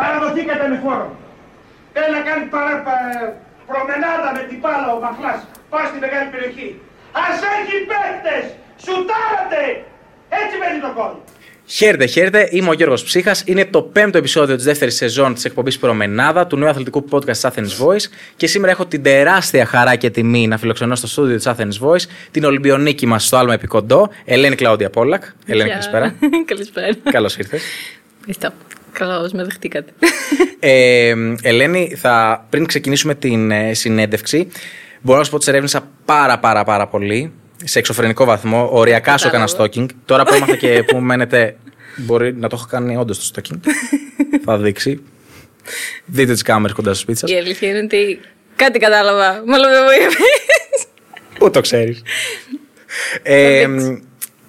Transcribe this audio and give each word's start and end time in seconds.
Παραδοθήκατε 0.00 0.64
με 0.72 0.76
φόρο. 0.84 1.06
Θέλει 1.94 2.12
να 2.18 2.22
κάνει 2.28 2.44
παρα, 2.54 2.74
προμενάδα 3.70 4.28
με 4.36 4.42
την 4.48 4.58
πάλα 4.64 4.88
ο 4.96 4.98
Μαχλάς. 5.04 5.40
Πάει 5.70 5.86
στη 5.90 5.98
μεγάλη 6.04 6.28
περιοχή. 6.34 6.68
Ας 7.24 7.36
έχει 7.56 7.76
παίκτες. 7.90 8.44
Σουτάρατε. 8.84 9.62
Έτσι 10.40 10.54
μένει 10.60 10.80
το 10.86 10.92
κόλ. 10.98 11.14
Χαίρετε, 11.66 12.06
χαίρετε. 12.06 12.48
Είμαι 12.50 12.68
ο 12.68 12.72
Γιώργος 12.72 13.02
Ψύχας. 13.04 13.42
Είναι 13.46 13.64
το 13.64 13.82
πέμπτο 13.82 14.18
επεισόδιο 14.18 14.56
της 14.56 14.64
δεύτερης 14.64 14.96
σεζόν 14.96 15.34
της 15.34 15.44
εκπομπής 15.44 15.78
Προμενάδα 15.78 16.46
του 16.46 16.56
νέου 16.56 16.68
αθλητικού 16.68 17.04
podcast 17.10 17.24
της 17.30 17.46
Athens 17.46 17.84
Voice 17.84 18.04
και 18.36 18.46
σήμερα 18.46 18.72
έχω 18.72 18.86
την 18.86 19.02
τεράστια 19.02 19.66
χαρά 19.66 19.96
και 19.96 20.10
τιμή 20.10 20.46
να 20.46 20.58
φιλοξενώ 20.58 20.94
στο 20.94 21.06
στούντιο 21.06 21.36
της 21.36 21.48
Athens 21.48 21.88
Voice 21.88 22.04
την 22.30 22.44
Ολυμπιονίκη 22.44 23.06
μας 23.06 23.26
στο 23.26 23.36
Άλμα 23.36 23.52
Επικοντό, 23.52 24.10
Ελένη 24.24 24.54
Κλάουδια 24.54 24.90
Πόλακ. 24.90 25.22
Ελένη, 25.46 25.68
καλησπέρα. 25.70 26.14
καλησπέρα. 26.50 26.88
Καλώς 27.10 27.36
ήρθες. 27.36 27.62
Ευχαριστώ. 28.18 28.73
Καλώ 28.98 29.30
με 29.32 29.44
δεχτήκατε. 29.44 29.92
Ε, 30.60 31.14
Ελένη, 31.42 31.94
θα, 31.96 32.46
πριν 32.50 32.66
ξεκινήσουμε 32.66 33.14
την 33.14 33.50
ε, 33.50 33.74
συνέντευξη, 33.74 34.48
μπορώ 35.00 35.18
να 35.18 35.24
σου 35.24 35.30
πω 35.30 35.36
ότι 35.36 35.44
σε 35.44 35.50
ερεύνησα 35.50 35.88
πάρα 36.04 36.38
πάρα 36.38 36.64
πάρα 36.64 36.86
πολύ 36.86 37.32
σε 37.64 37.78
εξωφρενικό 37.78 38.24
βαθμό. 38.24 38.68
Οριακά 38.72 39.18
σου 39.18 39.26
έκανα 39.26 39.48
stalking. 39.56 39.86
Τώρα 40.04 40.24
που 40.24 40.34
έμαθα 40.34 40.56
και 40.56 40.82
που 40.88 40.96
μένετε, 40.96 41.56
μπορεί 41.96 42.34
να 42.34 42.48
το 42.48 42.56
έχω 42.58 42.66
κάνει 42.70 42.96
όντως 42.96 43.30
το 43.30 43.40
stalking. 43.42 43.58
θα 44.44 44.58
δείξει. 44.58 45.02
Δείτε 46.04 46.32
τις 46.32 46.42
κάμερες 46.42 46.76
κοντά 46.76 46.90
στο 46.90 47.00
σπίτι 47.02 47.18
σας. 47.18 47.30
Η 47.30 47.34
αλήθεια 47.36 47.68
είναι 47.68 47.78
ότι 47.78 48.20
κάτι 48.56 48.78
κατάλαβα. 48.78 49.42
Μάλλον 49.46 49.70
δεν 49.70 49.82
μου 49.84 49.90
είπες. 50.02 50.16
Πού 51.38 51.50
το 51.50 51.60
ξέρεις. 51.60 52.02
ε, 53.22 53.66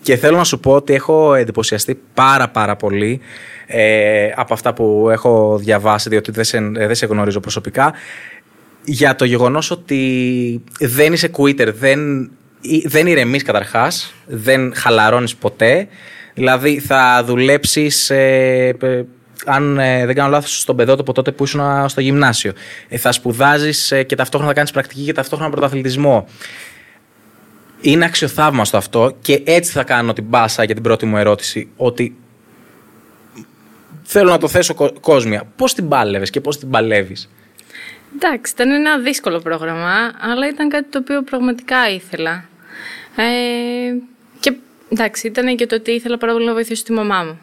και 0.05 0.17
θέλω 0.17 0.37
να 0.37 0.43
σου 0.43 0.59
πω 0.59 0.71
ότι 0.71 0.93
έχω 0.93 1.33
εντυπωσιαστεί 1.33 1.99
πάρα 2.13 2.49
πάρα 2.49 2.75
πολύ 2.75 3.21
ε, 3.65 4.29
από 4.35 4.53
αυτά 4.53 4.73
που 4.73 5.07
έχω 5.11 5.57
διαβάσει, 5.57 6.09
διότι 6.09 6.31
δεν 6.31 6.43
σε, 6.43 6.59
δεν 6.59 6.95
σε 6.95 7.05
γνωρίζω 7.05 7.39
προσωπικά, 7.39 7.93
για 8.83 9.15
το 9.15 9.25
γεγονός 9.25 9.71
ότι 9.71 10.61
δεν 10.79 11.13
είσαι 11.13 11.29
quitter, 11.37 11.73
δεν, 11.73 12.31
δεν 12.83 13.07
ηρεμείς 13.07 13.43
καταρχάς, 13.43 14.13
δεν 14.25 14.75
χαλαρώνεις 14.75 15.35
ποτέ, 15.35 15.87
δηλαδή 16.33 16.79
θα 16.79 17.23
δουλέψεις... 17.25 18.09
Ε, 18.09 18.75
αν 19.45 19.79
ε, 19.79 20.05
δεν 20.05 20.15
κάνω 20.15 20.29
λάθος, 20.29 20.59
στον 20.59 20.75
παιδότοπο 20.75 21.13
τότε 21.13 21.31
που 21.31 21.43
ήσουν 21.43 21.89
στο 21.89 22.01
γυμνάσιο. 22.01 22.51
Ε, 22.87 22.97
θα 22.97 23.11
σπουδάζεις 23.11 23.93
και 24.05 24.15
ταυτόχρονα 24.15 24.51
θα 24.51 24.57
κάνεις 24.57 24.71
πρακτική 24.71 25.01
και 25.01 25.13
ταυτόχρονα 25.13 25.51
πρωταθλητισμό. 25.51 26.27
Είναι 27.85 28.05
αξιοθαύμαστο 28.05 28.77
αυτό 28.77 29.17
και 29.21 29.41
έτσι 29.45 29.71
θα 29.71 29.83
κάνω 29.83 30.13
την 30.13 30.23
μπάσα 30.23 30.63
για 30.63 30.73
την 30.73 30.83
πρώτη 30.83 31.05
μου 31.05 31.17
ερώτηση. 31.17 31.69
Ότι 31.77 32.15
θέλω 34.03 34.29
να 34.29 34.37
το 34.37 34.47
θέσω 34.47 34.93
κόσμια. 35.01 35.43
Πώς 35.55 35.73
την 35.73 35.87
πάλευες 35.87 36.29
και 36.29 36.41
πώς 36.41 36.57
την 36.57 36.69
παλεύεις; 36.69 37.29
Εντάξει, 38.15 38.53
ήταν 38.53 38.71
ένα 38.71 38.99
δύσκολο 38.99 39.39
πρόγραμμα, 39.39 40.13
αλλά 40.19 40.47
ήταν 40.47 40.69
κάτι 40.69 40.89
το 40.89 40.99
οποίο 40.99 41.23
πραγματικά 41.23 41.89
ήθελα. 41.89 42.45
Ε, 43.15 43.23
και 44.39 44.53
εντάξει, 44.89 45.27
ήταν 45.27 45.55
και 45.55 45.65
το 45.65 45.75
ότι 45.75 45.91
ήθελα 45.91 46.17
πάρα 46.17 46.33
πολύ 46.33 46.45
να 46.45 46.53
βοηθήσω 46.53 46.83
τη 46.83 46.91
μαμά 46.91 47.23
μου. 47.23 47.39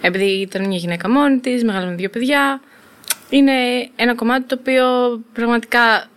Επειδή 0.00 0.24
ήταν 0.24 0.66
μια 0.66 0.78
γυναίκα 0.78 1.10
μόνη 1.10 1.38
της, 1.38 1.64
μεγάλη 1.64 1.86
με 1.86 1.94
δύο 1.94 2.08
παιδιά. 2.08 2.60
Είναι 3.30 3.52
ένα 3.96 4.14
κομμάτι 4.14 4.44
το 4.46 4.56
οποίο 4.60 4.84
πραγματικά 5.32 6.08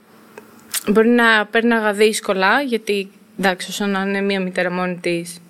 μπορεί 0.87 1.09
να 1.09 1.45
παίρναγα 1.45 1.93
δύσκολα, 1.93 2.61
γιατί 2.61 3.09
εντάξει, 3.39 3.69
όσο 3.69 3.85
να 3.85 4.01
είναι 4.01 4.21
μια 4.21 4.39
μητέρα 4.39 4.71
μόνη 4.71 4.95
της, 5.01 5.41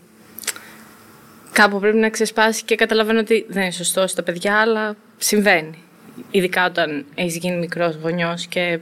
κάπου 1.51 1.79
πρέπει 1.79 1.97
να 1.97 2.09
ξεσπάσει 2.09 2.63
και 2.63 2.75
καταλαβαίνω 2.75 3.19
ότι 3.19 3.45
δεν 3.49 3.61
είναι 3.61 3.71
σωστό 3.71 4.07
στα 4.07 4.23
παιδιά, 4.23 4.55
αλλά 4.55 4.95
συμβαίνει. 5.17 5.83
Ειδικά 6.31 6.65
όταν 6.65 7.05
έχεις 7.15 7.37
γίνει 7.37 7.57
μικρός 7.57 7.95
γονιός 7.95 8.47
και 8.47 8.79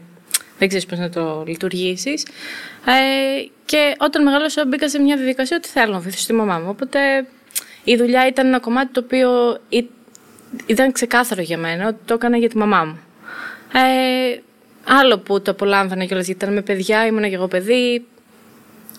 δεν 0.58 0.68
ξέρεις 0.68 0.86
πώς 0.86 1.00
να 1.00 1.10
το 1.10 1.44
λειτουργήσεις. 1.48 2.26
Ε, 2.86 3.46
και 3.66 3.96
όταν 3.98 4.24
μεγάλωσα, 4.24 4.66
μπήκα 4.66 4.90
σε 4.90 5.00
μια 5.00 5.16
διαδικασία 5.16 5.58
ότι 5.58 5.68
θέλω 5.68 5.94
να 5.94 6.00
βοηθήσω 6.00 6.28
τη 6.28 6.34
μαμά 6.34 6.60
μου. 6.60 6.70
Οπότε 6.70 7.00
η 7.84 7.96
δουλειά 7.96 8.28
ήταν 8.28 8.48
ένα 8.48 8.60
κομμάτι 8.60 8.92
το 8.92 9.02
οποίο 9.04 9.60
ήταν 10.66 10.92
ξεκάθαρο 10.92 11.42
για 11.42 11.58
μένα 11.58 11.88
ότι 11.88 11.98
το 12.06 12.14
έκανα 12.14 12.38
για 12.38 12.50
τη 12.50 12.58
μαμά 12.58 12.84
μου. 12.84 13.00
Ε, 13.74 14.40
άλλο 14.84 15.18
που 15.18 15.42
το 15.42 15.52
απολάμβανα 15.52 16.06
κιόλας 16.06 16.26
γιατί 16.26 16.44
ήταν 16.44 16.56
με 16.56 16.62
παιδιά, 16.62 17.06
ήμουν 17.06 17.24
και 17.24 17.36
εγώ 17.36 17.48
παιδί. 17.48 18.06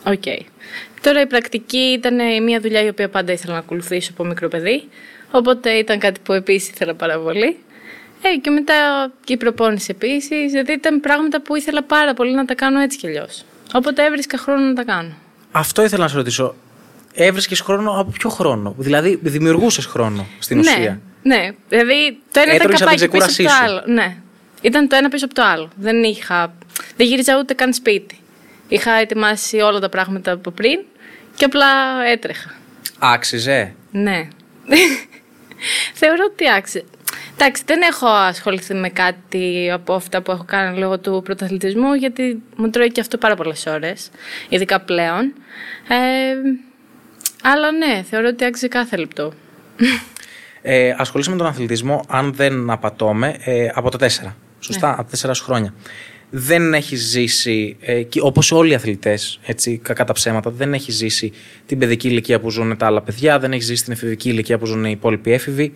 Okay. 0.04 0.38
Τώρα 1.00 1.20
η 1.20 1.26
πρακτική 1.26 1.78
ήταν 1.78 2.42
μια 2.42 2.60
δουλειά 2.60 2.82
η 2.82 2.88
οποία 2.88 3.08
πάντα 3.08 3.32
ήθελα 3.32 3.52
να 3.52 3.58
ακολουθήσω 3.58 4.10
από 4.12 4.24
μικρό 4.24 4.48
παιδί. 4.48 4.88
Οπότε 5.30 5.70
ήταν 5.70 5.98
κάτι 5.98 6.20
που 6.22 6.32
επίσης 6.32 6.68
ήθελα 6.68 6.94
πάρα 6.94 7.18
πολύ. 7.18 7.56
Ε, 8.22 8.36
και 8.36 8.50
μετά 8.50 8.74
και 9.24 9.32
η 9.32 9.36
προπόνηση 9.36 9.86
επίσης. 9.90 10.50
Δηλαδή 10.50 10.72
ήταν 10.72 11.00
πράγματα 11.00 11.42
που 11.42 11.56
ήθελα 11.56 11.82
πάρα 11.82 12.14
πολύ 12.14 12.34
να 12.34 12.44
τα 12.44 12.54
κάνω 12.54 12.80
έτσι 12.80 12.98
κι 12.98 13.06
αλλιώς. 13.06 13.44
Οπότε 13.72 14.04
έβρισκα 14.04 14.38
χρόνο 14.38 14.60
να 14.60 14.74
τα 14.74 14.84
κάνω. 14.84 15.12
Αυτό 15.52 15.84
ήθελα 15.84 16.02
να 16.02 16.08
σε 16.08 16.16
ρωτήσω. 16.16 16.54
Έβρισκες 17.14 17.60
χρόνο 17.60 17.90
από 17.90 18.10
ποιο 18.10 18.30
χρόνο; 18.30 18.74
Δηλαδή 18.78 19.18
δημιουργούσες 19.22 19.86
χρόνο 19.86 20.26
στην 20.38 20.58
ναι, 20.58 20.70
ουσία; 20.70 21.00
Ναι, 21.22 21.50
δηλαδή 21.68 22.18
το 22.32 22.40
ένα 22.40 22.54
ήταν 22.54 22.70
καπάκι 22.70 23.08
πίσω 23.08 23.24
από 23.24 23.42
το 23.42 23.50
άλλο. 23.64 23.82
Ναι. 23.86 24.16
Ήταν 24.60 24.88
το 24.88 24.96
ένα 24.96 25.08
πίσω 25.08 25.24
από 25.24 25.34
το 25.34 25.42
άλλο. 25.42 25.68
Δεν 25.76 26.02
είχα. 26.02 26.54
Δεν 26.96 27.06
γύριζα 27.06 27.38
ούτε 27.38 27.54
καν 27.54 27.72
σπίτι. 27.72 28.18
Είχα 28.68 28.92
ετοιμάσει 28.92 29.60
όλα 29.60 29.78
τα 29.78 29.88
πράγματα 29.88 30.32
από 30.32 30.50
πριν 30.50 30.80
και 31.34 31.44
απλά 31.44 31.66
έτρεχα. 32.06 32.54
Άξιζε; 32.98 33.74
Ναι. 33.90 34.28
Θεωρώ 36.00 36.24
ότι 36.30 36.50
άξιζε. 36.50 36.84
Εντάξει, 37.34 37.62
δεν 37.66 37.80
έχω 37.82 38.06
ασχοληθεί 38.06 38.74
με 38.74 38.88
κάτι 38.88 39.70
από 39.72 39.94
αυτά 39.94 40.22
που 40.22 40.30
έχω 40.30 40.44
κάνει 40.44 40.78
λόγω 40.78 40.98
του 40.98 41.20
πρωταθλητισμού, 41.24 41.94
γιατί 41.94 42.42
μου 42.56 42.70
τρώει 42.70 42.92
και 42.92 43.00
αυτό 43.00 43.18
πάρα 43.18 43.34
πολλές 43.34 43.66
ώρες, 43.66 44.10
ειδικά 44.48 44.80
πλέον. 44.80 45.32
Ε, 45.88 46.34
αλλά 47.42 47.72
ναι, 47.72 48.02
θεωρώ 48.10 48.28
ότι 48.28 48.44
άξιζε 48.44 48.68
κάθε 48.68 48.96
λεπτό. 48.96 49.32
Ε, 50.62 50.94
ασχολείσαι 50.96 51.30
με 51.30 51.36
τον 51.36 51.46
αθλητισμό, 51.46 52.04
αν 52.08 52.34
δεν 52.34 52.70
απατώμε, 52.70 53.36
ε, 53.44 53.68
από 53.74 53.90
τα 53.90 53.98
τέσσερα. 53.98 54.36
Σωστά, 54.60 54.86
ναι. 54.86 54.92
από 54.92 55.02
τα 55.02 55.08
τέσσερα 55.08 55.34
χρόνια 55.34 55.74
δεν 56.30 56.74
έχει 56.74 56.96
ζήσει, 56.96 57.76
ε, 57.80 58.02
όπως 58.20 58.52
όλοι 58.52 58.70
οι 58.70 58.74
αθλητές, 58.74 59.40
έτσι, 59.46 59.80
κακά 59.82 60.04
τα 60.04 60.12
ψέματα, 60.12 60.50
δεν 60.50 60.74
έχει 60.74 60.92
ζήσει 60.92 61.32
την 61.66 61.78
παιδική 61.78 62.08
ηλικία 62.08 62.40
που 62.40 62.50
ζουν 62.50 62.76
τα 62.76 62.86
άλλα 62.86 63.02
παιδιά, 63.02 63.38
δεν 63.38 63.52
έχει 63.52 63.62
ζήσει 63.62 63.84
την 63.84 63.92
εφηβική 63.92 64.28
ηλικία 64.28 64.58
που 64.58 64.66
ζουν 64.66 64.84
οι 64.84 64.90
υπόλοιποι 64.90 65.32
έφηβοι. 65.32 65.72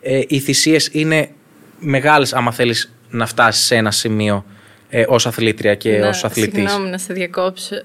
Ε, 0.00 0.20
οι 0.28 0.38
θυσίες 0.38 0.88
είναι 0.92 1.30
μεγάλες, 1.78 2.32
άμα 2.32 2.52
θέλεις 2.52 2.92
να 3.10 3.26
φτάσεις 3.26 3.64
σε 3.64 3.74
ένα 3.74 3.90
σημείο 3.90 4.44
ε, 4.88 5.04
ως 5.08 5.26
αθλήτρια 5.26 5.74
και 5.74 6.00
ως 6.00 6.24
αθλητής. 6.24 6.70
Συγγνώμη 6.70 6.90
να 6.90 6.98
σε 6.98 7.12
διακόψω. 7.12 7.82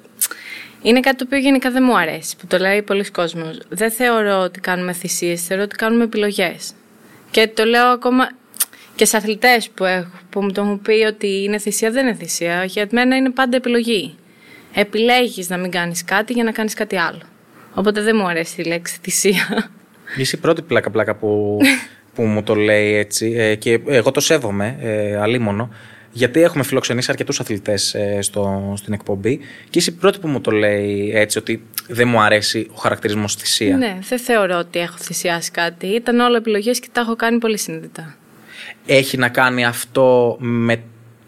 Είναι 0.82 1.00
κάτι 1.00 1.18
το 1.18 1.24
οποίο 1.28 1.40
γενικά 1.40 1.72
δεν 1.72 1.84
μου 1.86 1.98
αρέσει, 1.98 2.36
που 2.38 2.48
το 2.48 2.58
λέει 2.58 2.82
πολλοί 2.82 3.12
κόσμος. 3.12 3.60
Δεν 3.70 3.92
θεωρώ 3.92 4.40
ότι 4.40 4.60
κάνουμε 4.60 4.94
θυσίες, 4.94 5.46
θεωρώ 5.46 5.64
ότι 5.64 5.76
κάνουμε 5.76 6.04
επιλογές. 6.04 6.74
Και 7.32 7.48
το 7.54 7.64
λέω 7.64 7.86
ακόμα 7.86 8.30
και 8.96 9.06
σε 9.06 9.18
αθλητές 9.18 9.70
που, 9.70 9.86
που 10.30 10.42
μου 10.42 10.52
το 10.52 10.62
έχουν 10.62 10.82
πει 10.82 11.04
ότι 11.08 11.44
είναι 11.44 11.58
θυσία, 11.58 11.92
δεν 11.92 12.08
είναι 12.08 12.16
θυσία. 12.16 12.64
Για 12.64 12.88
μένα 12.92 13.16
είναι 13.16 13.30
πάντα 13.30 13.58
επιλογή. 13.58 14.16
Επιλέγεις 14.74 15.50
να 15.50 15.58
μην 15.58 15.72
κάνεις 15.72 16.04
κάτι 16.04 16.34
για 16.34 16.44
να 16.44 16.52
κάνεις 16.52 16.74
κάτι 16.74 16.98
άλλο. 16.98 17.22
Οπότε 17.74 18.02
δεν 18.02 18.16
μου 18.16 18.28
αρέσει 18.28 18.62
η 18.62 18.64
λέξη 18.64 18.98
θυσία. 19.02 19.72
Είσαι 20.18 20.36
η 20.36 20.40
πρώτη 20.40 20.62
πλάκα-πλάκα 20.62 21.16
που, 21.16 21.60
που 22.14 22.24
μου 22.24 22.44
το 22.44 22.56
λέει 22.56 22.94
έτσι. 22.94 23.34
Ε, 23.38 23.56
και 23.56 23.80
εγώ 23.88 24.12
το 24.12 24.20
σέβομαι, 24.20 24.78
ε, 24.80 25.18
αλίμονο. 25.18 25.70
Γιατί 26.12 26.42
έχουμε 26.42 26.64
φιλοξενήσει 26.64 27.12
αρκετούς 27.12 27.40
αθλητές 27.40 27.94
ε, 27.94 28.20
στην 28.76 28.94
εκπομπή 28.94 29.40
και 29.70 29.80
είσαι 29.80 29.92
η 29.92 29.94
πρώτη 29.94 30.20
που 30.20 30.28
μου 30.28 30.42
το 30.42 30.52
λέει 30.52 31.12
έτσι, 31.16 31.38
ότι 31.38 31.64
δεν 31.88 32.08
μου 32.08 32.20
αρέσει 32.22 32.68
ο 32.72 32.76
χαρακτηρισμός 32.76 33.36
θυσία. 33.36 33.78
Ναι, 33.78 33.98
δεν 34.08 34.20
θεωρώ 34.20 34.58
ότι 34.58 34.80
έχω 34.80 34.98
θυσιάσει 34.98 35.52
κάτι. 35.52 35.88
Ήταν 35.88 36.20
όλα 36.20 36.38
επιλογές 36.38 36.80
και 36.80 36.88
τα 36.92 37.02
έχω 37.02 37.16
κάνει 37.16 37.38
πολύ 37.38 37.58
συνειδητά 37.58 38.16
έχει 38.86 39.18
να 39.18 39.30
κάνει 39.30 39.66
αυτό 39.66 40.38
με 40.40 40.84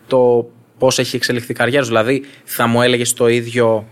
το 0.07 0.49
πώς 0.77 0.99
έχει 0.99 1.15
εξελιχθεί 1.15 1.51
η 1.51 1.55
καριέρα 1.55 1.83
σου. 1.83 1.89
Δηλαδή, 1.89 2.25
θα 2.43 2.67
μου 2.67 2.81
έλεγες 2.81 3.13
το 3.13 3.27
ίδιο. 3.27 3.87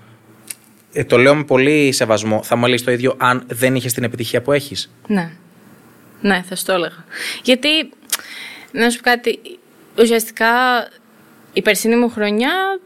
Ε, 0.94 1.04
το 1.04 1.18
λέω 1.18 1.36
με 1.36 1.44
πολύ 1.44 1.92
σεβασμό. 1.92 2.44
Θα 2.44 2.56
μου 2.56 2.64
έλεγες 2.66 2.84
το 2.84 2.92
ίδιο 2.92 3.16
αν 3.18 3.44
δεν 3.48 3.76
είχες 3.76 3.94
την 3.94 4.04
επιτυχία 4.04 4.42
που 4.42 4.52
έχεις; 4.52 4.92
Ναι. 5.08 5.32
Ναι, 6.22 6.44
θα 6.50 6.56
σου 6.56 6.66
το 6.66 6.74
έλεγα. 6.74 7.06
Γιατί, 7.44 7.70
να 8.72 8.90
σου 8.90 8.98
πω 8.98 9.04
κάτι, 9.10 9.40
ουσιαστικά 10.00 10.48
η 11.54 11.62
περσινή 11.62 11.96
μου 11.96 12.10
χρονιά 12.10 12.80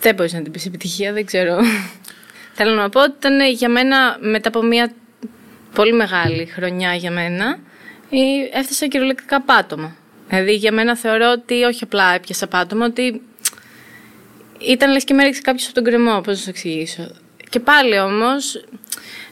δεν 0.00 0.14
μπορείς 0.14 0.32
να 0.32 0.42
την 0.42 0.52
πεις 0.52 0.66
επιτυχία, 0.66 1.12
δεν 1.12 1.24
ξέρω. 1.24 1.58
Θέλω 2.56 2.74
να 2.74 2.88
πω 2.88 3.00
ότι 3.00 3.14
ήταν 3.16 3.50
για 3.50 3.68
μένα 3.68 4.18
μετά 4.20 4.48
από 4.48 4.62
μια 4.62 4.92
πολύ 5.74 5.92
μεγάλη 5.92 6.46
χρονιά 6.46 6.94
για 6.94 7.10
μένα 7.10 7.58
έφτασα 8.52 8.86
κυριολεκτικά 8.86 9.42
πάτωμα. 9.42 9.96
Δηλαδή 10.34 10.54
για 10.54 10.72
μένα 10.72 10.96
θεωρώ 10.96 11.30
ότι 11.30 11.62
όχι 11.62 11.84
απλά 11.84 12.14
έπιασα 12.14 12.46
πάτωμα, 12.46 12.86
ότι 12.86 13.20
ήταν 14.58 14.92
λες 14.92 15.04
και 15.04 15.14
με 15.14 15.22
έριξε 15.22 15.40
κάποιος 15.40 15.64
από 15.64 15.74
τον 15.74 15.84
κρεμό, 15.84 16.20
πώς 16.20 16.26
να 16.26 16.34
σου 16.34 16.48
εξηγήσω. 16.48 17.10
Και 17.50 17.60
πάλι 17.60 17.98
όμως, 17.98 18.64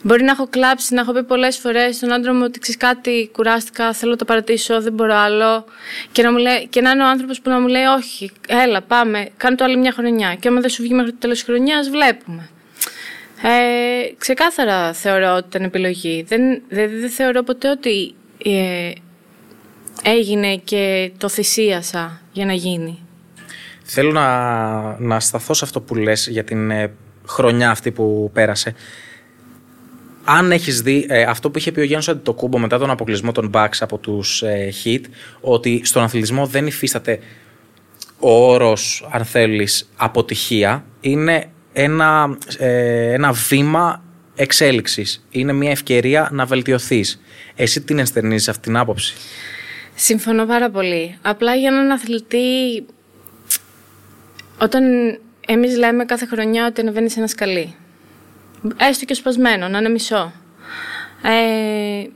μπορεί 0.02 0.22
να 0.22 0.30
έχω 0.30 0.46
κλάψει, 0.46 0.94
να 0.94 1.00
έχω 1.00 1.12
πει 1.12 1.24
πολλές 1.24 1.56
φορές 1.56 1.96
στον 1.96 2.12
άντρα 2.12 2.34
μου 2.34 2.42
ότι 2.44 2.58
ξέρεις 2.58 2.80
κάτι, 2.80 3.30
κουράστηκα, 3.32 3.92
θέλω 3.92 4.10
να 4.10 4.16
το 4.16 4.24
παρατήσω, 4.24 4.80
δεν 4.80 4.92
μπορώ 4.92 5.14
άλλο. 5.14 5.64
Και 6.12 6.22
να, 6.22 6.32
μου 6.32 6.38
λέει, 6.38 6.66
και 6.70 6.80
να 6.80 6.90
είναι 6.90 7.02
ο 7.02 7.06
άνθρωπος 7.06 7.40
που 7.40 7.50
να 7.50 7.60
μου 7.60 7.66
λέει, 7.66 7.84
Όχι, 7.84 8.30
έλα, 8.48 8.82
πάμε, 8.82 9.28
κάνε 9.36 9.56
το 9.56 9.64
άλλη 9.64 9.76
μια 9.76 9.92
χρονιά. 9.92 10.34
Και 10.34 10.48
άμα 10.48 10.60
δεν 10.60 10.70
σου 10.70 10.82
βγει 10.82 10.94
μέχρι 10.94 11.10
το 11.10 11.18
τέλος 11.18 11.36
της 11.36 11.46
χρονιάς, 11.46 11.90
βλέπουμε. 11.90 12.48
Ε, 13.42 14.12
ξεκάθαρα 14.18 14.92
θεωρώ 14.92 15.34
ότι 15.34 15.46
ήταν 15.48 15.62
επιλογή. 15.62 16.24
Δεν, 16.28 16.62
δεν, 16.68 17.00
δεν 17.00 17.10
θεωρώ 17.10 17.42
ποτέ 17.42 17.70
ότι 17.70 18.14
ε, 18.44 18.90
έγινε 20.02 20.56
και 20.56 21.12
το 21.18 21.28
θυσίασα 21.28 22.20
για 22.32 22.46
να 22.46 22.52
γίνει. 22.52 22.98
Θέλω 23.82 24.12
να, 24.12 25.00
να 25.00 25.20
σταθώ 25.20 25.54
σε 25.54 25.64
αυτό 25.64 25.80
που 25.80 25.94
λες 25.94 26.26
για 26.26 26.44
την 26.44 26.70
ε, 26.70 26.92
χρονιά 27.26 27.70
αυτή 27.70 27.90
που 27.90 28.30
πέρασε. 28.32 28.74
Αν 30.24 30.52
έχεις 30.52 30.82
δει 30.82 31.06
ε, 31.08 31.22
αυτό 31.22 31.50
που 31.50 31.58
είχε 31.58 31.72
πει 31.72 31.80
ο 31.80 31.84
Γιάννης 31.84 32.08
Αντιτοκούμπο 32.08 32.58
μετά 32.58 32.78
τον 32.78 32.90
αποκλεισμό 32.90 33.32
των 33.32 33.50
Bucks 33.54 33.76
από 33.80 33.98
τους 33.98 34.42
ε, 34.42 34.72
Heat, 34.84 35.00
ότι 35.40 35.80
στον 35.84 36.02
αθλητισμό 36.02 36.46
δεν 36.46 36.66
υφίσταται 36.66 37.18
ο 38.18 38.52
όρος, 38.52 39.08
αν 39.10 39.24
θέλεις, 39.24 39.88
αποτυχία, 39.96 40.84
είναι 41.00 41.50
ένα, 41.72 42.38
ε, 42.58 43.12
ένα 43.12 43.32
βήμα 43.32 44.02
εξέλιξης. 44.34 45.26
Είναι 45.30 45.52
μια 45.52 45.70
ευκαιρία 45.70 46.28
να 46.32 46.44
βελτιωθείς. 46.44 47.20
Εσύ 47.54 47.80
την 47.80 47.98
ενστερνίζεις 47.98 48.48
αυτή 48.48 48.62
την 48.62 48.76
άποψη; 48.76 49.14
Συμφωνώ 50.02 50.46
πάρα 50.46 50.70
πολύ. 50.70 51.18
Απλά 51.22 51.54
για 51.54 51.68
έναν 51.68 51.90
αθλητή, 51.90 52.86
όταν 54.60 54.84
εμείς 55.46 55.76
λέμε 55.76 56.04
κάθε 56.04 56.26
χρονιά 56.26 56.66
ότι 56.66 56.80
ανεβαίνεις 56.80 57.16
ένα 57.16 57.26
σκαλί, 57.26 57.74
έστω 58.76 59.04
και 59.04 59.14
σπασμένο, 59.14 59.68
να 59.68 59.78
είναι 59.78 59.88
μισό. 59.88 60.32
Ε, 61.22 62.08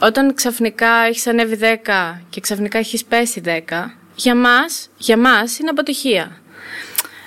όταν 0.00 0.34
ξαφνικά 0.34 0.88
έχεις 0.88 1.26
ανέβει 1.26 1.58
10 1.60 2.20
και 2.30 2.40
ξαφνικά 2.40 2.78
έχεις 2.78 3.04
πέσει 3.04 3.42
10, 3.44 3.50
για 4.16 4.34
μας, 4.34 4.88
για 4.96 5.16
μας 5.16 5.58
είναι 5.58 5.70
αποτυχία. 5.70 6.40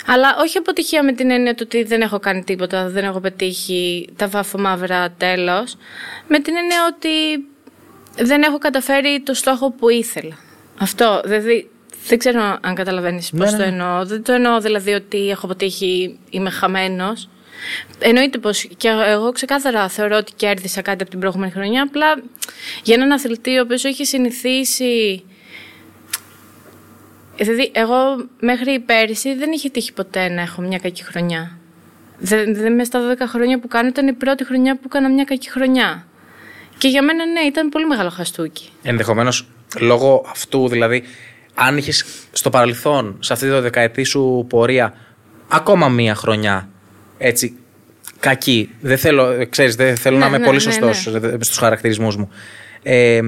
Αλλά 0.05 0.35
όχι 0.39 0.57
αποτυχία 0.57 1.03
με 1.03 1.11
την 1.11 1.31
έννοια 1.31 1.55
του 1.55 1.63
ότι 1.65 1.83
δεν 1.83 2.01
έχω 2.01 2.19
κάνει 2.19 2.43
τίποτα, 2.43 2.89
δεν 2.89 3.03
έχω 3.03 3.19
πετύχει 3.19 4.09
τα 4.15 4.27
βάφο 4.27 4.59
μαύρα 4.59 5.11
τέλος. 5.11 5.77
Με 6.27 6.39
την 6.39 6.55
έννοια 6.55 6.77
ότι 6.93 7.09
δεν 8.21 8.41
έχω 8.41 8.57
καταφέρει 8.57 9.21
το 9.25 9.33
στόχο 9.33 9.71
που 9.71 9.89
ήθελα. 9.89 10.37
Αυτό, 10.77 11.21
δηλαδή, 11.25 11.69
δεν 12.07 12.17
ξέρω 12.17 12.57
αν 12.61 12.75
καταλαβαίνεις 12.75 13.29
πώς 13.29 13.51
ναι, 13.51 13.57
το 13.57 13.63
ναι. 13.63 13.69
εννοώ. 13.69 14.05
Δεν 14.05 14.23
το 14.23 14.31
εννοώ 14.31 14.59
δηλαδή 14.59 14.91
ότι 14.91 15.29
έχω 15.29 15.45
αποτύχει, 15.45 16.19
είμαι 16.29 16.49
χαμένος. 16.49 17.29
Εννοείται 17.99 18.37
πως 18.37 18.67
και 18.77 18.87
εγώ 18.87 19.31
ξεκάθαρα 19.31 19.89
θεωρώ 19.89 20.17
ότι 20.17 20.31
κέρδισα 20.35 20.81
κάτι 20.81 21.01
από 21.01 21.11
την 21.11 21.19
προηγούμενη 21.19 21.51
χρονιά. 21.51 21.83
Απλά 21.83 22.21
για 22.83 22.95
έναν 22.95 23.11
αθλητή 23.11 23.57
ο 23.57 23.61
οποίος 23.61 23.83
έχει 23.83 24.05
συνηθίσει 24.05 25.23
Δηλαδή, 27.39 27.71
εγώ 27.73 28.27
μέχρι 28.39 28.79
πέρυσι 28.79 29.35
δεν 29.35 29.51
είχε 29.51 29.69
τύχει 29.69 29.93
ποτέ 29.93 30.29
να 30.29 30.41
έχω 30.41 30.61
μια 30.61 30.77
κακή 30.77 31.03
χρονιά. 31.03 31.57
Δεν, 32.17 32.55
δεν 32.55 32.75
με 32.75 32.83
στα 32.83 33.15
12 33.19 33.23
χρόνια 33.27 33.59
που 33.59 33.67
κάνω 33.67 33.87
ήταν 33.87 34.07
η 34.07 34.13
πρώτη 34.13 34.45
χρονιά 34.45 34.75
που 34.75 34.81
έκανα 34.85 35.09
μια 35.09 35.23
κακή 35.23 35.49
χρονιά. 35.49 36.07
Και 36.79 36.87
για 36.87 37.03
μένα, 37.03 37.25
ναι, 37.25 37.39
ήταν 37.39 37.69
πολύ 37.69 37.85
μεγάλο 37.85 38.09
χαστούκι. 38.09 38.69
Ενδεχομένως, 38.83 39.47
λόγω 39.79 40.25
αυτού, 40.29 40.67
δηλαδή, 40.67 41.03
αν 41.53 41.77
είχες 41.77 42.05
στο 42.31 42.49
παρελθόν, 42.49 43.17
σε 43.19 43.33
αυτή 43.33 43.45
τη 43.45 43.51
δεκαετή 43.51 44.03
σου 44.03 44.45
πορεία, 44.49 44.93
ακόμα 45.47 45.89
μία 45.89 46.15
χρονιά 46.15 46.69
έτσι 47.17 47.57
κακή. 48.19 48.69
Δεν 48.81 48.97
θέλω, 48.97 49.47
ξέρεις, 49.49 49.75
δεν 49.75 49.95
θέλω 49.95 50.17
να 50.17 50.23
Ναι, 50.23 50.27
είμαι 50.27 50.37
ναι, 50.37 50.45
πολύ 50.45 50.57
ναι, 50.57 50.63
σωστός 50.63 51.09
στους 51.39 51.57
χαρακτηρισμούς 51.57 52.15
μου. 52.15 52.29
Ε, 52.83 53.19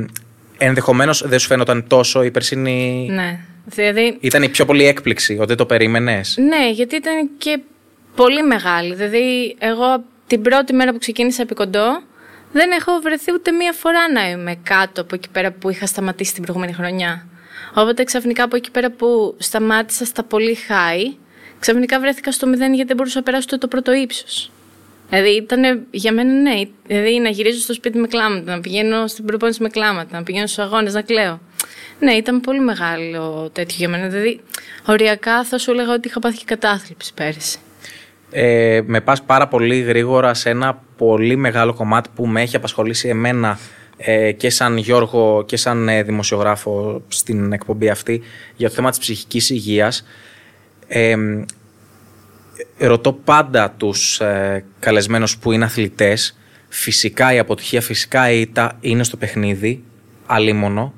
ενδεχομένως 0.57 1.27
δεν 1.27 1.39
σου 1.39 1.47
φαίνονταν 1.47 1.87
τόσο 1.87 2.23
η 2.23 2.31
περσίνη... 2.31 3.07
Ναι. 3.11 3.39
Δηλαδή, 3.65 4.17
Ήταν 4.19 4.43
η 4.43 4.49
πιο 4.49 4.65
πολύ 4.65 4.85
έκπληξη, 4.85 5.33
ότι 5.37 5.45
δεν 5.45 5.57
το 5.57 5.65
περίμενες; 5.65 6.37
ναι, 6.37 6.71
γιατί 6.71 6.95
ήταν 6.95 7.29
και 7.37 7.59
πολύ 8.15 8.43
μεγάλη. 8.43 8.95
Δηλαδή, 8.95 9.55
εγώ 9.59 10.03
την 10.27 10.41
πρώτη 10.41 10.73
μέρα 10.73 10.91
που 10.91 10.97
ξεκίνησα 10.97 11.41
επί 11.41 11.53
κοντό, 11.53 12.01
δεν 12.51 12.71
έχω 12.71 12.99
βρεθεί 13.01 13.33
ούτε 13.33 13.51
μία 13.51 13.73
φορά 13.73 14.11
να 14.11 14.29
είμαι 14.29 14.55
κάτω 14.63 15.01
από 15.01 15.15
εκεί 15.15 15.29
πέρα 15.29 15.51
που 15.51 15.69
είχα 15.69 15.85
σταματήσει 15.85 16.33
την 16.33 16.43
προηγούμενη 16.43 16.73
χρονιά. 16.73 17.25
Οπότε 17.73 18.03
ξαφνικά 18.03 18.43
από 18.43 18.55
εκεί 18.55 18.71
πέρα 18.71 18.91
που 18.91 19.35
σταμάτησα 19.37 20.05
στα 20.05 20.23
πολύ 20.23 20.57
high, 20.69 21.15
ξαφνικά 21.59 21.99
βρέθηκα 21.99 22.31
στο 22.31 22.47
μηδέν 22.47 22.73
γιατί 22.73 22.87
δεν 22.87 22.97
μπορούσα 22.97 23.17
να 23.17 23.23
περάσω 23.23 23.45
ούτε 23.47 23.57
το 23.57 23.67
πρώτο 23.67 23.93
ύψος. 23.93 24.51
Δηλαδή 25.09 25.35
ήταν 25.35 25.87
για 25.91 26.11
μένα 26.11 26.33
ναι. 26.33 26.61
Δηλαδή 26.87 27.19
να 27.19 27.29
γυρίζω 27.29 27.59
στο 27.59 27.73
σπίτι 27.73 27.97
με 27.97 28.07
κλάματα, 28.07 28.55
να 28.55 28.61
πηγαίνω 28.61 29.07
στην 29.07 29.25
προπόνηση 29.25 29.61
με 29.61 29.69
κλάματα, 29.69 30.17
να 30.17 30.23
πηγαίνω 30.23 30.47
στους 30.47 30.63
αγώνες 30.63 30.93
να 30.93 31.01
κλαίω. 31.01 31.39
Ναι, 31.99 32.13
ήταν 32.13 32.41
πολύ 32.41 32.59
μεγάλο 32.59 33.49
τέτοιο 33.53 33.75
για 33.77 33.89
μένα. 33.89 34.07
Δηλαδή, 34.07 34.41
οριακά 34.85 35.43
θα 35.43 35.57
σου 35.57 35.71
έλεγα 35.71 35.93
ότι 35.93 36.07
είχα 36.07 36.19
πάθει 36.19 36.37
και 36.37 36.45
κατάθλιψη 36.45 37.13
πέρυσι. 37.13 37.59
Ε, 38.31 38.81
με 38.85 39.01
πας 39.01 39.21
πάρα 39.21 39.47
πολύ 39.47 39.79
γρήγορα 39.79 40.33
σε 40.33 40.49
ένα 40.49 40.81
πολύ 40.97 41.35
μεγάλο 41.35 41.73
κομμάτι 41.73 42.09
που 42.15 42.27
με 42.27 42.41
έχει 42.41 42.55
απασχολήσει 42.55 43.07
εμένα 43.07 43.59
ε, 43.97 44.31
και 44.31 44.49
σαν 44.49 44.77
Γιώργο 44.77 45.43
και 45.45 45.57
σαν 45.57 45.89
ε, 45.89 46.03
δημοσιογράφο 46.03 47.01
στην 47.07 47.53
εκπομπή 47.53 47.89
αυτή 47.89 48.21
για 48.55 48.69
το 48.69 48.75
θέμα 48.75 48.89
της 48.89 48.99
ψυχικής 48.99 49.49
υγείας. 49.49 50.05
Ε, 50.87 51.15
ρωτώ 52.77 53.13
πάντα 53.13 53.71
τους 53.77 54.19
ε, 54.19 54.65
καλεσμένους 54.79 55.37
που 55.37 55.51
είναι 55.51 55.65
αθλητές 55.65 56.37
φυσικά 56.67 57.33
η 57.33 57.39
αποτυχία, 57.39 57.81
φυσικά 57.81 58.31
η 58.31 58.41
ήττα 58.41 58.77
είναι 58.81 59.03
στο 59.03 59.17
παιχνίδι, 59.17 59.83
αλίμονο. 60.25 60.93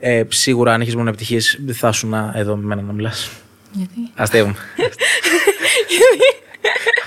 Ε, 0.00 0.22
σίγουρα 0.28 0.72
αν 0.72 0.80
έχεις 0.80 0.96
μόνο 0.96 1.08
επιτυχίες 1.08 1.58
δεν 1.64 1.74
θα 1.74 1.88
ήσουν 1.88 2.14
εδώ 2.34 2.56
με 2.56 2.66
μένα 2.66 2.82
να 2.82 2.92
μιλάς. 2.92 3.30
Γιατί; 3.72 4.10
Αστείευομαι. 4.14 4.54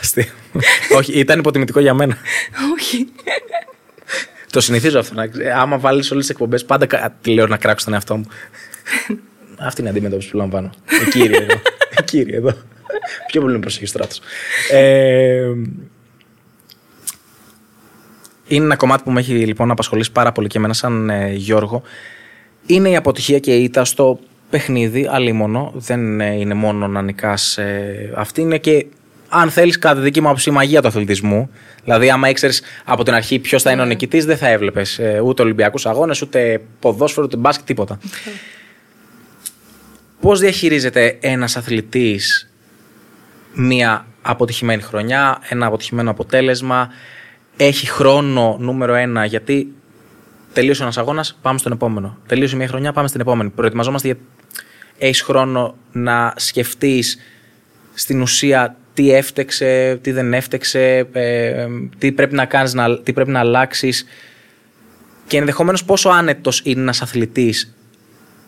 Αστείευομαι. 0.02 0.64
Όχι, 0.96 1.12
ήταν 1.20 1.40
υποτιμητικό 1.40 1.80
για 1.80 1.94
μένα. 1.94 2.18
Όχι. 2.78 3.08
Το 4.52 4.62
συνηθίζω 4.62 5.00
αυτό. 5.00 5.14
Να... 5.14 5.28
ξέρεις. 5.28 5.52
Άμα 5.54 5.78
βάλεις 5.78 6.12
όλες 6.12 6.26
τις 6.26 6.34
εκπομπές, 6.34 6.66
πάντα 6.66 6.86
κα- 6.86 7.18
τη 7.22 7.34
λέω 7.34 7.48
να 7.48 7.58
κράξω 7.58 7.86
τον 7.86 7.94
εαυτό 7.94 8.18
μου. 8.18 8.26
Αυτή 9.58 9.82
είναι 9.82 9.90
η 9.90 9.94
αντιμετώπιση 9.94 10.30
που 10.30 10.38
λαμβάνω. 10.38 10.70
Η 11.06 11.10
κύριε 11.10 11.38
εδώ. 11.38 11.62
Η 12.00 12.04
κύριε 12.06 12.38
εδώ. 12.38 12.54
Πιο 13.28 13.42
πολύ 13.42 13.54
με 13.54 13.60
προσοχή 13.60 13.86
στράτο. 13.86 14.16
Ε, 14.72 15.52
είναι 18.48 18.66
ένα 18.66 18.76
κομμάτι 18.76 19.04
που 19.04 19.12
με 19.12 19.20
έχει 19.20 19.34
λοιπόν 19.34 19.72
απασχολήσει 19.72 20.12
πάρα 20.12 20.32
πολύ 20.32 20.48
και 20.48 20.58
εμένα 20.58 20.74
σαν 20.74 21.10
ε, 21.10 21.32
Γιώργο. 21.34 21.82
Είναι 22.66 22.90
η 22.90 22.96
αποτυχία 22.96 23.40
και 23.40 23.56
η 23.56 23.64
ήττα 23.64 23.86
στο 23.86 24.20
παιχνίδι, 24.56 25.08
αλίμονο. 25.12 25.72
Δεν 25.76 26.22
ε, 26.22 26.34
είναι 26.34 26.54
μόνο 26.54 26.88
να 26.88 27.02
νικάς. 27.02 27.58
Ε, 27.58 28.12
αυτή 28.16 28.42
είναι 28.42 28.58
και, 28.58 28.86
αν 29.30 29.50
θέλεις, 29.50 29.80
κατά 29.80 29.96
τη 29.96 30.02
δική 30.02 30.22
μου 30.22 30.28
άποψη, 30.28 30.50
η 30.50 30.54
μαγεία 30.54 30.82
του 30.82 30.88
αθλητισμού. 30.88 31.50
Δηλαδή, 31.84 32.10
άμα 32.10 32.30
ήξερες 32.30 32.62
από 32.86 33.04
την 33.04 33.14
αρχή 33.14 33.40
ποιος 33.40 33.62
θα 33.62 33.72
είναι 33.72 33.82
ο 33.82 33.86
νικητής, 33.86 34.26
δεν 34.26 34.38
θα 34.38 34.48
έβλεπες 34.48 35.00
ε, 35.00 35.20
ούτε 35.24 35.42
Ολυμπιακούς 35.42 35.86
αγώνες, 35.86 36.22
ούτε 36.22 36.62
ποδόσφαιρο, 36.80 37.26
ούτε 37.26 37.38
μπάσκετ, 37.38 37.66
τίποτα. 37.66 38.00
Πώς 40.22 40.40
διαχειρίζεται 40.40 41.18
ένας 41.22 41.58
αθλητής 41.58 42.50
μία 43.54 44.06
αποτυχημένη 44.22 44.82
χρονιά, 44.82 45.42
ένα 45.50 45.66
αποτυχημένο 45.66 46.10
αποτέλεσμα, 46.10 46.90
έχει 47.58 47.88
χρόνο 47.88 48.58
νούμερο 48.60 48.94
ένα, 48.94 49.26
γιατί 49.26 49.74
τελείωσε 50.54 50.84
ένας 50.84 50.98
αγώνας, 50.98 51.38
πάμε 51.42 51.58
στον 51.58 51.72
επόμενο. 51.72 52.18
Τελείωσε 52.28 52.56
μια 52.56 52.68
χρονιά, 52.68 52.94
πάμε 52.94 53.08
στην 53.08 53.22
επόμενη. 53.22 53.50
Προετοιμαζόμαστε 53.50 54.08
για... 54.08 54.18
Έχεις 54.98 55.22
χρόνο 55.22 55.78
να 55.92 56.34
σκεφτείς 56.36 57.18
στην 57.94 58.22
ουσία 58.22 58.76
τι 58.94 59.12
έφτεξε, 59.14 60.00
τι 60.02 60.12
δεν 60.12 60.34
έφτεξε, 60.34 61.08
ε, 61.12 61.68
τι 61.98 62.12
πρέπει 62.12 62.36
να 62.36 62.46
κάνεις, 62.46 62.74
να, 62.74 63.00
τι 63.00 63.14
πρέπει 63.14 63.32
να 63.32 63.40
αλλάξεις 63.40 64.06
και 65.28 65.38
ενδεχομένως 65.38 65.86
πόσο 65.86 66.10
άνετος 66.10 66.62
είναι 66.64 66.82
ένας 66.82 67.02
αθλητής 67.02 67.76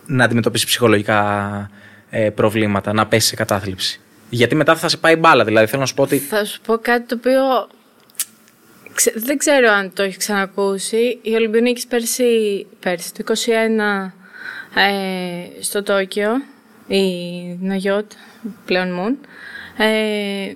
να 0.06 0.24
αντιμετωπίσει 0.24 0.66
ψυχολογικά 0.66 1.70
ε, 2.10 2.30
προβλήματα, 2.30 2.94
να 2.94 3.08
πέσει 3.08 3.28
σε 3.28 3.36
κατάθλιψη. 3.36 4.00
Γιατί 4.30 4.56
μετά 4.56 4.76
θα 4.76 4.88
σε 4.90 4.98
πάει 4.98 5.16
μπάλα. 5.16 5.44
Δηλαδή 5.46 5.68
θέλω 5.68 5.82
να 5.82 5.88
σου 5.88 5.94
πω 5.94 6.04
ότι. 6.04 6.18
Θα 6.18 6.46
σου 6.46 6.62
πω 6.62 6.78
κάτι 6.78 7.06
το 7.06 7.16
οποίο 7.16 7.68
ξε- 8.94 9.20
δεν 9.20 9.38
ξέρω 9.38 9.72
αν 9.72 9.94
το 9.94 10.04
έχεις 10.04 10.18
ξανακούσει. 10.18 11.20
Η 11.22 11.34
Ολυμπιονίκης 11.34 11.88
πέρσι, 11.88 12.66
πέρσι 12.80 13.14
το 13.14 13.24
21 13.24 14.14
ε, 14.78 15.62
στο 15.62 15.84
Τόκιο, 15.84 16.42
η 16.88 17.04
Ναγιώτ, 17.62 18.12
πλέον 18.66 18.94
Μουν, 18.94 19.18
ε, 19.78 20.54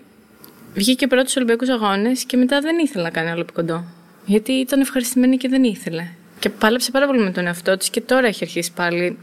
βγήκε 0.74 1.08
πρώτη 1.08 1.24
στους 1.24 1.36
Ολυμπιακούς 1.36 1.70
Αγώνες 1.70 2.24
και 2.24 2.38
μετά 2.38 2.60
δεν 2.60 2.78
ήθελε 2.78 3.04
να 3.04 3.10
κάνει 3.10 3.30
άλλο 3.30 3.42
επί 3.42 3.54
κοντό. 3.54 3.86
Γιατί 4.25 4.51
ήταν 4.51 4.82
ευχαριστημένη 4.82 5.38
και 5.38 5.48
δεν 5.48 5.63
ήθελε. 5.63 6.08
Και 6.40 6.50
πάλεψε 6.50 6.92
πάρα 6.92 7.06
πολύ 7.06 7.20
με 7.20 7.32
τον 7.32 7.46
εαυτό 7.46 7.78
της 7.78 7.90
και 7.90 8.01
τώρα 8.01 8.28
έχει 8.28 8.40
αρχίσει 8.44 8.74
πάλι. 8.74 9.18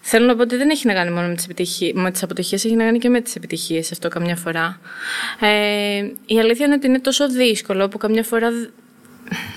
Θέλω 0.00 0.26
να 0.26 0.36
πω 0.36 0.42
ότι 0.42 0.56
δεν 0.56 0.70
έχει 0.70 0.86
να 0.86 0.94
κάνει 0.94 1.10
μόνο 1.10 1.28
με 1.28 1.34
τις, 1.34 1.44
επιτυχίες, 1.44 1.92
με 1.94 2.10
τις 2.10 2.22
αποτυχίες, 2.22 2.64
έχει 2.64 2.74
να 2.74 2.84
κάνει 2.84 2.98
και 2.98 3.08
με 3.08 3.20
τις 3.20 3.36
επιτυχίες 3.36 3.92
αυτό 3.92 4.08
καμιά 4.08 4.36
φορά. 4.36 4.80
Ε, 5.40 6.06
η 6.26 6.38
αλήθεια 6.38 6.66
είναι 6.66 6.74
ότι 6.74 6.86
είναι 6.86 7.00
τόσο 7.00 7.28
δύσκολο 7.28 7.88
που 7.88 7.98
καμιά 7.98 8.22
φορά 8.22 8.48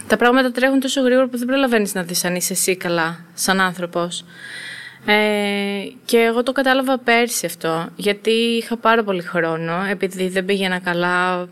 τα 0.07 0.17
πράγματα 0.17 0.51
τρέχουν 0.51 0.79
τόσο 0.79 1.01
γρήγορα 1.01 1.27
που 1.27 1.37
δεν 1.37 1.47
προλαβαίνεις 1.47 1.93
να 1.93 2.03
δεις 2.03 2.25
αν 2.25 2.35
είσαι 2.35 2.53
εσύ 2.53 2.75
καλά 2.75 3.25
σαν 3.33 3.59
άνθρωπος. 3.59 4.25
Ε, 5.05 5.87
και 6.05 6.17
εγώ 6.17 6.43
το 6.43 6.51
κατάλαβα 6.51 6.97
πέρσι 6.97 7.45
αυτό, 7.45 7.89
γιατί 7.95 8.31
είχα 8.31 8.77
πάρα 8.77 9.03
πολύ 9.03 9.21
χρόνο, 9.21 9.85
επειδή 9.89 10.27
δεν 10.27 10.45
πήγαινα 10.45 10.79
καλά 10.79 11.47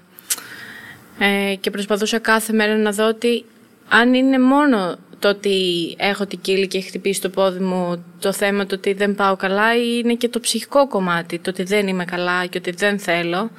ε, 1.20 1.56
και 1.60 1.70
προσπαθούσα 1.72 2.20
κάθε 2.20 2.54
μέρα 2.54 2.76
να 2.76 2.92
δω 2.92 3.08
ότι 3.08 3.46
αν 3.90 4.14
είναι 4.14 4.40
μόνο 4.40 4.96
το 5.20 5.30
ότι 5.30 5.96
έχω 5.98 6.26
την 6.26 6.42
κύλη 6.42 6.68
και 6.68 6.78
έχει 6.78 6.88
χτυπήσει 6.88 7.22
το 7.22 7.30
πόδι 7.30 7.60
μου 7.60 8.06
το 8.20 8.34
θέμα 8.34 8.66
το 8.66 8.76
ότι 8.76 8.94
δεν 8.94 9.16
πάω 9.16 9.36
καλά 9.36 9.76
ή 9.76 10.02
είναι 10.04 10.14
και 10.14 10.30
το 10.30 10.40
ψυχικό 10.40 10.88
κομμάτι, 10.88 11.40
το 11.40 11.50
ότι 11.50 11.64
δεν 11.64 11.88
είμαι 11.88 12.06
καλά 12.06 12.46
και 12.46 12.58
ότι 12.58 12.72
δεν 12.72 13.00
θέλω. 13.00 13.50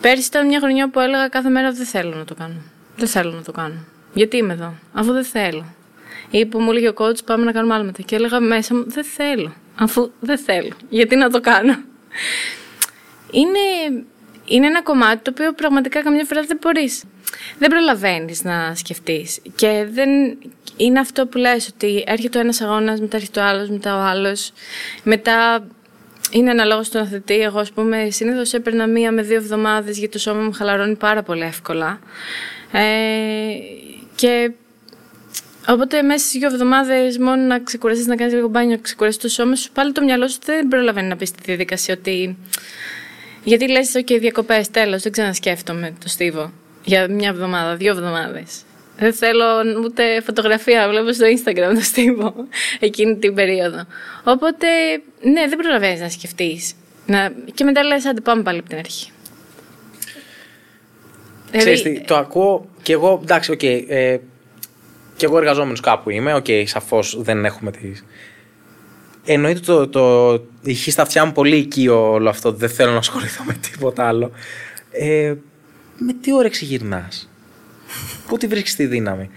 Πέρσι 0.00 0.26
ήταν 0.26 0.46
μια 0.46 0.58
χρονιά 0.60 0.90
που 0.90 1.00
έλεγα 1.00 1.28
κάθε 1.28 1.48
μέρα 1.48 1.72
δεν 1.72 1.86
θέλω 1.86 2.16
να 2.16 2.24
το 2.24 2.34
κάνω. 2.34 2.60
Δεν 2.96 3.08
θέλω 3.08 3.30
να 3.30 3.42
το 3.42 3.52
κάνω. 3.52 3.84
Γιατί 4.14 4.36
είμαι 4.36 4.52
εδώ, 4.52 4.74
αφού 4.92 5.12
δεν 5.12 5.24
θέλω. 5.24 5.64
Ή 6.38 6.46
που 6.46 6.60
μου 6.60 6.70
έλεγε 6.70 6.88
ο 6.88 6.94
coach 6.96 7.24
πάμε 7.24 7.44
να 7.44 7.52
κάνουμε 7.52 7.74
άλματα 7.74 8.02
και 8.02 8.14
έλεγα 8.14 8.40
μέσα 8.40 8.74
μου 8.74 8.84
δεν 8.86 9.04
θέλω, 9.04 9.54
αφού 9.74 10.10
δεν 10.20 10.38
θέλω. 10.38 10.72
Γιατί 10.88 11.16
να 11.16 11.30
το 11.30 11.40
κάνω; 11.40 11.74
Είναι, 13.30 13.58
είναι 14.44 14.66
ένα 14.66 14.82
κομμάτι 14.82 15.22
το 15.22 15.30
οποίο 15.34 15.52
πραγματικά 15.52 16.02
καμιά 16.02 16.24
φορά 16.24 16.42
δεν 16.42 16.58
μπορείς 16.60 17.04
δεν 17.58 17.68
προλαβαίνεις 17.70 18.44
να 18.44 18.74
σκεφτείς. 18.74 19.40
Και 19.54 19.86
δεν 19.90 20.08
είναι 20.76 21.00
αυτό 21.00 21.26
που 21.26 21.38
λες 21.38 21.68
ότι 21.74 22.04
έρχεται 22.06 22.38
ο 22.38 22.40
ένας 22.40 22.60
αγώνας, 22.60 23.00
μετά 23.00 23.16
έρχεται 23.16 23.40
ο 23.40 23.44
άλλος, 23.44 23.68
μετά 23.68 23.96
ο 23.96 24.00
άλλος. 24.00 24.52
Μετά 25.02 25.66
είναι 26.30 26.50
αναλόγως 26.50 26.86
στον 26.86 27.00
αθλητή. 27.00 27.34
Εγώ, 27.34 27.58
ας 27.58 27.72
πούμε, 27.72 28.08
συνήθως 28.10 28.52
έπαιρνα 28.52 28.86
μία 28.86 29.12
με 29.12 29.22
δύο 29.22 29.36
εβδομάδες 29.36 29.98
γιατί 29.98 30.12
το 30.12 30.18
σώμα 30.18 30.40
μου 30.40 30.52
χαλαρώνει 30.52 30.96
πάρα 30.96 31.22
πολύ 31.22 31.42
εύκολα. 31.42 31.98
Ε, 32.72 32.82
και 34.14 34.52
Οπότε 35.68 36.02
μέσα 36.02 36.26
στις 36.26 36.38
δύο 36.40 36.48
εβδομάδες, 36.52 37.18
μόνο 37.18 37.42
να 37.42 37.58
ξεκουραστείς, 37.58 38.06
να 38.06 38.16
κάνεις 38.16 38.34
λίγο 38.34 38.48
μπάνιο, 38.48 38.70
να 38.70 38.82
ξεκουραστείς 38.82 39.22
το 39.22 39.28
σώμα 39.28 39.56
σου, 39.56 39.72
πάλι 39.72 39.92
το 39.92 40.02
μυαλό 40.02 40.28
σου 40.28 40.38
δεν 40.44 40.68
προλαβαίνει 40.68 41.08
να 41.08 41.16
πει 41.16 41.24
στη 41.24 41.42
διαδικασία 41.44 41.94
ότι. 41.98 42.36
Γιατί 43.44 43.70
λες, 43.70 43.92
OK, 43.94 44.18
διακοπές, 44.20 44.70
τέλος, 44.70 45.02
δεν 45.02 45.12
ξανασκέφτομαι 45.12 45.94
το 46.02 46.08
στίβο 46.08 46.52
για 46.84 47.08
μια 47.10 47.28
εβδομάδα, 47.28 47.76
δύο 47.76 47.90
εβδομάδες. 47.90 48.62
Δεν 48.98 49.12
θέλω 49.12 49.44
ούτε 49.84 50.20
φωτογραφία, 50.20 50.88
βλέπω 50.88 51.12
στο 51.12 51.26
Instagram 51.26 51.74
το 51.74 51.80
στίβο 51.80 52.34
εκείνη 52.80 53.16
την 53.16 53.34
περίοδο. 53.34 53.86
Οπότε, 54.24 54.66
ναι, 55.20 55.46
δεν 55.48 55.58
προλαβαίνεις 55.58 56.00
να 56.00 56.08
σκεφτείς. 56.08 56.72
Να... 57.06 57.32
Και 57.54 57.64
μετά 57.64 57.82
λες, 57.82 58.06
άντε 58.06 58.20
πάμε 58.20 58.42
πάλι 58.42 58.58
από 58.58 58.68
την 58.68 58.78
αρχή. 58.78 59.10
Ξέρεις 61.56 61.82
τι, 61.82 62.00
το 62.00 62.16
ακούω 62.16 62.68
και 62.82 62.92
εγώ, 62.92 63.20
εντάξει, 63.22 63.58
okay, 63.62 63.84
ε, 63.88 64.16
και 65.16 65.26
εγώ 65.26 65.38
εργαζόμενος 65.38 65.80
κάπου 65.80 66.10
είμαι, 66.10 66.44
okay, 66.48 66.62
σαφώς 66.66 67.22
δεν 67.22 67.44
έχουμε 67.44 67.70
τις... 67.70 68.04
Εννοείται 69.24 69.60
το, 69.60 69.88
το, 69.88 70.32
ηχεί 70.62 70.90
στα 70.90 71.02
αυτιά 71.02 71.24
μου 71.24 71.32
πολύ 71.32 71.56
οικείο 71.56 72.10
όλο 72.10 72.28
αυτό, 72.28 72.52
δεν 72.52 72.68
θέλω 72.68 72.92
να 72.92 72.98
ασχοληθώ 72.98 73.44
με 73.44 73.52
τίποτα 73.52 74.06
άλλο. 74.08 74.30
Ε, 74.90 75.34
με 75.98 76.12
τι 76.12 76.32
όρεξη 76.32 76.64
γυρνάς; 76.64 77.30
Πού 78.26 78.36
τη 78.36 78.46
βρίσκεις 78.46 78.76
τη 78.76 78.86
δύναμη; 78.86 79.30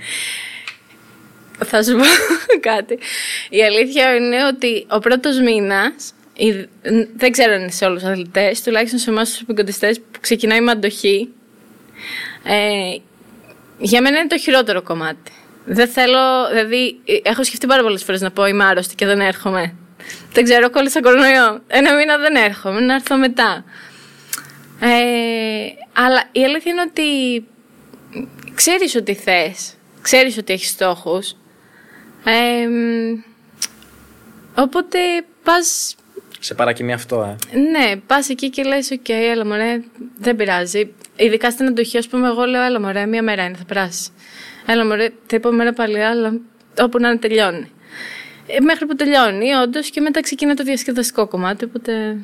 Θα 1.66 1.84
σου 1.84 1.96
πω 1.96 2.04
κάτι. 2.72 2.98
Η 3.50 3.64
αλήθεια 3.64 4.16
είναι 4.16 4.46
ότι 4.46 4.86
ο 4.90 5.00
πρώτος 5.00 5.40
μήνας, 5.40 6.14
δεν 7.16 7.32
ξέρω 7.32 7.54
αν 7.54 7.62
είναι 7.62 7.72
σε 7.72 7.86
όλους 7.86 8.02
τους 8.02 8.12
αθλητές, 8.12 8.64
τουλάχιστον 8.64 9.00
σε 9.00 9.10
εμάς 9.10 9.30
τους 9.30 9.42
επικοντιστές 9.42 10.00
που 10.00 10.20
ξεκινάει 10.20 10.62
με 10.62 10.72
αντοχή, 10.72 11.30
ε, 12.44 12.98
για 13.78 14.02
μένα 14.02 14.18
είναι 14.18 14.28
το 14.28 14.38
χειρότερο 14.38 14.82
κομμάτι. 14.82 15.32
Δεν 15.70 15.88
θέλω, 15.88 16.48
δηλαδή, 16.52 17.00
έχω 17.24 17.44
σκεφτεί 17.44 17.68
πάρα 17.68 17.82
πολλές 17.82 18.04
φορές 18.04 18.22
να 18.22 18.32
πω 18.32 18.46
είμαι 18.46 18.66
άρρωστη 18.66 18.96
και 18.96 19.06
δεν 19.06 19.20
έρχομαι. 19.20 19.76
Δεν 20.34 20.44
ξέρω, 20.44 20.70
κόλλησα 20.70 21.02
κορονοϊό. 21.02 21.62
Ένα 21.68 21.96
μήνα 21.96 22.18
δεν 22.18 22.36
έρχομαι, 22.36 22.80
να 22.80 22.94
έρθω 22.94 23.18
μετά. 23.18 23.64
Ε, 24.80 24.88
αλλά 25.94 26.24
η 26.32 26.44
αλήθεια 26.44 26.72
είναι 26.72 26.82
ότι 26.82 27.04
ξέρεις 28.54 28.96
ότι 28.96 29.14
θες, 29.14 29.74
ξέρεις 30.02 30.38
ότι 30.38 30.54
έχεις 30.54 30.70
στόχους. 30.70 31.36
Ε, 32.24 32.68
οπότε 34.56 35.00
πας... 35.44 35.96
Σε 36.40 36.54
παρακινεί 36.54 36.94
αυτό, 36.94 37.38
ε. 37.52 37.58
Ναι, 37.58 37.96
πας 37.96 38.30
εκεί 38.30 38.50
και 38.50 38.64
λες, 38.64 39.00
okay, 39.08 39.30
έλα 39.32 39.46
μωρέ, 39.46 39.82
δεν 40.18 40.36
πειράζει. 40.36 40.94
Ειδικά 41.18 41.52
στην 41.52 41.68
αντοχή, 41.68 41.98
ας 41.98 42.08
πούμε, 42.08 42.28
εγώ 42.28 42.46
λέω, 42.46 42.64
έλα 42.64 42.80
μωρέ, 42.82 43.06
μία 43.06 43.24
μέρα 43.24 43.44
είναι, 43.44 43.56
θα 43.58 43.66
περάσει. 43.66 44.10
Έλα 44.66 44.86
μωρέ, 44.86 45.10
τα 45.28 45.36
επόμενη 45.36 45.60
μέρα 45.60 45.74
πάλι, 45.74 46.04
αλλά 46.04 46.34
όπου 46.82 47.00
να 47.00 47.08
είναι 47.08 47.18
τελειώνει. 47.18 47.72
Ε, 48.48 48.60
μέχρι 48.60 48.86
που 48.86 48.96
τελειώνει, 48.96 49.54
όντως, 49.54 49.90
και 49.90 50.02
μετά 50.02 50.22
ξεκινά 50.22 50.54
το 50.54 50.64
διασκεδαστικό 50.64 51.28
κομμάτι, 51.28 51.66
οπότε 51.66 52.18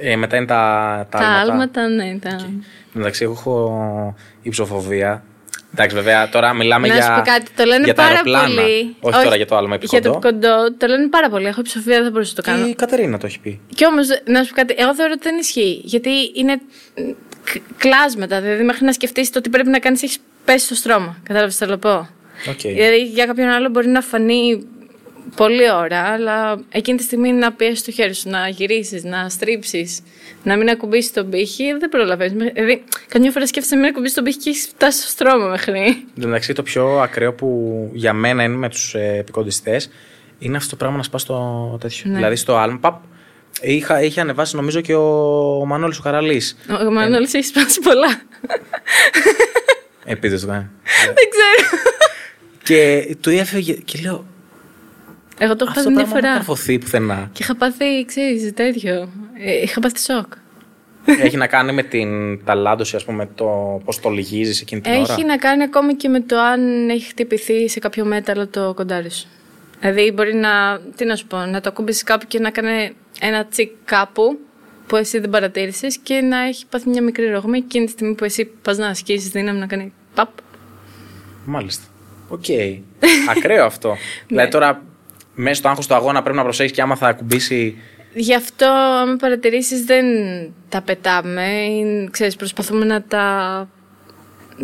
ε, 0.00 0.16
μετά 0.16 0.36
είναι 0.36 0.46
τα, 0.46 1.06
τα, 1.10 1.18
τα 1.18 1.26
άλματα. 1.26 1.88
ναι. 1.88 2.18
Τα... 2.20 2.38
Okay. 2.40 2.64
Εντάξει, 2.96 3.22
εγώ 3.22 3.32
έχω 3.32 4.14
υψοφοβία. 4.42 5.24
Εντάξει, 5.72 5.96
βέβαια, 5.96 6.28
τώρα 6.28 6.52
μιλάμε 6.54 6.86
να 6.88 6.94
για. 6.94 7.08
Να 7.08 7.14
σου 7.14 7.20
πω 7.20 7.30
κάτι, 7.30 7.50
το 7.56 7.64
λένε 7.64 7.84
για 7.84 7.94
πάρα 7.94 8.14
τα 8.14 8.22
πολύ. 8.22 8.36
Όχι, 8.40 8.96
Όχι 9.00 9.22
τώρα 9.24 9.36
για 9.36 9.46
το 9.46 9.56
άλμα 9.56 9.74
επικοντό. 9.74 10.02
Για 10.02 10.12
το 10.12 10.18
κοντό, 10.18 10.74
το 10.76 10.86
λένε 10.86 11.08
πάρα 11.08 11.28
πολύ. 11.28 11.46
Έχω 11.46 11.60
υψοφοβία, 11.60 12.02
δεν 12.02 12.12
μπορούσα 12.12 12.32
να 12.36 12.42
το 12.42 12.50
κάνω. 12.50 12.64
Και 12.64 12.70
η 12.70 12.74
Κατερίνα 12.74 13.18
το 13.18 13.26
έχει 13.26 13.40
πει. 13.40 13.60
Και 13.74 13.86
όμως, 13.86 14.06
να 14.24 14.42
σου 14.42 14.48
πω 14.50 14.56
κάτι, 14.56 14.74
εγώ 14.78 14.94
θεωρώ 14.94 15.12
ότι 15.14 15.22
δεν 15.28 15.38
ισχύει. 15.38 15.80
Γιατί 15.84 16.10
είναι 16.34 16.60
κλάσματα. 17.78 18.40
Δηλαδή, 18.40 18.64
μέχρι 18.64 18.84
να 18.84 18.92
σκεφτείς 18.92 19.30
το 19.30 19.40
τι 19.40 19.48
πρέπει 19.50 19.68
να 19.68 19.78
κάνεις, 19.78 20.02
έχεις 20.02 20.18
πέσει 20.44 20.64
στο 20.64 20.74
στρώμα. 20.74 21.18
Κατάλαβες 21.22 21.56
τι 21.56 21.58
θέλω 21.64 21.70
να 21.70 21.78
πω; 21.78 22.08
Okay. 22.46 22.72
Δηλαδή, 22.74 23.02
για 23.02 23.26
κάποιον 23.26 23.48
άλλο 23.48 23.68
μπορεί 23.68 23.88
να 23.88 24.00
φανεί 24.00 24.66
πολλή 25.36 25.72
ώρα, 25.72 26.00
αλλά 26.00 26.60
εκείνη 26.70 26.98
τη 26.98 27.04
στιγμή 27.04 27.32
να 27.32 27.52
πιέσεις 27.52 27.84
το 27.84 27.90
χέρι 27.90 28.14
σου, 28.14 28.28
να 28.28 28.48
γυρίσεις, 28.48 29.04
να 29.04 29.28
στρίψεις, 29.28 30.00
να 30.42 30.56
μην 30.56 30.68
ακουμπήσεις 30.68 31.12
τον 31.12 31.30
πύχη, 31.30 31.76
δεν 31.78 31.88
προλαβαίνεις. 31.88 32.52
Δηλαδή, 32.52 32.84
καμιά 33.08 33.30
φορά 33.30 33.46
σκέφτεσαι 33.46 33.74
να 33.74 33.80
μην 33.80 33.90
ακουμπήσεις 33.90 34.14
τον 34.14 34.24
πύχη 34.24 34.38
και 34.38 34.50
έχεις 34.50 34.66
φτάσει 34.66 35.00
στο 35.00 35.10
στρώμα 35.10 35.46
μέχρι. 35.46 36.04
Εντάξει, 36.18 36.52
το 36.52 36.62
πιο 36.62 37.00
ακραίο 37.00 37.32
που 37.32 37.90
για 37.92 38.12
μένα 38.12 38.42
είναι 38.42 38.56
με 38.56 38.68
τους 38.68 38.94
ε, 38.94 39.16
επικοντιστέ 39.18 39.80
είναι 40.38 40.56
αυτό 40.56 40.70
το 40.70 40.76
πράγμα 40.76 40.96
να 40.96 41.02
σπάς 41.02 41.24
το 41.24 41.78
τέτοιο. 41.80 42.10
Ναι. 42.10 42.14
Δηλαδή 42.16 42.36
στο 42.36 42.54
Almpap 42.56 42.94
είχα, 43.60 44.02
είχε 44.02 44.20
ανεβάσει 44.20 44.56
νομίζω 44.56 44.80
και 44.80 44.94
ο, 44.94 45.58
ο 45.60 45.66
Μανώλης 45.66 45.98
ο 45.98 46.02
Καραλή. 46.02 46.42
Ο, 46.70 46.86
ο 46.86 46.90
Μανώλης 46.90 47.34
έχει 47.34 47.46
σπάσει 47.46 47.80
πολλά. 47.80 48.20
Επίτηδε 50.04 50.38
το 50.38 50.46
κάνει. 50.46 50.68
Δεν 51.04 51.14
ξέρω. 51.30 51.82
Και 52.62 53.16
του 53.20 53.30
έφεγε 53.30 53.72
και 53.72 53.98
λέω, 54.02 54.24
εγώ 55.38 55.56
το 55.56 55.64
έχω 55.64 55.74
πάθει 55.74 55.90
μια 55.90 56.04
φορά. 56.04 56.32
Αυτό 56.32 56.54
πουθενά. 56.80 57.30
Και 57.32 57.42
είχα 57.42 57.56
πάθει, 57.56 58.04
ξέρεις, 58.04 58.52
τέτοιο. 58.54 59.08
Ε, 59.44 59.62
είχα 59.62 59.80
πάθει 59.80 59.98
σοκ. 59.98 60.32
Έχει 61.04 61.36
να 61.36 61.46
κάνει 61.46 61.72
με 61.72 61.82
την 61.82 62.44
ταλάντωση, 62.44 62.96
ας 62.96 63.04
πούμε, 63.04 63.28
το 63.34 63.80
πώς 63.84 64.00
το 64.00 64.10
λυγίζεις 64.10 64.60
εκείνη 64.60 64.80
την 64.80 64.92
έχει 64.92 65.00
ώρα; 65.00 65.12
Έχει 65.12 65.24
να 65.24 65.36
κάνει 65.36 65.62
ακόμη 65.62 65.94
και 65.94 66.08
με 66.08 66.20
το 66.20 66.38
αν 66.38 66.88
έχει 66.88 67.08
χτυπηθεί 67.08 67.68
σε 67.68 67.78
κάποιο 67.78 68.04
μέταλλο 68.04 68.46
το 68.46 68.74
κοντάρι 68.74 69.10
σου. 69.10 69.26
Δηλαδή, 69.80 70.12
μπορεί 70.12 70.34
να, 70.34 70.80
τι 70.96 71.04
να 71.04 71.16
σου 71.16 71.26
πω, 71.26 71.38
να 71.38 71.60
το 71.60 71.68
ακούμπησει 71.68 72.04
κάπου 72.04 72.26
και 72.26 72.38
να 72.38 72.50
κάνει 72.50 72.96
ένα 73.20 73.46
τσικ 73.46 73.70
κάπου 73.84 74.38
που 74.86 74.96
εσύ 74.96 75.18
δεν 75.18 75.30
παρατήρησες 75.30 75.98
και 75.98 76.14
να 76.14 76.38
έχει 76.38 76.66
πάθει 76.66 76.88
μια 76.88 77.02
μικρή 77.02 77.30
ρογμή 77.30 77.58
εκείνη 77.58 77.84
τη 77.84 77.90
στιγμή 77.90 78.14
που 78.14 78.24
εσύ 78.24 78.44
πας 78.44 78.78
να 78.78 78.86
ασκήσεις 78.86 79.28
δύναμη 79.30 79.58
να 79.58 79.66
κάνει 79.66 79.92
παπ. 80.14 80.28
Μάλιστα. 81.44 81.84
Okay. 82.28 82.78
Ακραίο 83.36 83.64
αυτό. 83.64 83.96
δηλαδή 84.26 84.44
Ναι. 84.44 84.52
τώρα 84.52 84.82
μέσα 85.34 85.54
στο 85.54 85.68
άγχος 85.68 85.82
του 85.88 85.94
αγώνα 85.94 86.22
πρέπει 86.22 86.36
να 86.36 86.42
προσέχεις 86.42 86.72
και 86.72 86.82
άμα 86.82 86.96
θα 86.96 87.08
ακουμπήσει. 87.08 87.76
Γι' 88.14 88.34
αυτό, 88.34 88.66
άμα 89.02 89.16
παρατηρήσεις, 89.16 89.84
δεν 89.84 90.06
τα 90.68 90.82
πετάμε. 90.82 91.50
Είναι, 91.50 92.08
ξέρεις, 92.10 92.36
προσπαθούμε 92.36 92.84
να 92.84 93.02
τα, 93.02 93.68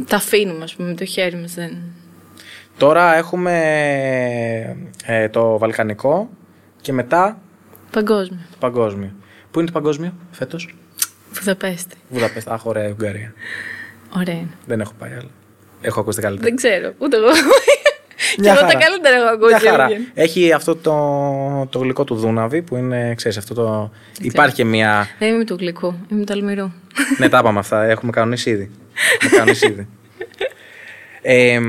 τα 0.07 0.17
αφήνουμε, 0.17 0.65
ας 0.65 0.75
πούμε, 0.75 0.89
με 0.89 0.95
το 0.95 1.05
χέρι 1.05 1.37
μας. 1.37 1.55
Δεν... 1.55 1.77
Τώρα 2.79 3.17
έχουμε 3.17 3.53
ε, 5.05 5.29
το 5.29 5.59
βαλκανικό 5.59 6.29
και 6.81 6.93
μετά 6.93 7.39
Παγκόσμιο. 7.91 8.39
το 8.51 8.57
παγκόσμιο. 8.59 9.11
Πού 9.51 9.59
είναι 9.59 9.69
το 9.69 9.73
παγκόσμιο 9.81 10.13
φέτος, 10.31 10.75
Βουδαπέστη. 11.33 11.97
Βουδαπέστα. 12.09 12.53
Αχ, 12.53 12.67
ωραία, 12.67 12.89
Ουγγαρία. 12.89 13.33
Ωραία 14.17 14.35
είναι. 14.35 14.49
Δεν 14.67 14.81
έχω 14.81 14.93
πάει 14.99 15.11
άλλο. 15.11 15.31
Έχω 15.81 16.01
ακούσει 16.01 16.17
τα 16.21 16.23
καλύτερα. 16.27 16.49
Δεν 16.49 16.57
ξέρω, 16.57 16.93
ούτε 16.99 17.17
εγώ. 17.17 17.27
και 18.35 18.41
Μια 18.41 18.51
εγώ 18.53 18.61
τα 18.61 18.67
χαρά. 18.67 18.79
καλύτερα 18.79 19.17
έχω 19.17 19.47
Μια 19.47 19.57
ακούσει. 19.57 19.69
χαρά. 19.69 19.85
Ευγένη. 19.85 20.09
Έχει 20.15 20.53
αυτό 20.53 20.77
το, 20.77 21.67
το 21.71 21.79
γλυκό 21.79 22.05
του 22.05 22.15
Δούναβη 22.15 22.63
που 22.63 22.77
είναι, 22.77 23.15
ξέρεις, 23.15 23.37
αυτό 23.39 23.55
το... 23.55 23.91
Υπάρχει 24.21 24.55
και 24.55 24.65
μια... 24.65 25.07
Δεν 25.19 25.35
είμαι 25.35 25.45
του 25.45 25.55
γλυκού, 25.55 25.95
είμαι 26.11 26.25
του 26.25 26.33
αλμυρού. 26.33 26.71
ναι, 27.19 27.29
τα 27.29 27.39
είπαμε 27.39 27.59
αυτά. 27.59 27.83
Έχουμε 27.85 28.13
κανονίσει 28.13 28.51
ήδη. 28.51 28.71
Έχουμε 29.21 29.37
κανονίσει 29.37 29.67
ήδη. 29.67 29.89
Ε, 31.27 31.61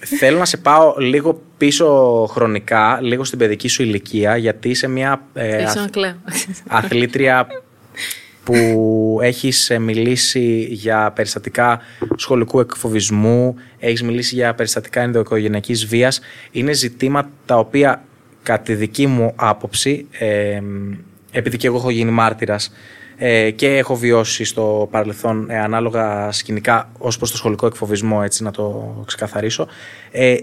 θέλω 0.00 0.38
να 0.38 0.44
σε 0.44 0.56
πάω 0.56 0.94
λίγο 0.98 1.42
πίσω 1.56 1.86
χρονικά, 2.30 2.98
λίγο 3.02 3.24
στην 3.24 3.38
παιδική 3.38 3.68
σου 3.68 3.82
ηλικία, 3.82 4.36
γιατί 4.36 4.68
είσαι 4.68 4.88
μια 4.88 5.22
ε, 5.34 5.64
αθλήτρια 6.66 7.46
που 8.44 9.18
έχεις 9.22 9.70
ε, 9.70 9.78
μιλήσει 9.78 10.66
για 10.70 11.12
περιστατικά 11.14 11.80
σχολικού 12.16 12.60
εκφοβισμού, 12.60 13.56
έχεις 13.78 14.02
μιλήσει 14.02 14.34
για 14.34 14.54
περιστατικά 14.54 15.00
ενδοοικογενειακής 15.00 15.86
βίας. 15.86 16.20
Είναι 16.50 16.72
ζητήματα 16.72 17.30
τα 17.46 17.58
οποία, 17.58 18.02
κατά 18.42 18.62
τη 18.62 18.74
δική 18.74 19.06
μου 19.06 19.32
άποψη, 19.36 20.06
ε, 20.18 20.60
επειδή 21.30 21.56
και 21.56 21.66
εγώ 21.66 21.76
έχω 21.76 21.90
γίνει 21.90 22.10
μάρτυρας 22.10 22.72
ε, 23.22 23.50
και 23.50 23.76
έχω 23.76 23.96
βιώσει 23.96 24.44
στο 24.44 24.88
παρελθόν 24.90 25.50
ε, 25.50 25.58
ανάλογα 25.58 26.32
σκηνικά 26.32 26.90
ως 26.98 27.16
προς 27.16 27.30
το 27.30 27.36
σχολικό 27.36 27.66
εκφοβισμό, 27.66 28.20
έτσι 28.24 28.42
να 28.42 28.50
το 28.50 28.94
ξεκαθαρίσω, 29.06 29.66
ε, 30.10 30.36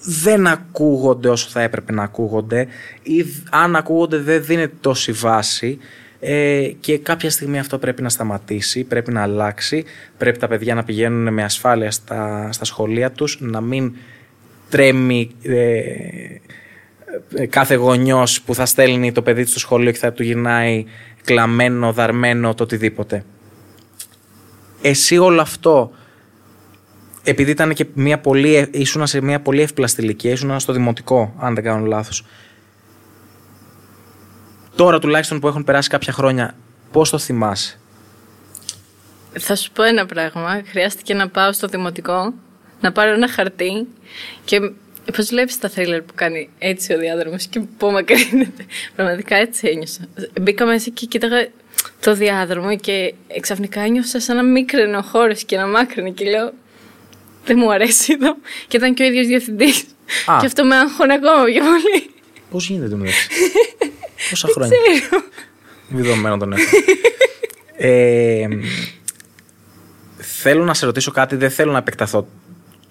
δεν 0.00 0.46
ακούγονται 0.46 1.28
όσο 1.28 1.48
θα 1.48 1.60
έπρεπε 1.60 1.92
να 1.92 2.02
ακούγονται. 2.02 2.66
Ή 3.02 3.24
αν 3.50 3.76
ακούγονται 3.76 4.18
δεν 4.18 4.44
δίνεται 4.44 4.74
τόση 4.80 5.12
βάση. 5.12 5.78
Ε, 6.20 6.68
και 6.80 6.98
κάποια 6.98 7.30
στιγμή 7.30 7.58
αυτό 7.58 7.78
πρέπει 7.78 8.02
να 8.02 8.08
σταματήσει, 8.08 8.84
πρέπει 8.84 9.12
να 9.12 9.22
αλλάξει, 9.22 9.84
πρέπει 10.18 10.38
τα 10.38 10.48
παιδιά 10.48 10.74
να 10.74 10.84
πηγαίνουν 10.84 11.32
με 11.32 11.44
ασφάλεια 11.44 11.90
στα, 11.90 12.48
στα 12.52 12.64
σχολεία 12.64 13.10
τους, 13.10 13.38
να 13.40 13.60
μην 13.60 13.94
τρέμει 14.70 15.30
ε, 15.42 15.82
ε, 17.34 17.46
κάθε 17.46 17.74
γονιός 17.74 18.42
που 18.42 18.54
θα 18.54 18.66
στέλνει 18.66 19.12
το 19.12 19.22
παιδί 19.22 19.44
του 19.44 19.50
στο 19.50 19.58
σχολείο 19.58 19.92
και 19.92 19.98
θα 19.98 20.12
του 20.12 20.22
γυρνάει 20.22 20.84
κλαμμένο, 21.24 21.92
δαρμένο, 21.92 22.54
το 22.54 22.62
οτιδήποτε. 22.62 23.24
Εσύ 24.82 25.18
όλο 25.18 25.40
αυτό, 25.40 25.92
επειδή 27.22 27.50
ήταν 27.50 27.74
και 27.74 27.86
μια 27.94 28.18
πολύ, 28.18 28.68
ήσουν 28.72 29.06
σε 29.06 29.20
μια 29.20 29.40
πολύ 29.40 29.62
εύπλαστη 29.62 30.02
ηλικία, 30.02 30.30
ήσουν 30.30 30.60
στο 30.60 30.72
δημοτικό, 30.72 31.34
αν 31.38 31.54
δεν 31.54 31.64
κάνω 31.64 31.86
λάθος, 31.86 32.24
Τώρα 34.76 34.98
τουλάχιστον 34.98 35.40
που 35.40 35.48
έχουν 35.48 35.64
περάσει 35.64 35.88
κάποια 35.88 36.12
χρόνια, 36.12 36.54
πώς 36.92 37.10
το 37.10 37.18
θυμάσαι; 37.18 37.78
Θα 39.38 39.56
σου 39.56 39.72
πω 39.72 39.82
ένα 39.82 40.06
πράγμα. 40.06 40.62
Χρειάστηκε 40.66 41.14
να 41.14 41.28
πάω 41.28 41.52
στο 41.52 41.66
δημοτικό, 41.66 42.34
να 42.80 42.92
πάρω 42.92 43.12
ένα 43.12 43.28
χαρτί 43.28 43.86
και 44.44 44.72
Πώ 45.12 45.22
βλέπει 45.22 45.52
τα 45.60 45.68
θρίλερ 45.68 46.02
που 46.02 46.14
κάνει 46.14 46.48
έτσι 46.58 46.92
ο 46.92 46.98
διάδρομος 46.98 47.46
και 47.46 47.60
πού 47.60 47.90
μακρύνεται. 47.90 48.66
Πραγματικά 48.96 49.36
έτσι 49.36 49.68
ένιωσα. 49.68 50.08
Μπήκα 50.40 50.66
μέσα 50.66 50.90
και 50.90 51.06
κοίταγα 51.06 51.48
το 52.00 52.14
διάδρομο 52.14 52.76
και 52.76 53.14
ξαφνικά 53.40 53.80
ένιωσα 53.80 54.20
σαν 54.20 54.36
να 54.36 54.42
μίκρινε 54.42 54.96
ο 54.96 55.02
χώρος 55.02 55.44
και 55.44 55.56
να 55.56 55.66
μάκρυνε 55.66 56.10
και 56.10 56.24
λέω. 56.24 56.52
Δεν 57.44 57.56
μου 57.58 57.72
αρέσει 57.72 58.12
εδώ. 58.12 58.36
Και 58.68 58.76
ήταν 58.76 58.94
και 58.94 59.02
ο 59.02 59.06
ίδιος 59.06 59.26
διευθυντής. 59.26 59.84
Και 60.40 60.46
αυτό 60.46 60.64
με 60.64 60.76
άγχωνε 60.76 61.14
ακόμα 61.14 61.44
πιο 61.44 61.62
πολύ. 61.62 62.10
Πώς 62.50 62.68
γίνεται 62.68 62.88
το 62.88 62.96
μεταξύ; 62.96 63.28
Πόσα 64.30 64.48
χρόνια; 64.48 64.76
Βιδωμένο 65.88 66.36
τον 66.36 66.52
έχω. 66.52 66.62
ε, 67.76 68.48
θέλω 70.16 70.64
να 70.64 70.74
σε 70.74 70.86
ρωτήσω 70.86 71.10
κάτι, 71.10 71.36
δεν 71.36 71.50
θέλω 71.50 71.72
να 71.72 71.78
επεκταθώ 71.78 72.26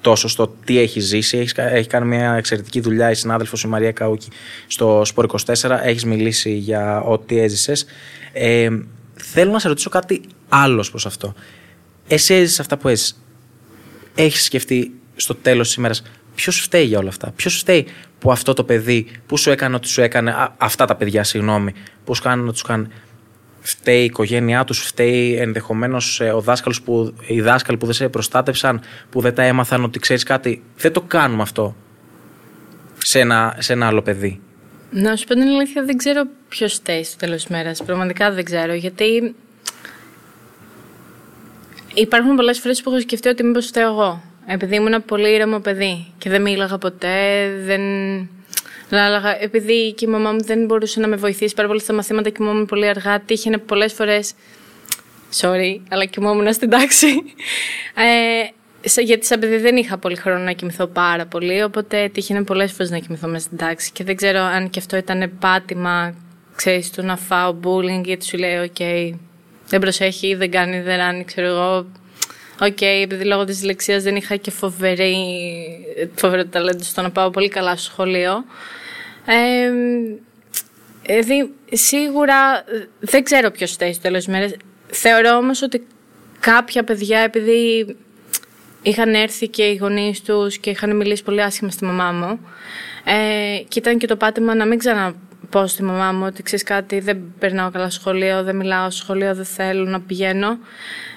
τόσο 0.03 0.27
στο 0.27 0.55
τι 0.65 0.79
έχει 0.79 0.99
ζήσει. 0.99 1.37
Έχεις, 1.37 1.53
έχει 1.55 1.87
κάνει 1.87 2.05
μια 2.05 2.33
εξαιρετική 2.33 2.79
δουλειά 2.79 3.09
η 3.09 3.13
συνάδελφος 3.13 3.63
η 3.63 3.67
Μαρία 3.67 3.91
Καούκη 3.91 4.29
στο 4.67 5.01
Σπορ 5.05 5.25
24. 5.45 5.79
Έχεις 5.83 6.05
μιλήσει 6.05 6.51
για 6.51 7.01
ό,τι 7.01 7.39
έζησες. 7.39 7.85
Ε, 8.33 8.69
θέλω 9.13 9.51
να 9.51 9.59
σε 9.59 9.67
ρωτήσω 9.67 9.89
κάτι 9.89 10.21
άλλος 10.49 10.89
προς 10.89 11.05
αυτό. 11.05 11.33
Εσύ 12.07 12.33
έζησες 12.33 12.59
αυτά 12.59 12.77
που 12.77 12.87
έζησες. 12.87 13.15
Έχεις 14.15 14.43
σκεφτεί 14.43 14.91
στο 15.15 15.35
τέλος 15.35 15.67
της 15.67 15.75
ημέρας 15.75 16.03
ποιος 16.35 16.59
φταίει 16.59 16.85
για 16.85 16.99
όλα 16.99 17.09
αυτά; 17.09 17.31
Ποιος 17.35 17.57
φταίει 17.57 17.87
που 18.19 18.31
αυτό 18.31 18.53
το 18.53 18.63
παιδί 18.63 19.07
που 19.25 19.37
σου 19.37 19.51
έκανε 19.51 19.75
ό,τι 19.75 19.87
σου 19.87 20.01
έκανε, 20.01 20.35
αυτά 20.57 20.85
τα 20.85 20.95
παιδιά, 20.95 21.23
συγγνώμη, 21.23 21.73
που 22.03 22.15
σου 22.15 22.21
κάνουν 22.21 22.47
ό,τι 22.47 22.57
σου 22.57 22.65
κάνουν, 22.65 22.91
φταίει 23.63 24.01
η 24.01 24.03
οικογένειά 24.03 24.63
τους, 24.63 24.79
φταίει 24.79 25.35
ενδεχομένως 25.35 26.21
ε, 26.21 26.29
ο 26.29 26.41
δάσκαλος 26.41 26.81
που, 26.81 27.13
οι 27.27 27.41
δάσκαλοι 27.41 27.77
που 27.77 27.85
δεν 27.85 27.95
σε 27.95 28.09
προστάτευσαν, 28.09 28.81
που 29.09 29.21
δεν 29.21 29.35
τα 29.35 29.43
έμαθαν 29.43 29.83
ότι 29.83 29.99
ξέρεις 29.99 30.23
κάτι. 30.23 30.63
Δεν 30.77 30.91
το 30.91 31.01
κάνουμε 31.01 31.41
αυτό 31.41 31.75
σε 32.97 33.19
ένα, 33.19 33.55
σε 33.59 33.73
ένα 33.73 33.87
άλλο 33.87 34.01
παιδί. 34.01 34.41
Να 34.91 35.15
σου 35.15 35.25
πω 35.25 35.33
την 35.33 35.43
αλήθεια, 35.43 35.83
δεν 35.83 35.97
ξέρω 35.97 36.23
ποιος 36.49 36.73
φταίει 36.73 37.03
στο 37.03 37.17
τέλος 37.17 37.35
της 37.35 37.47
μέρας. 37.47 37.83
Πραγματικά 37.83 38.31
δεν 38.31 38.43
ξέρω. 38.43 38.73
Γιατί 38.73 39.35
υπάρχουν 41.93 42.35
πολλές 42.35 42.59
φορές 42.59 42.81
που 42.81 42.89
έχω 42.89 42.99
σκεφτεί 42.99 43.27
ότι 43.27 43.43
μήπως 43.43 43.65
φταίω 43.65 43.87
εγώ. 43.89 44.23
Επειδή 44.45 44.75
ήμουν 44.75 45.05
πολύ 45.05 45.33
ήρεμο 45.33 45.59
παιδί 45.59 46.07
και 46.17 46.29
δεν 46.29 46.41
μίλαγα 46.41 46.77
ποτέ, 46.77 47.49
δεν 47.65 47.81
Λάλαγα, 48.89 49.41
επειδή 49.41 49.93
και 49.93 50.05
η 50.05 50.07
μαμά 50.07 50.31
μου 50.31 50.43
δεν 50.43 50.65
μπορούσε 50.65 50.99
να 50.99 51.07
με 51.07 51.15
βοηθήσει 51.15 51.55
πάρα 51.55 51.67
πολύ 51.67 51.79
στα 51.79 51.93
μαθήματα 51.93 52.29
και 52.29 52.43
μου 52.43 52.65
πολύ 52.65 52.87
αργά, 52.87 53.19
τύχαινε 53.19 53.57
πολλές 53.57 53.93
φορέ. 53.93 54.19
Sorry, 55.41 55.79
αλλά 55.89 56.05
κοιμόμουν 56.05 56.53
στην 56.53 56.69
τάξη. 56.69 57.07
Ε, 57.95 59.01
γιατί 59.01 59.25
σαν 59.25 59.39
παιδί 59.39 59.57
δεν 59.57 59.75
είχα 59.75 59.97
πολύ 59.97 60.15
χρόνο 60.15 60.43
να 60.43 60.51
κοιμηθώ 60.51 60.87
πάρα 60.87 61.25
πολύ, 61.25 61.63
οπότε 61.63 62.09
τύχαινε 62.13 62.43
πολλές 62.43 62.71
φορές 62.71 62.91
να 62.91 62.97
κοιμηθώ 62.97 63.27
μέσα 63.27 63.45
στην 63.45 63.57
τάξη. 63.57 63.91
Και 63.91 64.03
δεν 64.03 64.15
ξέρω 64.15 64.39
αν 64.39 64.69
και 64.69 64.79
αυτό 64.79 64.97
ήταν 64.97 65.31
πάτημα, 65.39 66.15
ξέρεις, 66.55 66.91
του 66.91 67.03
να 67.03 67.17
φάω 67.17 67.55
bullying, 67.63 68.01
γιατί 68.03 68.25
σου 68.25 68.37
λέει, 68.37 68.71
OK, 68.77 69.13
δεν 69.67 69.79
προσέχει, 69.79 70.35
δεν 70.35 70.51
κάνει, 70.51 70.81
δεν 70.81 70.97
ράνει, 70.97 71.23
ξέρω 71.23 71.47
εγώ. 71.47 71.85
Okay, 72.63 73.01
επειδή 73.03 73.23
λόγω 73.23 73.43
της 73.43 73.55
δυσλεξίας 73.55 74.03
δεν 74.03 74.15
είχα 74.15 74.35
και 74.35 74.51
φοβερή, 74.51 75.15
φοβερό 76.15 76.45
ταλέντο 76.45 76.83
στο 76.83 77.01
να 77.01 77.11
πάω 77.11 77.29
πολύ 77.29 77.47
καλά 77.49 77.75
στο 77.75 77.91
σχολείο. 77.91 78.45
Ε, 79.25 79.71
δηλαδή, 81.01 81.53
σίγουρα 81.71 82.63
δεν 82.99 83.23
ξέρω 83.23 83.51
ποιος 83.51 83.71
φταίει 83.71 83.93
στο 83.93 84.01
τέλος 84.01 84.23
της 84.23 84.33
μέρας. 84.33 84.51
Θεωρώ 84.87 85.37
όμως 85.37 85.61
ότι 85.61 85.87
κάποια 86.39 86.83
παιδιά, 86.83 87.19
επειδή 87.19 87.95
είχαν 88.81 89.13
έρθει 89.13 89.47
και 89.47 89.63
οι 89.63 89.75
γονείς 89.75 90.21
τους 90.21 90.57
και 90.57 90.69
είχαν 90.69 90.95
μιλήσει 90.95 91.23
πολύ 91.23 91.41
άσχημα 91.41 91.71
στη 91.71 91.85
μαμά 91.85 92.11
μου, 92.11 92.39
ε, 93.03 93.63
και 93.67 93.79
ήταν 93.79 93.97
και 93.97 94.07
το 94.07 94.15
πάτημα 94.15 94.55
να 94.55 94.65
μην 94.65 94.79
ξαναπώ 95.49 95.67
στη 95.67 95.83
μαμά 95.83 96.11
μου 96.11 96.25
ότι 96.25 96.43
ξέρεις 96.43 96.63
κάτι, 96.63 96.99
δεν 96.99 97.33
περνάω 97.39 97.71
καλά 97.71 97.89
σχολείο, 97.89 98.43
δεν 98.43 98.55
μιλάω 98.55 98.89
στο 98.89 99.03
σχολείο, 99.03 99.35
δεν 99.35 99.45
θέλω 99.45 99.85
να 99.85 100.01
πηγαίνω. 100.01 100.57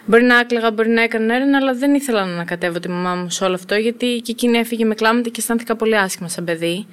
Μπορεί 0.06 0.22
να 0.22 0.38
άκλεγα, 0.38 0.70
μπορεί 0.70 0.88
να 0.88 1.02
έκανα 1.02 1.34
έρευνα, 1.34 1.56
αλλά 1.56 1.74
δεν 1.74 1.94
ήθελα 1.94 2.24
να 2.24 2.32
ανακατεύω 2.32 2.78
τη 2.78 2.88
μαμά 2.88 3.14
μου 3.14 3.30
σε 3.30 3.44
όλο 3.44 3.54
αυτό, 3.54 3.74
γιατί 3.74 4.20
και 4.24 4.30
εκείνη 4.30 4.58
έφυγε 4.58 4.84
με 4.84 4.94
κλάματα 4.94 5.28
και 5.28 5.40
αισθάνθηκα 5.40 5.76
πολύ 5.76 5.96
άσχημα 5.96 6.28
σαν 6.28 6.44
παιδί. 6.44 6.86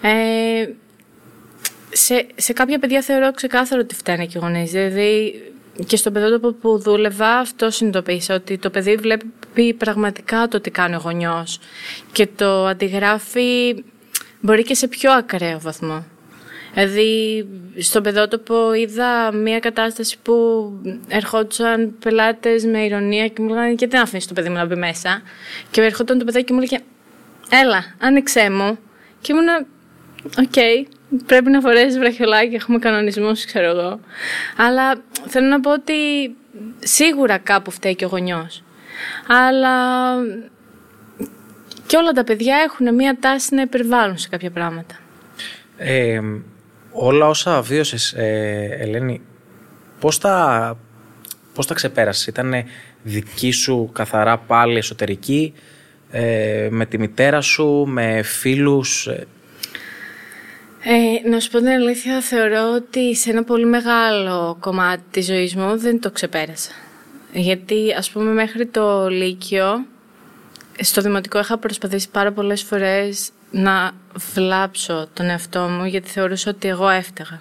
Ε, 0.00 0.68
σε, 1.92 2.26
σε 2.34 2.52
κάποια 2.52 2.78
παιδιά 2.78 3.02
θεωρώ 3.02 3.32
ξεκάθαρο 3.32 3.80
ότι 3.80 3.94
φταίνε 3.94 4.24
και 4.26 4.38
οι 4.38 4.40
γονείς. 4.40 4.70
Δηλαδή 4.70 5.42
και 5.86 5.96
στο 5.96 6.10
παιδότοπο 6.10 6.52
που 6.52 6.78
δούλευα, 6.78 7.38
αυτό 7.38 7.70
συνειδητοποίησα 7.70 8.34
ότι 8.34 8.58
το 8.58 8.70
παιδί 8.70 8.96
βλέπει 8.96 9.74
πραγματικά 9.74 10.48
το 10.48 10.60
τι 10.60 10.70
κάνει 10.70 10.94
ο 10.94 11.00
γονιός 11.02 11.60
και 12.12 12.28
το 12.36 12.66
αντιγράφει 12.66 13.84
μπορεί 14.40 14.62
και 14.62 14.74
σε 14.74 14.88
πιο 14.88 15.12
ακραίο 15.12 15.60
βαθμό. 15.60 16.04
Δηλαδή, 16.80 17.48
στο 17.78 18.00
παιδότοπο 18.00 18.74
είδα 18.74 19.32
μια 19.32 19.58
κατάσταση 19.58 20.16
που 20.22 20.34
ερχόντουσαν 21.08 21.94
πελάτες 21.98 22.64
με 22.64 22.78
ειρωνεία 22.78 23.28
και 23.28 23.42
μου 23.42 23.48
λέγανε 23.48 23.68
Γιατί 23.68 23.86
δεν 23.86 24.00
αφήνεις 24.00 24.26
το 24.26 24.34
παιδί 24.34 24.48
μου 24.48 24.54
να 24.54 24.66
μπει 24.66 24.74
μέσα. 24.74 25.22
Και 25.70 25.80
ερχόταν 25.80 26.18
το 26.18 26.24
παιδάκι 26.24 26.44
και 26.44 26.52
μου 26.52 26.58
έλεγε 26.58 26.78
Έλα, 27.50 27.94
άνοιξέ 27.98 28.50
μου. 28.50 28.78
Και 29.20 29.32
ήμουν, 29.32 29.66
Okay, 30.38 30.86
πρέπει 31.26 31.50
να 31.50 31.60
φορέσεις 31.60 31.98
βραχιολάκι, 31.98 32.54
έχουμε 32.54 32.78
κανονισμούς, 32.78 33.44
ξέρω 33.44 33.66
εγώ. 33.66 34.00
Αλλά 34.56 34.94
θέλω 35.26 35.46
να 35.46 35.60
πω 35.60 35.72
ότι 35.72 35.94
σίγουρα 36.78 37.38
κάπου 37.38 37.70
φταίει 37.70 37.94
και 37.94 38.04
ο 38.04 38.08
γονιός. 38.08 38.62
Αλλά 39.26 40.14
και 41.86 41.96
όλα 41.96 42.12
τα 42.12 42.24
παιδιά 42.24 42.56
έχουν 42.56 42.94
μία 42.94 43.16
τάση 43.20 43.54
να 43.54 43.62
υπερβάλλουν 43.62 44.18
σε 44.18 44.28
κάποια 44.28 44.50
πράγματα. 44.50 44.94
Ε, 45.76 46.20
όλα 46.98 47.28
όσα 47.28 47.62
βίωσες, 47.62 48.12
ε, 48.12 48.76
Ελένη, 48.80 49.20
πώς 50.00 50.18
τα, 50.18 50.76
πώς 51.54 51.66
τα 51.66 51.74
ξεπέρασες; 51.74 52.26
Ήταν 52.26 52.54
δική 53.02 53.50
σου 53.50 53.90
καθαρά 53.92 54.38
πάλι 54.38 54.76
εσωτερική, 54.76 55.54
ε, 56.10 56.68
με 56.70 56.86
τη 56.86 56.98
μητέρα 56.98 57.40
σου, 57.40 57.84
με 57.86 58.22
φίλους. 58.22 59.06
Ε; 59.06 59.26
ε, 60.84 61.28
να 61.28 61.40
σου 61.40 61.50
πω 61.50 61.58
την 61.58 61.68
αλήθεια, 61.68 62.20
θεωρώ 62.20 62.72
ότι 62.74 63.14
σε 63.16 63.30
ένα 63.30 63.44
πολύ 63.44 63.66
μεγάλο 63.66 64.56
κομμάτι 64.60 65.02
της 65.10 65.26
ζωής 65.26 65.54
μου 65.54 65.78
δεν 65.78 66.00
το 66.00 66.10
ξεπέρασα. 66.10 66.70
Γιατί, 67.32 67.94
ας 67.96 68.10
πούμε, 68.10 68.32
μέχρι 68.32 68.66
το 68.66 69.08
Λύκειο, 69.08 69.86
στο 70.80 71.00
Δημοτικό 71.00 71.38
είχα 71.38 71.58
προσπαθήσει 71.58 72.10
πάρα 72.10 72.32
πολλές 72.32 72.62
φορές 72.62 73.30
να 73.50 73.90
βλάψω 74.34 75.06
τον 75.12 75.26
εαυτό 75.26 75.60
μου 75.60 75.84
γιατί 75.84 76.08
θεωρούσα 76.08 76.50
ότι 76.50 76.68
εγώ 76.68 76.88
έφταγα. 76.88 77.40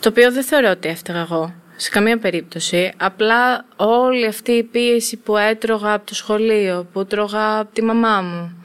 Το 0.00 0.08
οποίο 0.08 0.32
δεν 0.32 0.42
θεωρώ 0.42 0.70
ότι 0.70 0.88
έφταγα 0.88 1.20
εγώ. 1.20 1.54
σε 1.76 1.90
καμία 1.90 2.18
περίπτωση. 2.18 2.92
Απλά 2.96 3.64
όλη 3.76 4.26
αυτή 4.26 4.52
η 4.52 4.62
πίεση 4.62 5.16
που 5.16 5.36
έτρωγα 5.36 5.92
από 5.92 6.06
το 6.06 6.14
σχολείο, 6.14 6.86
που 6.92 7.06
τρώγα 7.06 7.58
από 7.58 7.74
τη 7.74 7.82
μαμά 7.82 8.20
μου, 8.20 8.64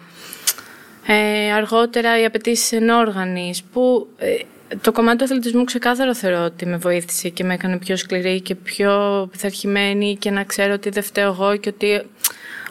ε, 1.05 1.51
αργότερα 1.51 2.21
οι 2.21 2.25
απαιτήσεις 2.25 2.71
ενόργανης, 2.71 3.63
που 3.63 4.07
ε, 4.17 4.35
το 4.81 4.91
κομμάτι 4.91 5.17
του 5.17 5.23
αθλητισμού 5.23 5.63
ξεκάθαρο 5.63 6.15
θεωρώ 6.15 6.43
ότι 6.43 6.65
με 6.65 6.77
βοήθησε 6.77 7.29
και 7.29 7.43
με 7.43 7.53
έκανε 7.53 7.77
πιο 7.77 7.95
σκληρή 7.95 8.41
και 8.41 8.55
πιο 8.55 9.27
πειθαρχημένη 9.31 10.15
και 10.15 10.31
να 10.31 10.43
ξέρω 10.43 10.73
ότι 10.73 10.89
δεν 10.89 11.03
φταίω 11.03 11.27
εγώ 11.27 11.55
και 11.55 11.69
ότι 11.69 12.01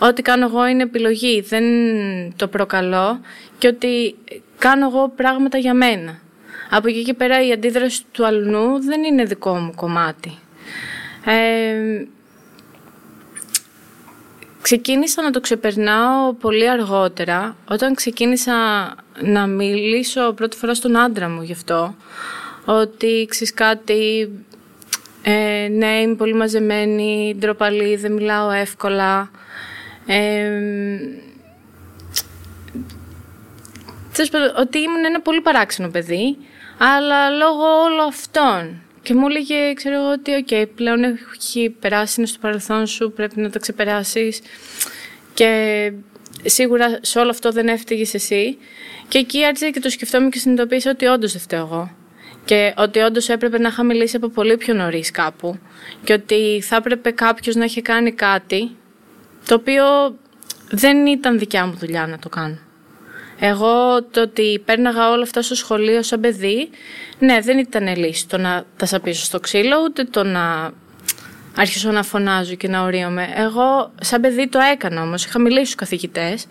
ό,τι 0.03 0.23
κάνω 0.23 0.47
εγώ 0.47 0.67
είναι 0.67 0.83
επιλογή, 0.83 1.41
δεν 1.41 1.65
το 2.37 2.49
προκαλώ 2.49 3.21
και 3.59 3.69
ότι 3.69 4.17
κάνω 4.59 4.87
εγώ 4.87 5.13
πράγματα 5.17 5.59
για 5.59 5.75
μένα. 5.75 6.21
Από 6.71 6.89
εκεί 6.89 7.03
και 7.03 7.15
πέρα 7.15 7.47
η 7.47 7.53
αντίδραση 7.53 8.03
του 8.13 8.27
αλλού 8.27 8.81
δεν 8.81 9.05
είναι 9.05 9.25
δικό 9.25 9.55
μου 9.55 9.73
κομμάτι. 9.77 10.39
Ε, 11.25 12.05
ξεκίνησα 14.63 15.23
να 15.23 15.31
το 15.31 15.41
ξεπερνάω 15.41 16.33
πολύ 16.33 16.71
αργότερα, 16.71 17.57
όταν 17.69 17.95
ξεκίνησα 17.95 18.55
να 19.21 19.47
μιλήσω 19.47 20.33
πρώτη 20.33 20.57
φορά 20.57 20.75
στον 20.75 20.97
άντρα 20.97 21.29
μου 21.29 21.43
γι' 21.43 21.53
αυτό, 21.53 21.95
ότι 22.65 23.27
ξέρεις 23.29 23.55
κάτι, 23.55 24.31
ε, 25.23 25.69
ναι 25.71 26.01
είμαι 26.01 26.15
πολύ 26.15 26.35
μαζεμένη, 26.35 27.37
ντροπαλή, 27.39 27.97
δεν 27.97 28.13
μιλάω 28.13 28.51
εύκολα. 28.51 29.31
Ε, 30.07 30.51
ότι 34.57 34.79
ήμουν 34.79 35.05
ένα 35.05 35.21
πολύ 35.21 35.41
παράξενο 35.41 35.89
παιδί, 35.89 36.37
αλλά 36.79 37.31
λόγω 37.31 37.65
όλων 37.85 38.07
αυτών. 38.07 38.83
Και 39.03 39.15
μου 39.15 39.27
έλεγε, 39.29 39.73
ξέρω 39.73 39.95
εγώ, 39.95 40.11
ότι 40.11 40.45
okay, 40.49 40.67
πλέον 40.75 41.05
έχει 41.05 41.77
περάσει 41.81 42.27
στο 42.27 42.39
παρελθόν 42.41 42.87
σου, 42.87 43.13
πρέπει 43.13 43.41
να 43.41 43.51
τα 43.51 43.59
ξεπεράσεις. 43.59 44.41
Και 45.35 45.93
σίγουρα 46.45 46.99
σε 47.01 47.19
όλο 47.19 47.31
αυτό 47.31 47.51
δεν 47.51 47.69
έφταιγες 47.69 48.15
εσύ. 48.15 48.59
Και 49.09 49.19
εκεί 49.19 49.45
άρχισα 49.45 49.71
και 49.71 49.81
το 49.81 49.91
σκεφτόμουν 49.91 50.31
και 50.31 50.39
συνειδητοποίησα 50.39 50.91
ότι 50.91 51.07
όντως 51.07 51.33
δεν 51.33 51.41
φταίω 51.41 51.61
εγώ. 51.61 51.95
Και 52.45 52.75
ότι 52.77 52.99
όντως 52.99 53.29
έπρεπε 53.29 53.59
να 53.59 53.69
είχα 53.69 53.83
μιλήσει 53.83 54.17
από 54.17 54.29
πολύ 54.29 54.57
πιο 54.57 54.75
νωρίς 54.75 55.11
κάπου. 55.11 55.59
Και 56.05 56.13
ότι 56.13 56.63
θα 56.63 56.77
έπρεπε 56.77 57.11
κάποιος 57.11 57.55
να 57.55 57.65
είχε 57.65 57.83
κάνει 57.83 58.13
κάτι 58.13 58.77
το 59.51 59.57
οποίο 59.57 59.85
δεν 60.71 61.07
ήταν 61.07 61.39
δικιά 61.39 61.67
μου 61.67 61.75
δουλειά 61.79 62.07
να 62.07 62.19
το 62.19 62.29
κάνω. 62.29 62.59
Εγώ 63.39 64.03
το 64.03 64.21
ότι 64.21 64.63
πέρναγα 64.65 65.11
όλα 65.11 65.23
αυτά 65.23 65.43
στο 65.43 65.55
σχολείο 65.55 66.03
σαν 66.03 66.21
παιδί, 66.21 66.71
ναι, 67.19 67.41
δεν 67.41 67.59
ήταν 67.59 67.97
λύση 67.97 68.29
το 68.29 68.39
να 68.39 68.65
τα 68.77 68.87
σαπίσω 68.87 69.25
στο 69.25 69.41
ξύλο, 69.41 69.77
ούτε 69.85 70.05
το 70.05 70.25
να 70.25 70.73
άρχισω 71.57 71.91
να 71.91 72.03
φωνάζω 72.03 72.55
και 72.55 72.69
να 72.69 72.83
ορίομαι. 72.83 73.29
Εγώ 73.35 73.93
σαν 74.01 74.21
παιδί 74.21 74.49
το 74.49 74.59
έκανα 74.73 75.03
όμως, 75.03 75.25
είχα 75.25 75.39
μιλήσει 75.39 75.65
στους 75.65 75.75
καθηγητές, 75.75 76.47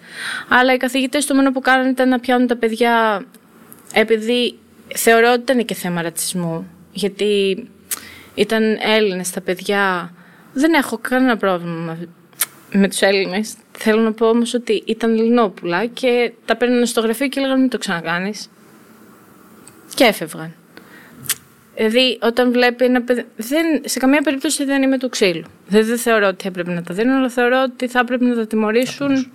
αλλά 0.50 0.74
οι 0.74 0.78
καθηγητές 0.78 1.26
το 1.26 1.36
μόνο 1.36 1.52
που 1.52 1.60
κάνανε 1.60 1.90
ήταν 1.90 2.10
να 2.10 2.20
πιάνουν 2.20 2.48
τα 2.48 2.56
παιδιά, 2.56 3.26
επειδή 3.94 4.60
θεωρώ 4.96 5.32
ότι 5.32 5.42
ήταν 5.42 5.66
και 5.66 5.74
θέμα 5.74 6.02
ρατσισμού, 6.02 6.68
γιατί 6.92 7.64
ήταν 8.36 8.78
Έλληνες 8.82 9.30
τα 9.30 9.42
παιδιά. 9.42 10.14
Δεν 10.54 10.74
έχω 10.74 10.98
κανένα 10.98 11.38
πρόβλημα 11.38 11.98
με 12.72 12.88
τους 12.88 13.02
Έλληνες. 13.02 13.56
Θέλω 13.78 14.02
να 14.02 14.12
πω 14.12 14.30
όμως 14.30 14.54
ότι 14.54 14.84
ήταν 14.86 15.14
Ελληνόπουλα 15.14 15.86
και 15.86 16.32
τα 16.46 16.56
παίρνουν 16.56 16.86
στο 16.86 17.02
γραφείο 17.02 17.28
και 17.28 17.40
έλεγαν 17.40 17.60
μην 17.60 17.70
το 17.70 17.78
ξανακάνεις. 17.78 18.50
Και 19.96 20.04
έφευγαν. 20.04 20.54
Δηλαδή, 21.76 22.20
όταν 22.22 22.52
βλέπει 22.52 22.86
ένα 22.86 23.02
παιδί. 23.02 23.26
Δεν, 23.36 23.82
σε 23.86 24.00
καμία 24.00 24.22
περίπτωση 24.22 24.64
δεν 24.64 24.82
είμαι 24.82 24.98
του 24.98 25.10
ξύλου. 25.10 25.44
Δεν, 25.68 25.86
δεν 25.86 25.98
θεωρώ 25.98 26.28
ότι 26.28 26.48
έπρεπε 26.48 26.72
να 26.72 26.84
τα 26.84 26.94
δέρνουν, 26.94 27.16
αλλά 27.16 27.30
θεωρώ 27.30 27.64
ότι 27.64 27.88
θα 27.88 28.00
έπρεπε 28.00 28.26
να 28.26 28.36
τα 28.36 28.48
τιμωρήσουν. 28.48 29.32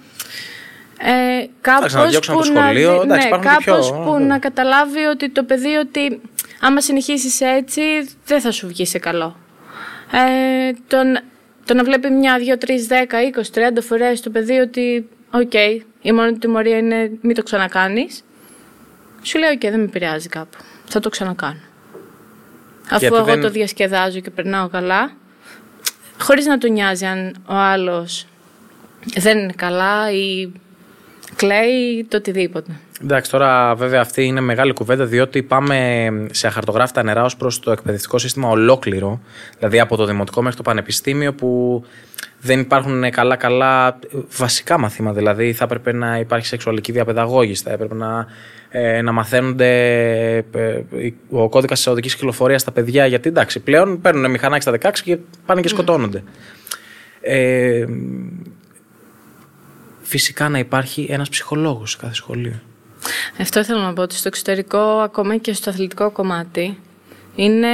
Ε, 0.98 1.46
κάπως 1.60 1.92
που, 2.26 2.42
σχολείο, 2.42 3.04
να, 3.04 3.16
ναι, 3.16 3.28
κάπως 3.28 3.92
που 3.92 4.18
να 4.20 4.38
καταλάβει 4.38 5.04
ότι 5.04 5.30
το 5.30 5.42
παιδί 5.42 5.74
ότι 5.74 6.20
άμα 6.60 6.80
συνεχίσεις 6.80 7.40
έτσι 7.40 7.80
δεν 8.26 8.40
θα 8.40 8.50
σου 8.50 8.66
βγει 8.66 8.86
σε 8.86 8.98
καλό. 8.98 9.36
Ε, 10.12 10.72
τον, 10.86 11.18
το 11.64 11.74
να 11.74 11.84
βλέπει 11.84 12.10
μια, 12.10 12.38
δύο, 12.38 12.58
τρεις, 12.58 12.86
δέκα, 12.86 13.22
είκοσι, 13.22 13.52
τριάντα 13.52 13.82
φορές 13.82 14.20
το 14.20 14.30
παιδί 14.30 14.58
ότι, 14.58 15.08
okay, 15.30 15.80
η 16.02 16.12
μόνη 16.12 16.38
τιμωρία 16.38 16.78
είναι 16.78 17.10
μην 17.20 17.34
το 17.34 17.42
ξανακάνεις. 17.42 18.24
Σου 19.22 19.38
λέει, 19.38 19.50
okay, 19.50 19.70
δεν 19.70 19.78
με 19.78 19.84
επηρεάζει 19.84 20.28
κάπου. 20.28 20.58
Θα 20.84 21.00
το 21.00 21.08
ξανακάνω. 21.08 21.60
Αφού 22.90 23.14
εγώ 23.14 23.38
το 23.38 23.50
διασκεδάζω 23.50 24.20
και 24.20 24.30
περνάω 24.30 24.68
καλά, 24.68 25.12
χωρίς 26.18 26.46
να 26.46 26.58
του 26.58 26.70
νοιάζει 26.70 27.04
αν 27.04 27.36
ο 27.46 27.54
άλλος 27.54 28.26
δεν 29.16 29.38
είναι 29.38 29.52
καλά 29.56 30.12
ή 30.12 30.52
κλαίει 31.36 32.06
το 32.08 32.16
οτιδήποτε. 32.16 32.80
Εντάξει, 33.04 33.30
τώρα 33.30 33.74
βέβαια 33.74 34.00
αυτή 34.00 34.24
είναι 34.24 34.40
μεγάλη 34.40 34.72
κουβέντα, 34.72 35.04
διότι 35.04 35.42
πάμε 35.42 36.08
σε 36.30 36.46
αχαρτογράφητα 36.46 37.02
νερά 37.02 37.24
ως 37.24 37.36
προς 37.36 37.60
το 37.60 37.70
εκπαιδευτικό 37.70 38.18
σύστημα 38.18 38.48
ολόκληρο. 38.48 39.20
Δηλαδή 39.58 39.80
από 39.80 39.96
το 39.96 40.04
δημοτικό 40.04 40.42
μέχρι 40.42 40.56
το 40.56 40.62
πανεπιστήμιο, 40.62 41.32
που 41.32 41.82
δεν 42.40 42.60
υπάρχουν 42.60 43.10
καλά-καλά 43.10 43.98
βασικά 44.36 44.78
μαθήματα. 44.78 45.16
Δηλαδή 45.16 45.52
θα 45.52 45.64
έπρεπε 45.64 45.92
να 45.92 46.18
υπάρχει 46.18 46.46
σεξουαλική 46.46 46.92
διαπαιδαγώγηση, 46.92 47.62
θα 47.62 47.70
έπρεπε 47.70 47.94
να, 47.94 48.26
ε, 48.70 49.02
να 49.02 49.12
μαθαίνονται 49.12 49.68
ε, 50.36 50.80
ο 51.30 51.48
κώδικας 51.48 51.78
της 51.78 51.86
οδικής 51.86 52.14
κυκλοφορίας 52.14 52.60
στα 52.60 52.72
παιδιά. 52.72 53.06
Γιατί 53.06 53.28
εντάξει, 53.28 53.60
πλέον 53.60 54.00
παίρνουν 54.00 54.30
μηχανάκι 54.30 54.62
στα 54.62 54.72
16 54.72 54.90
και 55.04 55.18
πάνε 55.46 55.60
και 55.60 55.68
σκοτώνονται. 55.68 56.22
Ε, 57.20 57.84
φυσικά 60.02 60.48
να 60.48 60.58
υπάρχει 60.58 61.06
ένας 61.10 61.28
ψυχολόγος 61.28 61.90
σε 61.90 61.96
κάθε 62.00 62.14
σχολείο. 62.14 62.60
Αυτό 63.40 63.60
ήθελα 63.60 63.82
να 63.82 63.92
πω 63.92 64.02
ότι 64.02 64.14
στο 64.14 64.28
εξωτερικό, 64.28 64.78
ακόμα 64.78 65.36
και 65.36 65.52
στο 65.52 65.70
αθλητικό 65.70 66.10
κομμάτι, 66.10 66.78
είναι 67.34 67.68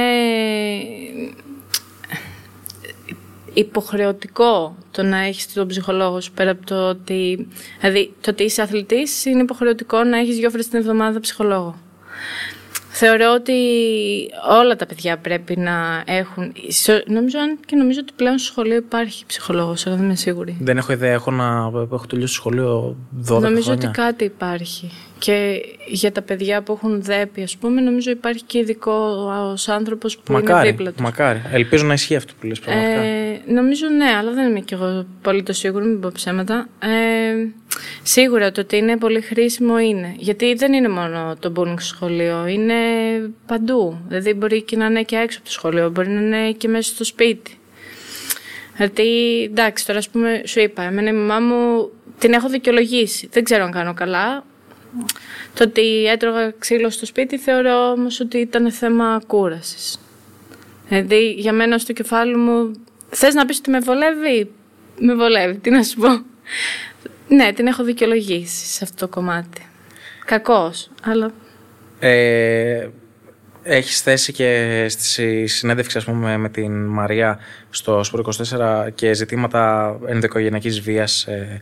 υποχρεωτικό 3.53 4.75
το 4.91 5.03
να 5.03 5.17
έχεις 5.17 5.53
τον 5.53 5.67
ψυχολόγος 5.67 6.23
σου 6.23 6.31
πέρα 6.31 6.51
από 6.51 6.65
το 6.65 6.89
ότι... 6.89 7.47
Δηλαδή, 7.79 8.13
το 8.21 8.31
ότι 8.31 8.43
είσαι 8.43 8.61
αθλητής 8.61 9.25
είναι 9.25 9.41
υποχρεωτικό 9.41 10.03
να 10.03 10.17
έχεις 10.17 10.35
δυο 10.35 10.49
φορές 10.49 10.67
την 10.67 10.79
εβδομάδα 10.79 11.19
ψυχολόγο. 11.19 11.75
Θεωρώ 12.93 13.33
ότι 13.33 13.53
όλα 14.49 14.75
τα 14.75 14.85
παιδιά 14.85 15.17
πρέπει 15.17 15.57
να 15.57 16.03
έχουν. 16.05 16.53
Νομίζω 17.07 17.37
και 17.65 17.75
νομίζω 17.75 17.99
ότι 18.03 18.13
πλέον 18.15 18.37
στο 18.37 18.51
σχολείο 18.51 18.75
υπάρχει 18.75 19.25
ψυχολόγος, 19.25 19.87
αλλά 19.87 19.95
δεν 19.95 20.05
είμαι 20.05 20.15
σίγουρη. 20.15 20.57
Δεν 20.61 20.77
έχω 20.77 20.91
ιδέα. 20.91 21.11
Έχω, 21.11 21.31
να... 21.31 21.71
έχω 21.93 22.05
τελειώσει 22.07 22.33
το 22.33 22.39
σχολείο 22.39 22.95
12 23.29 23.41
Νομίζω 23.41 23.71
ότι 23.71 23.87
κάτι 23.87 24.23
υπάρχει. 24.23 24.91
Και 25.21 25.61
για 25.87 26.11
τα 26.11 26.21
παιδιά 26.21 26.61
που 26.61 26.73
έχουν 26.73 27.03
δέπει, 27.03 27.41
ας 27.41 27.57
πούμε, 27.57 27.81
νομίζω 27.81 28.11
υπάρχει 28.11 28.43
και 28.43 28.57
ειδικό 28.57 29.29
άνθρωπος 29.67 30.17
που 30.17 30.33
μακάρι, 30.33 30.67
είναι 30.67 30.71
δίπλα 30.71 30.91
τους. 30.91 31.01
Μακάρι. 31.01 31.41
Ελπίζω 31.51 31.85
να 31.85 31.93
ισχύει 31.93 32.15
αυτό 32.15 32.33
που 32.39 32.47
λες 32.47 32.59
πραγματικά. 32.59 33.01
Ε, 33.01 33.41
νομίζω 33.47 33.87
ναι, 33.87 34.05
αλλά 34.05 34.31
δεν 34.31 34.49
είμαι 34.49 34.59
κι 34.59 34.73
εγώ 34.73 35.05
πολύ 35.21 35.43
το 35.43 35.53
σίγουρο, 35.53 35.85
μην 35.85 35.99
πω 35.99 36.09
ψέματα. 36.13 36.67
Ε, 36.79 37.47
σίγουρα 38.03 38.51
το 38.51 38.61
ότι 38.61 38.77
είναι 38.77 38.97
πολύ 38.97 39.21
χρήσιμο 39.21 39.79
είναι. 39.79 40.13
Γιατί 40.17 40.53
δεν 40.53 40.73
είναι 40.73 40.89
μόνο 40.89 41.35
το 41.39 41.53
bullying 41.55 41.79
στο 41.79 41.95
σχολείο, 41.95 42.47
είναι 42.47 42.73
παντού. 43.45 43.97
Δηλαδή 44.07 44.33
μπορεί 44.33 44.61
και 44.61 44.75
να 44.77 44.85
είναι 44.85 45.03
και 45.03 45.15
έξω 45.15 45.37
από 45.37 45.47
το 45.47 45.53
σχολείο, 45.53 45.89
μπορεί 45.89 46.09
να 46.09 46.21
είναι 46.21 46.51
και 46.51 46.67
μέσα 46.67 46.93
στο 46.93 47.03
σπίτι. 47.03 47.57
Δηλαδή, 48.75 49.43
εντάξει, 49.43 49.85
τώρα 49.85 49.99
ας 49.99 50.09
πούμε, 50.09 50.41
σου 50.45 50.59
είπα, 50.59 50.83
εμένα 50.83 51.09
η 51.09 51.13
μαμά 51.13 51.39
μου 51.39 51.89
την 52.17 52.33
έχω 52.33 52.49
δικαιολογήσει. 52.49 53.29
Δεν 53.31 53.43
ξέρω 53.43 53.63
αν 53.63 53.71
κάνω 53.71 53.93
καλά. 53.93 54.43
Το 55.53 55.63
ότι 55.63 56.05
έτρωγα 56.05 56.53
ξύλο 56.59 56.89
στο 56.89 57.05
σπίτι 57.05 57.37
θεωρώ 57.37 57.91
όμως 57.91 58.19
ότι 58.19 58.37
ήταν 58.37 58.71
θέμα 58.71 59.21
κούρασης. 59.27 59.99
Δηλαδή 60.89 61.31
για 61.31 61.53
μένα 61.53 61.77
στο 61.77 61.93
κεφάλι 61.93 62.35
μου 62.35 62.71
θες 63.09 63.33
να 63.33 63.45
πεις 63.45 63.57
ότι 63.57 63.69
με 63.69 63.79
βολεύει, 63.79 64.51
με 64.99 65.15
βολεύει, 65.15 65.57
τι 65.57 65.69
να 65.69 65.83
σου 65.83 65.99
πω. 65.99 66.07
Ναι, 67.27 67.53
την 67.53 67.67
έχω 67.67 67.83
δικαιολογήσει 67.83 68.65
σε 68.65 68.83
αυτό 68.83 69.05
το 69.05 69.11
κομμάτι. 69.11 69.67
Κακός, 70.25 70.89
αλλά... 71.03 71.31
Ε, 71.99 72.87
έχεις 73.63 74.01
θέση 74.01 74.33
και 74.33 74.85
στη 74.89 75.47
συνέντευξη 75.47 75.97
ας 75.97 76.05
πούμε, 76.05 76.37
με 76.37 76.49
την 76.49 76.85
Μαρία 76.85 77.39
στο 77.69 78.03
Σπορ 78.03 78.25
24 78.53 78.87
και 78.95 79.13
ζητήματα 79.13 79.97
ενδοικογενειακής 80.05 80.79
βίας 80.79 81.23
ε, 81.23 81.61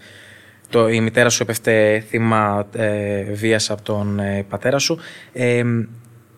το, 0.69 0.89
η 0.89 1.01
μητέρα 1.01 1.29
σου 1.29 1.43
έπεφτε 1.43 2.05
θύμα 2.10 2.67
ε, 2.73 3.23
βίας 3.34 3.69
από 3.69 3.82
τον 3.82 4.19
ε, 4.19 4.45
πατέρα 4.49 4.77
σου. 4.77 4.99
Ε, 5.34 5.63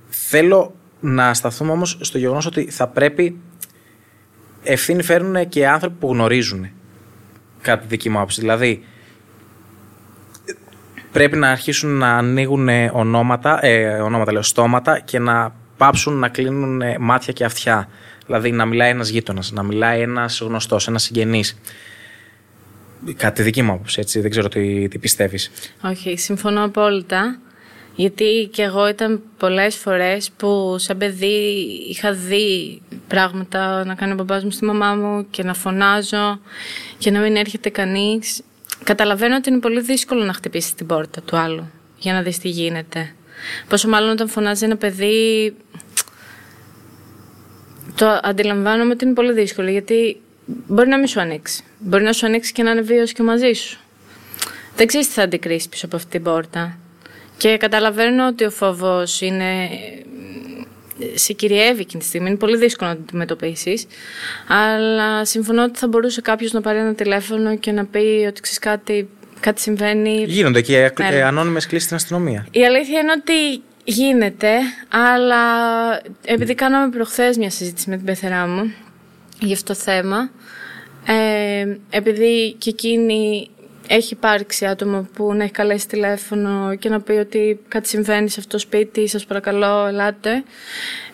θέλω 0.09 0.73
να 0.99 1.33
σταθούμε 1.33 1.71
όμως 1.71 1.97
στο 2.01 2.17
γεγονός 2.17 2.45
ότι 2.45 2.71
θα 2.71 2.87
πρέπει 2.87 3.37
ευθύνη 4.63 5.03
φέρουν 5.03 5.49
και 5.49 5.67
άνθρωποι 5.67 5.95
που 5.99 6.07
γνωρίζουν 6.11 6.69
κάτι 7.61 7.85
δική 7.87 8.09
μου 8.09 8.17
άποψη. 8.17 8.39
Δηλαδή, 8.39 8.83
πρέπει 11.11 11.37
να 11.37 11.49
αρχίσουν 11.49 11.89
να 11.97 12.17
ανοίγουν 12.17 12.69
ονόματα, 12.91 13.65
ε, 13.65 13.87
ονόματα 13.87 14.31
λέω, 14.31 14.41
στόματα 14.41 14.99
και 14.99 15.19
να 15.19 15.53
πάψουν 15.77 16.13
να 16.13 16.29
κλείνουν 16.29 16.81
μάτια 16.99 17.33
και 17.33 17.45
αυτιά. 17.45 17.87
Δηλαδή 18.25 18.51
να 18.51 18.65
μιλάει 18.65 18.89
ένας 18.89 19.09
γείτονας, 19.09 19.51
να 19.51 19.63
μιλάει 19.63 20.01
ένας 20.01 20.39
γνωστός, 20.39 20.87
ένας 20.87 21.03
συγγενής. 21.03 21.59
Κάτι 23.17 23.41
δική 23.43 23.61
μου 23.61 23.71
άποψη, 23.71 23.99
έτσι. 23.99 24.19
Δεν 24.19 24.29
ξέρω 24.29 24.47
τι, 24.47 24.87
τι 24.87 24.97
πιστεύεις. 24.97 25.51
Όχι, 25.83 26.17
συμφωνώ 26.17 26.63
απόλυτα. 26.63 27.39
Γιατί 27.95 28.49
και 28.51 28.61
εγώ 28.61 28.87
ήταν 28.87 29.21
πολλές 29.37 29.75
φορές 29.75 30.31
που 30.37 30.75
σαν 30.77 30.97
παιδί 30.97 31.67
είχα 31.89 32.13
δει 32.13 32.81
πράγματα 33.07 33.85
να 33.85 33.95
κάνει 33.95 34.11
ο 34.11 34.15
μπαμπάς 34.15 34.43
μου 34.43 34.51
στη 34.51 34.65
μαμά 34.65 34.95
μου 34.95 35.27
και 35.29 35.43
να 35.43 35.53
φωνάζω 35.53 36.39
και 36.97 37.11
να 37.11 37.19
μην 37.19 37.35
έρχεται 37.35 37.69
κανείς. 37.69 38.41
Καταλαβαίνω 38.83 39.35
ότι 39.35 39.49
είναι 39.49 39.59
πολύ 39.59 39.81
δύσκολο 39.81 40.23
να 40.23 40.33
χτυπήσει 40.33 40.75
την 40.75 40.85
πόρτα 40.85 41.21
του 41.21 41.37
άλλου 41.37 41.71
για 41.97 42.13
να 42.13 42.21
δεις 42.21 42.37
τι 42.37 42.49
γίνεται. 42.49 43.13
Πόσο 43.67 43.87
μάλλον 43.87 44.09
όταν 44.09 44.27
φωνάζει 44.29 44.65
ένα 44.65 44.75
παιδί 44.75 45.55
το 47.95 48.19
αντιλαμβάνομαι 48.23 48.91
ότι 48.91 49.05
είναι 49.05 49.13
πολύ 49.13 49.33
δύσκολο 49.33 49.69
γιατί 49.69 50.21
μπορεί 50.67 50.89
να 50.89 50.97
μην 50.97 51.07
σου 51.07 51.19
ανοίξει. 51.19 51.63
Μπορεί 51.79 52.03
να 52.03 52.13
σου 52.13 52.25
ανοίξει 52.25 52.51
και 52.51 52.63
να 52.63 52.71
είναι 52.71 52.81
βίος 52.81 53.11
και 53.11 53.23
μαζί 53.23 53.53
σου. 53.53 53.79
Δεν 54.75 54.87
ξέρεις 54.87 55.07
τι 55.07 55.13
θα 55.13 55.21
αντικρίσεις 55.21 55.69
πίσω 55.69 55.85
από 55.85 55.95
αυτή 55.95 56.09
την 56.09 56.23
πόρτα. 56.23 56.77
Και 57.37 57.57
καταλαβαίνω 57.57 58.27
ότι 58.27 58.43
ο 58.43 58.51
φόβος 58.51 59.21
είναι. 59.21 59.69
σε 61.13 61.33
κυριεύει 61.33 61.81
εκείνη 61.81 62.01
τη 62.01 62.07
στιγμή. 62.07 62.29
Είναι 62.29 62.37
πολύ 62.37 62.57
δύσκολο 62.57 62.89
να 62.89 62.95
το 62.95 63.01
αντιμετωπίσεις. 63.07 63.85
Αλλά 64.47 65.25
συμφωνώ 65.25 65.63
ότι 65.63 65.79
θα 65.79 65.87
μπορούσε 65.87 66.21
κάποιος 66.21 66.51
να 66.51 66.61
πάρει 66.61 66.77
ένα 66.77 66.93
τηλέφωνο 66.93 67.57
και 67.57 67.71
να 67.71 67.85
πει 67.85 68.25
ότι 68.27 68.41
ξέρεις 68.41 68.59
κάτι, 68.59 69.09
κάτι 69.39 69.61
συμβαίνει. 69.61 70.25
Γίνονται 70.27 70.61
και 70.61 70.91
ναι. 70.99 71.23
ανώνυμες 71.23 71.67
κλήσεις 71.67 71.85
στην 71.85 71.95
αστυνομία. 71.95 72.47
Η 72.51 72.65
αλήθεια 72.65 72.99
είναι 72.99 73.11
ότι 73.11 73.63
γίνεται, 73.83 74.51
αλλά 74.89 75.37
επειδή 76.25 76.55
κάναμε 76.55 76.89
προχθές 76.89 77.37
μια 77.37 77.49
συζήτηση 77.49 77.89
με 77.89 77.95
την 77.95 78.05
πεθερά 78.05 78.47
μου 78.47 78.73
για 79.39 79.53
αυτό 79.53 79.73
το 79.73 79.79
θέμα, 79.79 80.29
ε, 81.05 81.77
επειδή 81.89 82.55
και 82.57 82.69
εκείνη 82.69 83.49
έχει 83.87 84.13
υπάρξει 84.13 84.65
άτομο 84.65 85.07
που 85.13 85.33
να 85.33 85.43
έχει 85.43 85.51
καλέσει 85.51 85.87
τηλέφωνο 85.87 86.75
και 86.75 86.89
να 86.89 87.01
πει 87.01 87.11
ότι 87.11 87.59
κάτι 87.67 87.87
συμβαίνει 87.87 88.29
σε 88.29 88.39
αυτό 88.39 88.51
το 88.51 88.57
σπίτι, 88.57 89.07
σας 89.07 89.25
παρακαλώ 89.25 89.85
ελάτε, 89.85 90.43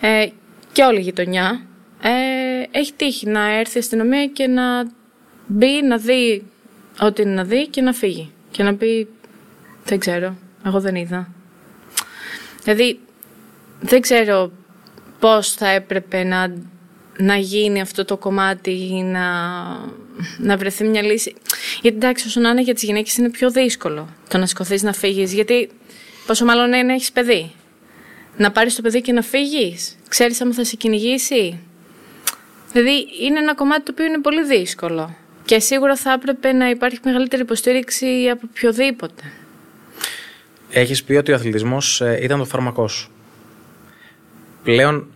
ε, 0.00 0.26
και 0.72 0.82
όλη 0.82 0.98
η 0.98 1.02
γειτονιά, 1.02 1.66
ε, 2.02 2.78
έχει 2.78 2.92
τύχει 2.92 3.26
να 3.26 3.58
έρθει 3.58 3.76
η 3.76 3.80
αστυνομία 3.80 4.26
και 4.26 4.46
να 4.46 4.90
μπει, 5.46 5.82
να 5.82 5.96
δει 5.96 6.44
ό,τι 7.00 7.22
είναι 7.22 7.34
να 7.34 7.44
δει 7.44 7.68
και 7.68 7.80
να 7.80 7.92
φύγει. 7.92 8.32
Και 8.50 8.62
να 8.62 8.74
πει, 8.74 9.08
δεν 9.84 9.98
ξέρω, 9.98 10.36
εγώ 10.66 10.80
δεν 10.80 10.94
είδα. 10.94 11.28
Δηλαδή, 12.62 13.00
δεν 13.80 14.00
ξέρω 14.00 14.50
πώς 15.18 15.52
θα 15.52 15.68
έπρεπε 15.68 16.24
να, 16.24 16.54
να 17.18 17.36
γίνει 17.36 17.80
αυτό 17.80 18.04
το 18.04 18.16
κομμάτι 18.16 19.02
να, 19.04 19.26
να 20.38 20.56
βρεθεί 20.56 20.84
μια 20.84 21.02
λύση. 21.02 21.34
Γιατί 21.82 21.96
εντάξει, 21.96 22.26
όσο 22.26 22.40
να 22.40 22.48
είναι 22.48 22.62
για 22.62 22.74
τις 22.74 22.82
γυναίκες 22.82 23.16
είναι 23.16 23.30
πιο 23.30 23.50
δύσκολο 23.50 24.08
το 24.28 24.38
να 24.38 24.46
σηκωθείς 24.46 24.82
να 24.82 24.92
φύγεις. 24.92 25.32
Γιατί 25.32 25.68
πόσο 26.26 26.44
μάλλον 26.44 26.66
είναι 26.66 26.82
να 26.82 26.92
έχεις 26.92 27.12
παιδί. 27.12 27.50
Να 28.36 28.50
πάρεις 28.50 28.74
το 28.74 28.82
παιδί 28.82 29.00
και 29.00 29.12
να 29.12 29.22
φύγεις. 29.22 29.96
Ξέρεις 30.08 30.40
αν 30.40 30.52
θα 30.54 30.64
σε 30.64 30.76
κυνηγήσει. 30.76 31.60
Δηλαδή 32.72 33.06
είναι 33.22 33.38
ένα 33.38 33.54
κομμάτι 33.54 33.82
το 33.82 33.92
οποίο 33.92 34.04
είναι 34.04 34.20
πολύ 34.20 34.44
δύσκολο. 34.44 35.16
Και 35.44 35.60
σίγουρα 35.60 35.96
θα 35.96 36.12
έπρεπε 36.12 36.52
να 36.52 36.70
υπάρχει 36.70 36.98
μεγαλύτερη 37.04 37.42
υποστήριξη 37.42 38.28
από 38.32 38.46
οποιοδήποτε. 38.50 39.22
Έχεις 40.70 41.04
πει 41.04 41.14
ότι 41.14 41.32
ο 41.32 41.34
αθλητισμός 41.34 42.00
ε, 42.00 42.18
ήταν 42.22 42.38
το 42.38 42.44
φάρμακό 42.44 42.88
σου. 42.88 43.10
Πλέον 44.62 45.10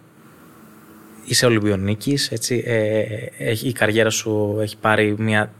είσαι 1.24 1.46
Ολυμπιονίκης, 1.46 2.30
έτσι, 2.30 2.62
ε, 2.66 3.04
έχει, 3.38 3.68
η 3.68 3.72
καριέρα 3.72 4.10
σου 4.10 4.58
έχει 4.60 4.76
πάρει 4.76 5.14
μια 5.18 5.52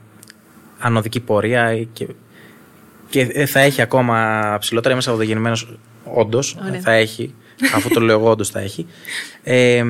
ανωδική 0.79 1.21
πορεία 1.21 1.85
και, 1.93 2.07
και 3.09 3.47
θα 3.47 3.61
έχει 3.61 3.83
ακόμα 3.83 4.57
ψηλότερα. 4.61 4.93
Είμαι 4.93 5.03
σαββατογεννημένο, 5.03 5.57
όντως. 6.05 6.57
Θα 6.81 6.93
έχει. 6.93 7.35
Αφού 7.75 7.89
το 7.89 8.01
λέω 8.01 8.19
εγώ, 8.19 8.31
όντως 8.31 8.51
θα 8.51 8.61
έχει. 8.61 8.87
Ε, 9.43 9.85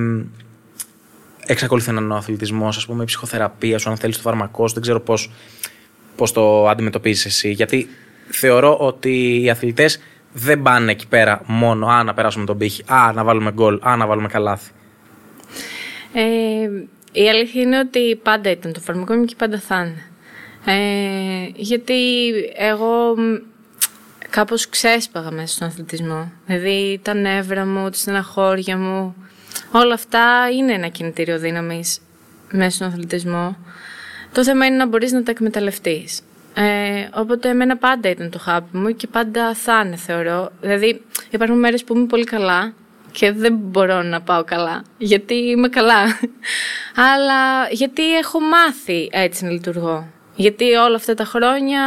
εξακολουθεί 1.46 1.92
να 1.92 2.00
είναι 2.00 2.12
ο 2.12 2.16
αθλητισμός, 2.16 2.76
ας 2.76 2.86
πούμε, 2.86 3.02
η 3.02 3.06
ψυχοθεραπεία 3.06 3.78
σου, 3.78 3.90
αν 3.90 3.96
θέλεις 3.96 4.16
το 4.16 4.22
φάρμακό 4.22 4.68
σου. 4.68 4.74
Δεν 4.74 4.82
ξέρω 4.82 5.00
πώς 5.00 5.30
πώς 6.16 6.32
το 6.32 6.68
αντιμετωπίζεις 6.68 7.24
εσύ. 7.24 7.50
Γιατί 7.50 7.88
θεωρώ 8.30 8.76
ότι 8.76 9.42
οι 9.42 9.50
αθλητές 9.50 10.00
δεν 10.32 10.62
πάνε 10.62 10.90
εκεί 10.90 11.08
πέρα 11.08 11.42
μόνο 11.46 11.86
α, 11.86 12.02
να 12.02 12.14
περάσουμε 12.14 12.44
τον 12.44 12.58
πύχη, 12.58 12.84
α, 12.86 13.12
να 13.14 13.24
βάλουμε 13.24 13.52
γκολ, 13.52 13.78
α, 13.82 13.96
να 13.96 14.06
βάλουμε 14.06 14.28
καλάθι. 14.28 14.70
Ε, 16.12 16.68
η 17.12 17.28
αλήθεια 17.28 17.62
είναι 17.62 17.78
ότι 17.78 18.20
πάντα 18.22 18.50
ήταν 18.50 18.72
το 18.72 18.80
φαρμακό 18.80 19.14
μου 19.14 19.24
και 19.24 19.34
πάντα 19.38 19.58
θα 19.58 19.76
είναι. 19.84 20.06
Ε, 20.64 21.50
γιατί 21.54 22.30
εγώ 22.56 23.14
κάπως 24.30 24.68
ξέσπαγα 24.68 25.30
μέσα 25.30 25.54
στον 25.54 25.68
αθλητισμό. 25.68 26.32
Δηλαδή 26.46 27.00
τα 27.02 27.14
νεύρα 27.14 27.66
μου, 27.66 27.90
τη 27.90 27.98
στεναχώρια 27.98 28.78
μου, 28.78 29.14
όλα 29.72 29.94
αυτά 29.94 30.48
είναι 30.56 30.72
ένα 30.72 30.88
κινητήριο 30.88 31.38
δύναμης 31.38 32.00
μέσα 32.50 32.70
στον 32.70 32.86
αθλητισμό. 32.86 33.56
Το 34.32 34.44
θέμα 34.44 34.66
είναι 34.66 34.76
να 34.76 34.86
μπορείς 34.86 35.12
να 35.12 35.22
τα 35.22 35.30
εκμεταλλευτείς. 35.30 36.20
Ε, 36.54 37.08
οπότε 37.14 37.48
εμένα 37.48 37.76
πάντα 37.76 38.08
ήταν 38.08 38.30
το 38.30 38.38
χάπι 38.38 38.76
μου 38.76 38.96
και 38.96 39.06
πάντα 39.06 39.54
θα 39.54 39.82
είναι 39.86 39.96
θεωρώ. 39.96 40.50
Δηλαδή 40.60 41.02
υπάρχουν 41.30 41.58
μέρες 41.58 41.84
που 41.84 41.96
είμαι 41.96 42.06
πολύ 42.06 42.24
καλά 42.24 42.74
και 43.12 43.32
δεν 43.32 43.54
μπορώ 43.56 44.02
να 44.02 44.20
πάω 44.20 44.44
καλά 44.44 44.82
γιατί 44.98 45.34
είμαι 45.34 45.68
καλά. 45.68 46.02
Αλλά 47.12 47.68
γιατί 47.70 48.16
έχω 48.16 48.40
μάθει 48.40 49.08
έτσι 49.12 49.44
να 49.44 49.50
λειτουργώ. 49.50 50.06
Γιατί 50.34 50.64
όλα 50.64 50.96
αυτά 50.96 51.14
τα 51.14 51.24
χρόνια 51.24 51.80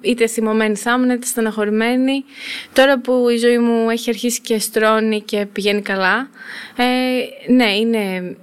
είτε 0.00 0.26
θυμωμένη 0.26 0.76
θα 0.76 0.92
ήμουν 0.92 1.10
είτε 1.10 1.26
στεναχωρημένη. 1.26 2.24
Τώρα 2.72 2.98
που 2.98 3.28
η 3.28 3.36
ζωή 3.36 3.58
μου 3.58 3.90
έχει 3.90 4.10
αρχίσει 4.10 4.40
και 4.40 4.58
στρώνει 4.58 5.20
και 5.20 5.46
πηγαίνει 5.52 5.82
καλά, 5.82 6.28
ε, 6.76 7.52
ναι, 7.52 7.70
είναι... 7.72 8.36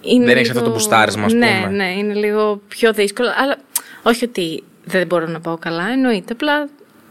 είναι 0.00 0.24
δεν 0.24 0.36
έχεις 0.36 0.50
αυτό 0.50 0.62
το 0.62 0.70
μπουστάρισμα, 0.70 1.24
ας 1.24 1.32
ναι, 1.32 1.60
πούμε. 1.62 1.76
Ναι, 1.76 1.92
είναι 1.92 2.14
λίγο 2.14 2.62
πιο 2.68 2.92
δύσκολο. 2.92 3.28
Αλλά 3.36 3.56
όχι 4.02 4.24
ότι 4.24 4.62
δεν 4.84 5.06
μπορώ 5.06 5.26
να 5.26 5.40
πάω 5.40 5.58
καλά, 5.58 5.88
εννοείται. 5.88 6.32
Απλά 6.32 6.68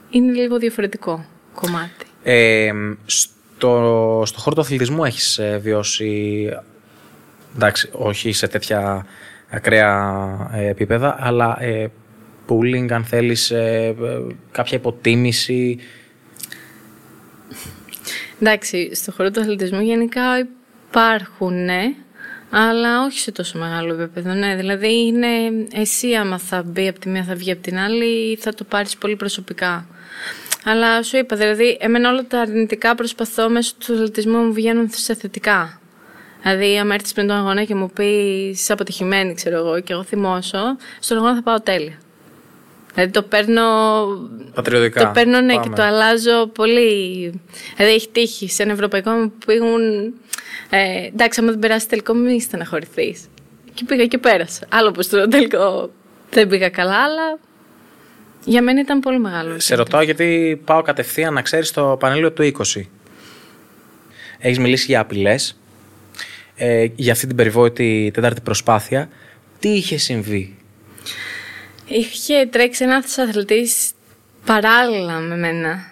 είναι 0.10 0.32
λίγο 0.32 0.58
διαφορετικό 0.58 1.26
κομμάτι. 1.56 2.06
Ε, 2.24 2.72
στο, 3.06 3.37
στο 4.24 4.40
χώρο 4.40 4.56
του 4.56 4.62
αθλητισμού 4.62 5.06
έχεις 5.06 5.38
ε, 5.38 5.58
βιώσει, 5.58 6.50
εντάξει, 7.56 7.90
όχι 7.92 8.32
σε 8.32 8.48
τέτοια 8.48 9.06
ακραία 9.50 10.50
ε, 10.54 10.68
επίπεδα, 10.68 11.16
αλλά 11.20 11.62
ε, 11.62 11.92
pooling, 12.48 12.92
αν 12.92 13.04
θέλεις, 13.04 13.52
ε, 13.52 13.96
κάποια 14.52 14.78
υποτίμηση; 14.78 15.80
Εντάξει, 18.42 18.96
στο 18.96 19.12
χώρο 19.12 19.32
του 19.32 19.40
αθλητισμού 19.40 19.82
γενικά 19.82 20.22
υπάρχουν, 20.90 21.64
ναι, 21.64 21.84
αλλά 22.50 23.04
όχι 23.06 23.20
σε 23.20 23.32
τόσο 23.32 23.58
μεγάλο 23.58 23.94
επίπεδο. 23.94 24.34
Ναι, 24.34 24.56
δηλαδή 24.56 25.06
είναι 25.06 25.28
εσύ 25.74 26.14
άμα 26.14 26.38
θα 26.38 26.64
μπει 26.64 26.88
από 26.88 27.00
τη 27.00 27.10
μία 27.10 27.24
θα 27.24 27.36
βγει 27.36 27.52
από 27.52 27.62
την 27.62 27.78
άλλη 27.78 28.38
θα 28.42 28.54
το 28.54 28.64
πάρεις 28.64 28.98
πολύ 28.98 29.16
προσωπικά. 29.16 29.88
Αλλά 30.70 31.04
σου 31.04 31.18
είπα, 31.18 31.36
δηλαδή 31.36 31.78
εμένα 31.80 32.10
όλα 32.10 32.26
τα 32.28 32.40
αρνητικά 32.40 32.96
προσπαθώ 32.96 33.50
μέσω 33.50 33.74
του 33.78 33.94
αθλητισμού 33.94 34.38
μου 34.38 34.54
βγαίνουν 34.54 34.90
σε 34.92 35.16
θετικά. 35.16 35.80
Δηλαδή, 36.42 36.78
αν 36.78 36.92
έρθεις 36.92 37.14
πριν 37.14 37.28
τον 37.28 37.36
αγώνα 37.36 37.64
και 37.64 37.76
μου 37.76 37.90
πεις 37.90 38.62
είσαι 38.62 38.74
αποτυχημένη, 38.74 39.34
ξέρω 39.34 39.58
εγώ, 39.58 39.80
και 39.80 39.94
εγώ 39.94 40.04
θυμώσω, 40.04 40.78
στον 41.00 41.18
αγώνα 41.18 41.36
θα 41.36 41.44
πάω 41.44 41.62
τέλεια. 41.62 41.98
Δηλαδή 42.94 43.12
το 43.12 43.22
παίρνω. 43.22 43.64
Πατριωτικά. 44.54 45.02
Το 45.02 45.12
παίρνω 45.14 45.42
ναι, 45.42 45.54
και 45.54 45.70
το 45.76 45.82
αλλάζω 45.84 46.48
πολύ. 46.48 47.42
Δηλαδή 47.76 47.94
έχει 47.94 48.10
τύχει 48.10 48.50
σε 48.50 48.64
ένα 48.64 48.72
ευρωπαϊκό 48.72 49.12
μου 49.12 49.30
που 49.30 49.46
πήγουν. 49.46 50.14
Ε, 50.70 51.06
εντάξει, 51.06 51.40
άμα 51.40 51.52
δεν 51.52 51.60
περάσει 51.60 51.88
τελικό, 51.88 52.14
μην 52.14 52.42
στεναχωρηθείς. 52.42 53.26
Και 53.74 53.84
πήγα 53.86 54.06
και 54.06 54.18
πέρασα. 54.18 54.68
Άλλο 54.70 54.92
που 54.92 55.02
στο 55.02 55.28
τελικό 55.28 55.92
δεν 56.30 56.48
πήγα 56.48 56.70
καλά, 56.70 56.98
αλλά 56.98 57.40
για 58.48 58.62
μένα 58.62 58.80
ήταν 58.80 59.00
πολύ 59.00 59.20
μεγάλο. 59.20 59.60
Σε 59.60 59.76
ρωτάω 59.76 60.02
γιατί 60.02 60.62
πάω 60.66 60.82
κατευθείαν 60.82 61.34
να 61.34 61.42
ξέρεις 61.42 61.72
το 61.72 61.98
πανέλιο 62.00 62.32
του 62.32 62.44
20. 62.44 62.82
Έχεις 64.38 64.60
μιλήσει 64.60 64.86
για 64.86 65.00
απειλές, 65.00 65.60
ε, 66.56 66.88
για 66.96 67.12
αυτή 67.12 67.28
την 67.28 67.36
περιβόητη 67.36 68.12
τέταρτη 68.14 68.42
προσπάθεια. 68.42 69.10
Τι 69.60 69.70
είχε 69.70 69.98
συμβεί, 69.98 70.58
Είχε 71.88 72.46
τρέξει 72.46 72.84
ένας 72.84 73.18
αθλητής 73.18 73.92
παράλληλα 74.46 75.20
με 75.20 75.38
μένα. 75.38 75.86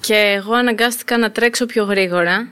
Και 0.00 0.34
εγώ 0.36 0.54
αναγκάστηκα 0.54 1.18
να 1.18 1.30
τρέξω 1.30 1.66
πιο 1.66 1.84
γρήγορα. 1.84 2.48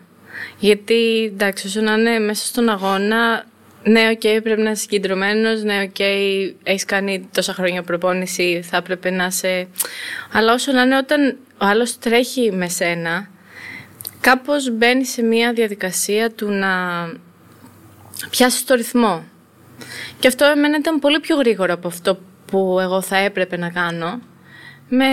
Γιατί 0.59 1.25
εντάξει, 1.25 1.67
όσο 1.67 1.81
να 1.81 1.93
είναι 1.93 2.19
μέσα 2.19 2.47
στον 2.47 2.69
αγώνα, 2.69 3.45
ναι, 3.83 4.21
okay, 4.23 4.41
πρέπει 4.43 4.63
να 4.63 4.71
είσαι 4.71 4.81
συγκεντρωμένος. 4.81 5.63
Ναι, 5.63 5.95
okay, 5.99 6.53
έχεις 6.63 6.85
κάνει 6.85 7.29
τόσα 7.33 7.53
χρόνια 7.53 7.83
προπόνηση, 7.83 8.63
θα 8.71 8.77
έπρεπε 8.77 9.11
να 9.11 9.27
είσαι. 9.27 9.69
Αλλά 10.33 10.53
όσο 10.53 10.73
να 10.73 10.83
είναι, 10.83 10.97
όταν 10.97 11.37
ο 11.59 11.67
άλλος 11.67 11.99
τρέχει 11.99 12.53
με 12.53 12.69
σένα, 12.69 13.29
κάπως 14.21 14.71
μπαίνει 14.71 15.05
σε 15.05 15.23
μια 15.23 15.53
διαδικασία 15.53 16.31
του 16.31 16.51
να 16.51 16.69
πιάσεις 18.31 18.65
το 18.65 18.75
ρυθμό. 18.75 19.25
Και 20.19 20.29
αυτό 20.29 20.45
εμένα 20.45 20.77
ήταν 20.77 20.99
πολύ 20.99 21.21
πιο 21.21 21.37
γρήγορο 21.37 21.73
από 21.73 21.89
αυτό 21.89 22.19
που 22.47 22.79
εγώ 22.81 23.03
θα 23.03 23.17
έπρεπε 23.17 23.57
να 23.57 23.71
κάνω. 23.71 24.21
Με 24.89 25.07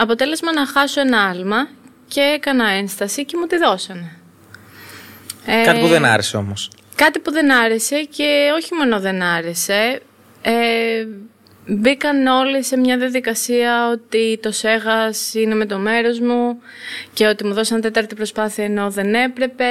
αποτέλεσμα 0.00 0.52
να 0.52 0.66
χάσω 0.66 1.00
ένα 1.00 1.28
άλμα 1.28 1.68
και 2.08 2.20
έκανα 2.20 2.68
ένσταση 2.68 3.24
και 3.24 3.36
μου 3.36 3.46
τη 3.46 3.56
δώσανε. 3.56 4.16
Κάτι 5.64 5.80
που 5.80 5.86
δεν 5.86 6.04
άρεσε 6.04 6.36
όμως. 6.36 6.70
Κάτι 7.04 7.18
που 7.18 7.30
δεν 7.30 7.52
άρεσε 7.52 8.02
και 8.02 8.50
όχι 8.56 8.74
μόνο 8.74 9.00
δεν 9.00 9.22
άρεσε. 9.22 10.00
Ε, 10.42 11.06
μπήκαν 11.66 12.26
όλοι 12.26 12.64
σε 12.64 12.76
μια 12.76 12.96
διαδικασία 12.98 13.90
ότι 13.90 14.38
το 14.42 14.52
ΣΕΓΑΣ 14.52 15.34
είναι 15.34 15.54
με 15.54 15.66
το 15.66 15.78
μέρος 15.78 16.20
μου 16.20 16.60
και 17.12 17.26
ότι 17.26 17.44
μου 17.44 17.52
δώσαν 17.52 17.80
τέταρτη 17.80 18.14
προσπάθεια 18.14 18.64
ενώ 18.64 18.90
δεν 18.90 19.14
έπρεπε. 19.14 19.64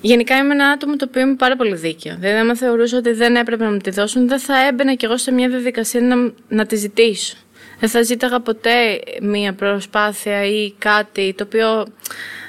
Γενικά 0.00 0.36
είμαι 0.36 0.52
ένα 0.52 0.68
άτομο 0.68 0.96
το 0.96 1.04
οποίο 1.08 1.20
είμαι 1.20 1.34
πάρα 1.34 1.56
πολύ 1.56 1.74
δίκαιο. 1.74 2.16
Δηλαδή, 2.18 2.38
άμα 2.38 2.56
θεωρούσα 2.56 2.96
ότι 2.96 3.12
δεν 3.12 3.36
έπρεπε 3.36 3.64
να 3.64 3.70
μου 3.70 3.78
τη 3.78 3.90
δώσουν, 3.90 4.28
δεν 4.28 4.38
θα 4.38 4.66
έμπαινα 4.66 4.94
κι 4.94 5.04
εγώ 5.04 5.16
σε 5.16 5.32
μια 5.32 5.48
διαδικασία 5.48 6.00
να, 6.00 6.32
να 6.48 6.66
τη 6.66 6.76
ζητήσω. 6.76 7.36
Δεν 7.80 7.88
θα 7.88 8.02
ζήταγα 8.02 8.40
ποτέ 8.40 9.00
μια 9.22 9.52
προσπάθεια 9.52 10.44
ή 10.44 10.72
κάτι 10.78 11.34
το 11.36 11.44
οποίο 11.44 11.86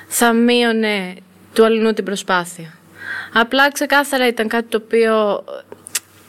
θα 0.08 0.34
μείωνε 0.34 1.16
του 1.54 1.66
αλληνού 1.66 1.94
την 1.94 2.06
προσπάθεια. 2.06 2.76
Απλά 3.34 3.72
ξεκάθαρα 3.72 4.28
ήταν 4.28 4.48
κάτι 4.48 4.68
το 4.70 4.82
οποίο 4.84 5.44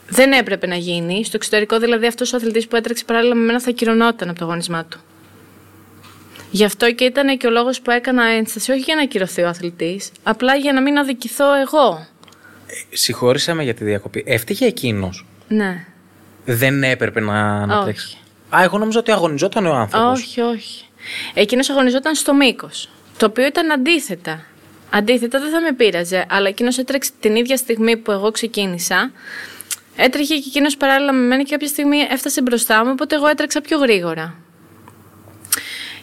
δεν 0.09 0.31
έπρεπε 0.31 0.67
να 0.67 0.75
γίνει. 0.75 1.25
Στο 1.25 1.35
εξωτερικό, 1.35 1.79
δηλαδή, 1.79 2.05
αυτός 2.05 2.33
ο 2.33 2.35
αθλητής 2.35 2.67
που 2.67 2.75
έτρεξε 2.75 3.03
παράλληλα 3.05 3.35
με 3.35 3.45
μένα 3.45 3.61
θα 3.61 3.71
κυρωνόταν 3.71 4.29
από 4.29 4.39
το 4.39 4.45
αγωνισμά 4.45 4.85
του. 4.85 4.99
Γι' 6.51 6.63
αυτό 6.63 6.91
και 6.91 7.03
ήταν 7.03 7.37
και 7.37 7.47
ο 7.47 7.49
λόγος 7.49 7.81
που 7.81 7.91
έκανα 7.91 8.23
ένσταση, 8.25 8.71
όχι 8.71 8.81
για 8.81 8.95
να 8.95 9.05
κυρωθεί 9.05 9.41
ο 9.41 9.47
αθλητής, 9.47 10.11
απλά 10.23 10.55
για 10.55 10.73
να 10.73 10.81
μην 10.81 10.97
αδικηθώ 10.97 11.45
εγώ. 11.55 12.07
Ε, 12.67 12.95
συγχώρησα 12.95 13.53
με 13.53 13.63
για 13.63 13.73
τη 13.73 13.83
διακοπή. 13.83 14.23
Έφτυγε 14.27 14.65
εκείνος; 14.65 15.25
Ναι. 15.47 15.85
Δεν 16.45 16.83
έπρεπε 16.83 17.19
να, 17.19 17.65
να 17.65 17.83
τρέξει. 17.83 18.17
Α, 18.55 18.63
εγώ 18.63 18.77
νόμιζα 18.77 18.99
ότι 18.99 19.11
αγωνιζόταν 19.11 19.65
ο 19.65 19.73
άνθρωπος. 19.73 20.21
Όχι, 20.21 20.41
όχι. 20.41 20.85
Εκείνος 21.33 21.69
αγωνιζόταν 21.69 22.15
στο 22.15 22.33
μήκος. 22.33 22.89
Το 23.17 23.25
οποίο 23.25 23.45
ήταν 23.45 23.71
αντίθετα. 23.71 24.45
Αντίθετα 24.95 25.39
δεν 25.39 25.49
θα 25.49 25.61
με 25.61 25.73
πείραζε, 25.73 26.25
αλλά 26.29 26.47
εκείνος 26.47 26.77
έτρεξε 26.77 27.11
την 27.19 27.35
ίδια 27.35 27.57
στιγμή 27.57 27.97
που 27.97 28.11
εγώ 28.11 28.31
ξεκίνησα. 28.31 29.11
Έτρεχε 29.95 30.35
και 30.35 30.43
εκείνος 30.47 30.77
παράλληλα 30.77 31.13
με 31.13 31.27
μένα 31.27 31.43
και 31.43 31.51
κάποια 31.51 31.67
στιγμή 31.67 31.97
έφτασε 32.09 32.41
μπροστά 32.41 32.85
μου, 32.85 32.91
οπότε 32.93 33.15
εγώ 33.15 33.27
έτρεξα 33.27 33.61
πιο 33.61 33.77
γρήγορα. 33.77 34.35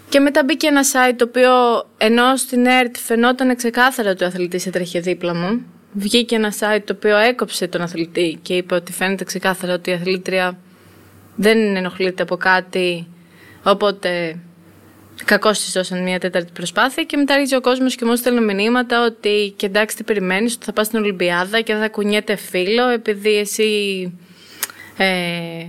Και 0.09 0.21
μετά 0.21 0.45
μπήκε 0.45 0.67
ένα 0.67 0.83
site 0.83 1.15
το 1.17 1.25
οποίο 1.29 1.53
ενώ 1.99 2.37
στην 2.37 2.67
ΕΡΤ 2.67 2.97
φαινόταν 2.97 3.57
ξεκάθαρα 3.57 4.11
ότι 4.11 4.25
ο 4.25 4.27
αθλητής 4.27 4.67
έτρεχε 4.67 5.01
δίπλα 5.01 5.35
μου. 5.35 5.67
Βγήκε 5.93 6.35
ένα 6.35 6.53
site 6.61 6.83
το 6.85 6.93
οποίο 6.97 7.17
έκοψε 7.17 7.67
τον 7.67 7.81
αθλητή 7.81 8.39
και 8.43 8.55
είπε 8.55 8.75
ότι 8.75 8.93
φαίνεται 8.93 9.25
ξεκάθαρα 9.25 9.75
ότι 9.75 9.91
η 9.91 9.93
αθλήτρια 9.93 10.59
δεν 11.37 11.77
ενοχλείται 11.77 12.23
από 12.23 12.37
κάτι. 12.37 13.07
Οπότε 13.63 14.39
Κακώς 15.25 15.59
της 15.59 15.73
δώσαν 15.73 16.03
μια 16.03 16.19
τέταρτη 16.19 16.53
προσπάθεια 16.53 17.03
και 17.03 17.17
μετά 17.17 17.35
άρχισε 17.35 17.57
ο 17.57 17.61
κόσμος 17.61 17.95
και 17.95 18.05
μου 18.05 18.13
έστελνε 18.13 18.41
μηνύματα 18.41 19.05
ότι 19.05 19.55
και 19.57 19.67
εντάξει 19.67 19.97
τι 19.97 20.05
περιμένεις, 20.05 20.55
ότι 20.55 20.65
θα 20.65 20.73
πας 20.73 20.87
στην 20.87 20.99
Ολυμπιάδα 20.99 21.61
και 21.61 21.75
θα 21.75 21.89
κουνιέται 21.89 22.37
φίλο 22.37 22.89
επειδή 22.89 23.37
εσύ 23.37 24.13
ε, 24.97 25.67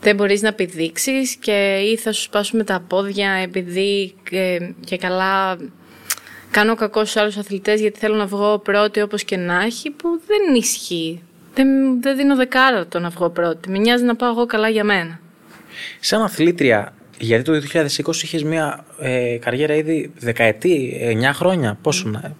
δεν 0.00 0.16
μπορείς 0.16 0.42
να 0.42 0.52
πηδήξεις 0.52 1.36
και 1.36 1.80
ή 1.92 1.96
θα 1.96 2.12
σου 2.12 2.22
σπάσουμε 2.22 2.64
τα 2.64 2.84
πόδια 2.88 3.30
επειδή 3.30 4.14
και, 4.30 4.72
και 4.84 4.96
καλά 4.96 5.58
κάνω 6.50 6.74
κακό 6.74 7.04
στους 7.04 7.16
άλλους 7.16 7.36
αθλητές 7.36 7.80
γιατί 7.80 7.98
θέλω 7.98 8.14
να 8.14 8.26
βγω 8.26 8.58
πρώτη 8.58 9.00
όπως 9.00 9.24
και 9.24 9.36
να 9.36 9.62
έχει 9.62 9.90
που 9.90 10.20
δεν 10.26 10.54
ισχύει. 10.54 11.22
Δεν, 11.54 12.00
δεν 12.02 12.16
δίνω 12.16 12.36
δεκάρα 12.36 12.86
το 12.86 12.98
να 12.98 13.08
βγω 13.08 13.30
πρώτη. 13.30 13.70
Με 13.70 13.78
νοιάζει 13.78 14.04
να 14.04 14.16
πάω 14.16 14.30
εγώ 14.30 14.46
καλά 14.46 14.68
για 14.68 14.84
μένα. 14.84 15.20
Σαν 16.00 16.22
αθλήτρια 16.22 16.94
γιατί 17.20 17.44
το 17.44 17.62
2020 18.06 18.22
είχες 18.22 18.42
μια 18.42 18.84
ε, 18.98 19.36
καριέρα 19.40 19.74
ήδη 19.74 20.12
δεκαετή, 20.18 21.00
9 21.22 21.30
χρόνια. 21.34 21.78
Πόσο 21.82 22.08
να. 22.08 22.36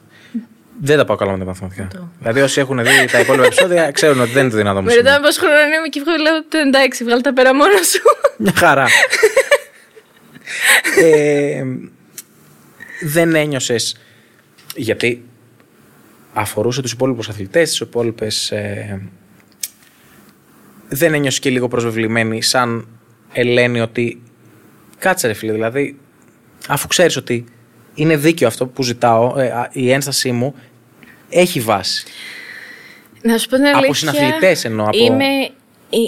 Δεν 0.82 0.96
τα 0.96 1.04
πάω 1.04 1.16
καλά 1.16 1.32
με 1.32 1.38
τα 1.38 1.44
μαθηματικά. 1.44 1.88
Δηλαδή, 2.18 2.40
όσοι 2.40 2.60
έχουν 2.60 2.82
δει 2.82 3.06
τα 3.12 3.20
υπόλοιπα 3.20 3.46
επεισόδια, 3.46 3.90
ξέρουν 3.90 4.20
ότι 4.20 4.30
δεν 4.30 4.46
είναι 4.46 4.56
δυνατόν. 4.56 4.84
Με 4.84 4.94
ρωτάμε 4.94 5.26
πώ 5.26 5.32
χρόνο 5.32 5.54
είμαι 5.54 5.88
και 5.88 6.00
λέω 6.22 6.44
το 6.48 6.58
εντάξει, 6.58 7.04
βγάλει 7.04 7.22
τα 7.22 7.32
πέρα 7.32 7.54
μόνος 7.54 7.86
σου. 7.86 8.00
Μια 8.36 8.52
χαρά. 8.56 8.86
ε, 11.04 11.64
δεν 13.00 13.34
ένιωσες. 13.34 13.96
Γιατί 14.76 15.24
αφορούσε 16.32 16.82
τους 16.82 16.92
υπόλοιπους 16.92 17.28
αθλητές, 17.28 17.68
τις 17.68 17.80
υπόλοιπες. 17.80 18.50
Ε, 18.50 19.00
δεν 20.88 21.14
ένιωσες 21.14 21.40
και 21.40 21.50
λίγο 21.50 21.68
προσβεβλημένη 21.68 22.42
σαν 22.42 22.88
Ελένη 23.32 23.80
ότι 23.80 24.22
Κάτσε 25.00 25.26
ρε 25.26 25.32
φίλε, 25.32 25.52
δηλαδή, 25.52 25.98
αφού 26.68 26.86
ξέρεις 26.86 27.16
ότι 27.16 27.44
είναι 27.94 28.16
δίκαιο 28.16 28.48
αυτό 28.48 28.66
που 28.66 28.82
ζητάω, 28.82 29.38
ε, 29.38 29.68
η 29.72 29.90
ένστασή 29.90 30.32
μου 30.32 30.54
έχει 31.28 31.60
βάση. 31.60 32.06
Να 33.22 33.38
σου 33.38 33.48
πω 33.48 33.56
την 33.56 33.64
αλήθεια. 33.64 33.84
Από 33.84 33.94
συναθλητές 33.94 34.64
εννοώ. 34.64 34.86
Από... 34.86 34.96
Είμαι, 34.96 35.26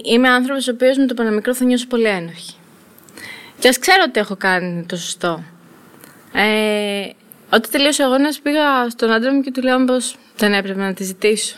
είμαι 0.05 0.29
άνθρωπος 0.29 0.69
ο 0.69 0.71
οποίος 0.73 0.97
με 0.97 1.07
το 1.07 1.15
πανεμικρό 1.15 1.55
θα 1.55 1.65
νιώσω 1.65 1.87
πολύ 1.87 2.07
ένοχη. 2.07 2.55
Και 3.59 3.69
ας 3.69 3.79
ξέρω 3.79 4.05
ότι 4.07 4.21
έχω 4.21 4.37
κάνει 4.37 4.85
το 4.87 4.97
σωστό. 4.97 5.43
Ε, 6.33 7.09
όταν 7.47 7.71
τελείωσε 7.71 8.03
ο 8.03 8.07
αγώνας, 8.07 8.41
πήγα 8.41 8.89
στον 8.91 9.11
άντρα 9.11 9.33
μου 9.33 9.41
και 9.41 9.51
του 9.51 9.63
λέω 9.63 9.85
πω 9.85 9.95
δεν 10.37 10.53
έπρεπε 10.53 10.81
να 10.81 10.95
τη 10.95 11.05
ζητήσω. 11.05 11.57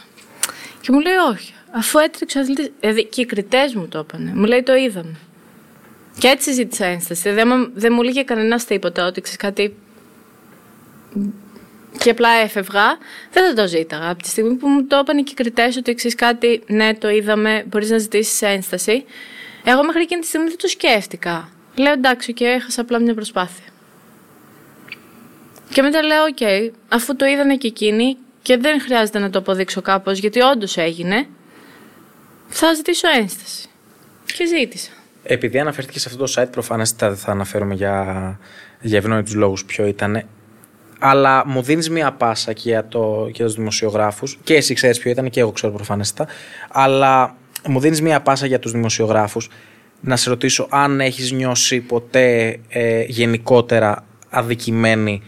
Και 0.81 0.93
μου 0.93 1.01
λέει 1.01 1.15
όχι. 1.33 1.55
Αφού 1.71 1.99
έτρεξε 1.99 2.39
ο 2.39 2.41
αθλητής. 2.41 2.71
Δηλαδή 2.81 3.05
και 3.05 3.21
οι 3.21 3.25
κριτές 3.25 3.75
μου 3.75 3.89
το 3.89 3.99
είπαν. 3.99 4.33
Μου 4.35 4.45
λέει 4.45 4.63
το 4.63 4.75
είδαμε. 4.75 5.17
Και 6.19 6.29
έτσι 6.29 6.53
ζήτησα 6.53 6.85
ένσταση. 6.85 7.31
Δεν, 7.31 7.73
δεν 7.75 7.93
μου 7.93 8.03
έλεγε 8.03 8.23
κανένας 8.23 8.65
τίποτα 8.65 9.07
ότι 9.07 9.21
ξέρεις 9.21 9.41
κάτι. 9.41 9.77
Και 11.99 12.11
απλά 12.11 12.29
έφευγα, 12.29 12.99
δεν 13.33 13.49
θα 13.49 13.63
το 13.63 13.69
ζήταγα. 13.69 14.11
Από 14.11 14.23
τη 14.23 14.29
στιγμή 14.29 14.55
που 14.55 14.69
μου 14.69 14.87
το 14.87 14.99
είπαν 14.99 15.25
και 15.25 15.31
οι 15.31 15.35
κριτές 15.35 15.73
ότι 15.79 15.95
ξέρεις 15.95 16.17
κάτι, 16.17 16.63
ναι, 16.67 16.95
το 16.95 17.09
είδαμε, 17.09 17.65
μπορείς 17.69 17.91
να 17.91 17.99
ζητήσεις 17.99 18.43
ένσταση. 18.43 19.05
Εγώ 19.65 19.85
μέχρι 19.85 20.03
εκείνη 20.03 20.21
τη 20.21 20.27
στιγμή 20.27 20.49
δεν 20.49 20.59
το 20.59 20.69
σκέφτηκα. 20.69 21.49
Λέω 21.77 21.93
εντάξει, 21.93 22.33
και 22.33 22.45
έχασα 22.45 22.81
απλά 22.81 22.99
μια 22.99 23.15
προσπάθεια. 23.15 23.65
Και 25.73 25.83
μετά 25.83 26.03
λέω: 26.03 26.23
Οκ, 26.23 26.73
αφού 26.89 27.17
το 27.17 27.25
είδανε 27.27 27.57
και 27.57 27.67
εκείνοι 27.67 28.17
και 28.43 28.57
δεν 28.57 28.81
χρειάζεται 28.81 29.19
να 29.19 29.31
το 29.31 29.39
αποδείξω 29.39 29.83
κάπως, 29.83 30.19
γιατί 30.19 30.41
όντως 30.41 30.77
έγινε, 30.77 31.27
θα 32.49 32.75
ζητήσω 32.75 33.09
ένσταση. 33.09 33.69
Και 34.37 34.47
ζήτησα. 34.47 34.91
Επειδή 35.27 35.59
αναφέρθηκε 35.59 35.99
σε 35.99 36.09
αυτό 36.09 36.25
το 36.25 36.33
site, 36.37 36.51
προφανέστατα 36.51 37.09
δεν 37.09 37.19
θα 37.19 37.31
αναφέρομαι 37.31 37.75
για, 37.75 38.39
για 38.81 38.99
ευνόητους 38.99 39.35
λόγους 39.35 39.65
ποιο 39.65 39.87
ήταν. 39.87 40.23
Αλλά 40.99 41.47
μου 41.47 41.63
δίνεις 41.63 41.91
μία 41.91 42.13
πάσα 42.13 42.53
και 42.53 42.63
για, 42.65 42.89
το, 42.89 43.29
για 43.33 43.45
τους 43.45 43.55
δημοσιογράφους. 43.55 44.39
Και 44.45 44.55
εσύ 44.55 44.75
ξέρεις 44.75 44.99
ποιο 44.99 45.11
ήταν 45.11 45.31
και 45.31 45.41
εγώ 45.41 45.53
ξέρω 45.53 45.73
προφανέστατα. 45.73 46.33
Αλλά 46.71 47.37
μου 47.67 47.81
δίνεις 47.81 48.03
μία 48.03 48.21
πάσα 48.21 48.47
για 48.47 48.59
τους 48.59 48.73
δημοσιογράφους 48.73 49.49
να 50.01 50.17
σε 50.17 50.31
ρωτήσω 50.31 50.67
αν 50.71 51.01
έχεις 51.01 51.33
νιώσει 51.33 51.81
ποτέ 51.81 52.59
ε, 52.69 53.03
γενικότερα 53.03 54.05
αδικημένη 54.31 55.23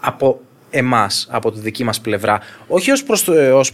από 0.00 0.40
εμάς, 0.70 1.26
από 1.30 1.52
τη 1.52 1.60
δική 1.60 1.84
μας 1.84 2.00
πλευρά. 2.00 2.40
Όχι 2.66 2.90
ως 2.90 3.02
προς 3.02 3.28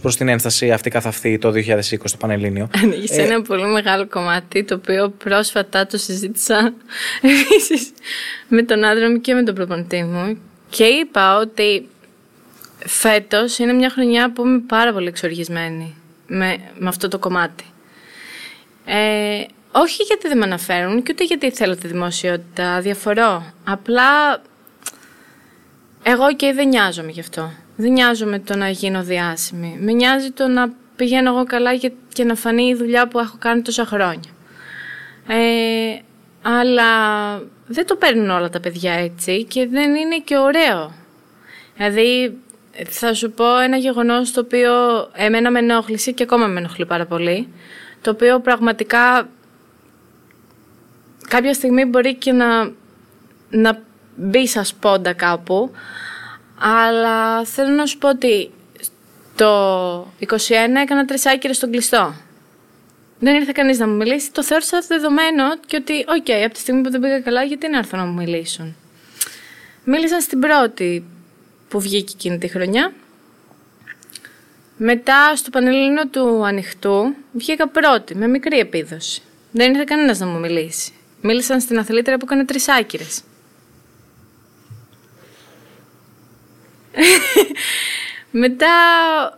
ως 0.05 0.15
την 0.15 0.27
ένσταση 0.27 0.71
αυτή 0.71 0.89
καθ' 0.89 1.07
αυτή 1.07 1.37
το 1.37 1.51
2020 1.51 1.81
στο 2.03 2.17
Πανελλήνιο. 2.17 2.69
Ανοίγεις 2.83 3.17
ε, 3.17 3.21
ένα 3.21 3.41
πολύ 3.41 3.65
μεγάλο 3.65 4.07
κομμάτι, 4.07 4.63
το 4.63 4.75
οποίο 4.75 5.09
πρόσφατα 5.09 5.85
το 5.85 5.97
συζήτησα 5.97 6.73
επίσης 7.21 7.91
με 8.47 8.63
τον 8.63 8.85
άντρα 8.85 9.09
μου 9.09 9.21
και 9.21 9.33
με 9.33 9.43
τον 9.43 9.55
προπονητή 9.55 10.03
μου. 10.03 10.37
Και 10.69 10.83
είπα 10.83 11.37
ότι 11.37 11.87
φέτος 12.85 13.57
είναι 13.57 13.73
μια 13.73 13.89
χρονιά 13.89 14.31
που 14.31 14.45
είμαι 14.45 14.59
πάρα 14.67 14.93
πολύ 14.93 15.07
εξοργισμένη 15.07 15.95
με, 16.27 16.57
με 16.77 16.87
αυτό 16.87 17.07
το 17.07 17.19
κομμάτι. 17.19 17.63
Ε, 18.85 19.43
όχι 19.71 20.03
γιατί 20.03 20.27
δεν 20.27 20.37
με 20.37 20.43
αναφέρουν 20.43 21.03
και 21.03 21.11
ούτε 21.13 21.23
γιατί 21.23 21.51
θέλω 21.51 21.75
τη 21.75 21.87
δημοσιότητα, 21.87 22.81
διαφορώ. 22.81 23.53
Απλά 23.63 24.41
εγώ 26.03 26.35
και 26.35 26.53
δεν 26.53 26.67
νοιάζομαι 26.67 27.11
γι' 27.11 27.19
αυτό. 27.19 27.51
Δεν 27.75 27.91
νοιάζομαι 27.91 28.39
το 28.39 28.55
να 28.55 28.69
γίνω 28.69 29.03
διάσημη. 29.03 29.77
Με 29.79 29.91
νοιάζει 29.91 30.31
το 30.31 30.47
να 30.47 30.73
πηγαίνω 30.95 31.29
εγώ 31.29 31.43
καλά 31.43 31.75
και, 32.13 32.23
να 32.23 32.35
φανεί 32.35 32.67
η 32.67 32.75
δουλειά 32.75 33.07
που 33.07 33.19
έχω 33.19 33.35
κάνει 33.39 33.61
τόσα 33.61 33.85
χρόνια. 33.85 34.31
Ε, 35.27 35.99
αλλά 36.41 36.91
δεν 37.67 37.85
το 37.85 37.95
παίρνουν 37.95 38.29
όλα 38.29 38.49
τα 38.49 38.59
παιδιά 38.59 38.93
έτσι 38.93 39.43
και 39.43 39.67
δεν 39.67 39.95
είναι 39.95 40.19
και 40.23 40.37
ωραίο. 40.37 40.93
Δηλαδή, 41.77 42.37
θα 42.85 43.13
σου 43.13 43.31
πω 43.31 43.59
ένα 43.59 43.77
γεγονός 43.77 44.31
το 44.31 44.39
οποίο 44.39 44.71
εμένα 45.13 45.51
με 45.51 45.59
ενόχλησε 45.59 46.11
και 46.11 46.23
ακόμα 46.23 46.47
με 46.47 46.59
ενοχλεί 46.59 46.85
πάρα 46.85 47.05
πολύ, 47.05 47.47
το 48.01 48.11
οποίο 48.11 48.39
πραγματικά 48.39 49.29
κάποια 51.27 51.53
στιγμή 51.53 51.85
μπορεί 51.85 52.15
και 52.15 52.31
να, 52.31 52.71
να 53.49 53.81
μπει 54.17 54.47
σαν 54.47 54.65
σπόντα 54.65 55.13
κάπου, 55.13 55.71
αλλά 56.59 57.45
θέλω 57.45 57.69
να 57.69 57.85
σου 57.85 57.97
πω 57.97 58.09
ότι 58.09 58.51
Το 59.35 60.11
21 60.19 60.25
έκανα 60.81 61.05
τρεις 61.05 61.25
άκυρες 61.25 61.55
στον 61.55 61.71
κλειστό. 61.71 62.13
Δεν 63.19 63.35
ήρθε 63.35 63.51
κανείς 63.53 63.79
να 63.79 63.87
μου 63.87 63.95
μιλήσει. 63.95 64.31
Το 64.31 64.43
θεώρησα 64.43 64.83
δεδομένο 64.87 65.57
και 65.65 65.75
ότι, 65.75 65.93
okay, 65.93 66.41
από 66.45 66.53
τη 66.53 66.59
στιγμή 66.59 66.81
που 66.81 66.91
δεν 66.91 67.01
πήγα 67.01 67.19
καλά, 67.19 67.43
γιατί 67.43 67.69
να 67.69 67.77
έρθουν 67.77 67.97
να 67.97 68.05
μου 68.05 68.13
μιλήσουν. 68.13 68.75
Μίλησαν 69.83 70.21
στην 70.21 70.39
πρώτη 70.39 71.05
που 71.67 71.79
βγήκε 71.79 72.13
εκείνη 72.15 72.37
τη 72.37 72.47
χρονιά. 72.47 72.93
Μετά 74.77 75.35
στο 75.35 75.49
Πανελλήνιο 75.49 76.07
του 76.07 76.45
Ανοιχτού 76.45 77.15
βγήκα 77.31 77.67
πρώτη, 77.67 78.15
με 78.15 78.27
μικρή 78.27 78.59
επίδοση. 78.59 79.21
Δεν 79.51 79.69
ήρθε 79.71 79.83
κανένας 79.83 80.19
να 80.19 80.25
μου 80.25 80.39
μιλήσει. 80.39 80.91
Μίλησαν 81.21 81.61
στην 81.61 81.79
αθλήτρια 81.79 82.17
που 82.17 82.25
έκανε 82.25 82.45
τρεις 82.45 82.67
άκυρες. 82.67 83.21
Μετά 88.31 88.67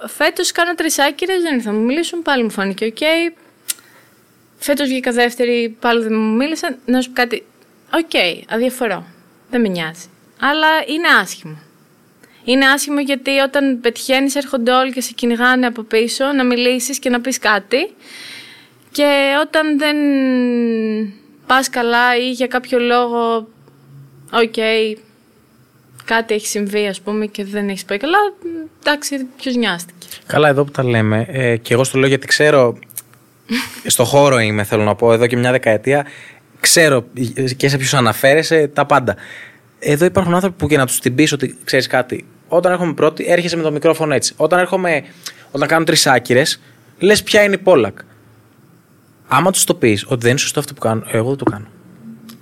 φέτος 0.08 0.52
κάνω 0.52 0.76
τρεις 0.76 1.00
άκυρες, 1.00 1.42
δεν 1.42 1.56
ήρθαν 1.56 1.74
να 1.74 1.80
μου 1.80 1.86
μιλήσουν, 1.86 2.22
πάλι 2.22 2.44
μου 2.44 2.50
φάνηκε 2.50 2.86
okay. 2.86 3.34
Φέτος 4.58 4.88
βγήκα 4.88 5.12
δεύτερη, 5.12 5.78
πάλι 5.80 6.04
δεν 6.04 6.14
μου 6.14 6.36
μίλησαν. 6.36 6.78
Να 6.86 7.02
σου 7.02 7.08
πω 7.08 7.22
κάτι. 7.22 7.44
Okay, 7.94 8.42
αδιαφορώ. 8.50 9.06
Δεν 9.50 9.62
με 9.62 9.68
νοιάζει. 9.68 10.10
Αλλά 10.40 10.68
είναι 10.88 11.08
άσχημο. 11.22 11.58
Είναι 12.44 12.66
άσχημο 12.66 13.00
γιατί 13.00 13.38
όταν 13.38 13.80
πετυχαίνεις, 13.82 14.36
έρχονται 14.36 14.72
όλοι 14.72 14.94
και 14.94 15.02
σε 15.02 15.14
κυνηγάνε 15.14 15.66
από 15.66 15.82
πίσω 15.82 16.26
να 16.26 16.44
μιλήσεις 16.44 17.00
και 17.00 17.10
να 17.10 17.22
πεις 17.22 17.40
κάτι. 17.40 17.94
Και 18.92 19.36
όταν 19.42 19.78
δεν 19.78 19.98
πας 21.46 21.70
καλά 21.70 22.18
ή 22.18 22.32
για 22.32 22.48
κάποιο 22.48 22.80
λόγο, 22.80 23.36
okay, 24.32 24.96
κάτι 26.10 26.34
έχει 26.34 26.48
συμβεί, 26.48 26.88
ας 26.88 27.02
πούμε, 27.02 27.26
και 27.26 27.46
δεν 27.46 27.70
έχεις 27.70 27.86
πάει 27.86 27.98
καλά, 27.98 28.18
εντάξει, 28.80 29.28
ποιος 29.38 29.56
νοιάστηκε. 29.56 30.08
Καλά, 30.26 30.48
εδώ 30.48 30.64
που 30.64 30.72
τα 30.72 30.84
λέμε, 30.84 31.26
ε, 31.30 31.58
και 31.58 31.74
εγώ 31.74 31.84
στο 31.84 31.98
λέω 31.98 32.08
γιατί 32.08 32.28
ξέρω, 32.28 32.78
στο 33.96 34.04
χώρο 34.04 34.40
είμαι, 34.40 34.64
θέλω 34.64 34.84
να 34.84 34.96
πω, 34.96 35.14
εδώ 35.14 35.28
και 35.28 35.38
μια 35.38 35.52
δεκαετία, 35.52 36.06
ξέρω 36.60 37.06
και 37.58 37.70
σε 37.70 37.78
ποιους 37.78 37.94
αναφέρεσαι 37.94 38.68
τα 38.68 38.86
πάντα. 38.86 39.16
Εδώ 39.80 40.06
υπάρχουν 40.06 40.34
άνθρωποι 40.34 40.56
που 40.58 40.68
και 40.68 40.78
να 40.78 40.86
τους 40.86 41.00
την 41.00 41.16
πει 41.16 41.34
ότι 41.34 41.58
ξέρεις 41.64 41.88
κάτι, 41.88 42.26
όταν 42.48 42.72
έρχομαι 42.72 42.94
πρώτη, 42.94 43.26
έρχεσαι 43.28 43.56
με 43.56 43.64
το 43.64 43.72
μικρόφωνο 43.72 44.14
έτσι. 44.14 44.34
Όταν 44.38 44.60
έρχομαι, 44.60 45.04
όταν 45.52 45.68
κάνω 45.68 45.84
τρεις 45.84 46.08
άκυρες, 46.08 46.62
λες 47.00 47.24
ποια 47.24 47.44
είναι 47.44 47.54
η 47.54 47.58
Πόλακ. 47.58 48.00
Άμα 49.28 49.52
τους 49.52 49.64
το 49.64 49.74
πεις 49.74 50.06
ότι 50.08 50.22
δεν 50.22 50.30
είναι 50.30 50.40
σωστό 50.40 50.60
αυτό 50.60 50.74
που 50.74 50.80
κάνω, 50.80 51.04
εγώ 51.08 51.28
δεν 51.28 51.38
το 51.38 51.44
κάνω. 51.44 51.68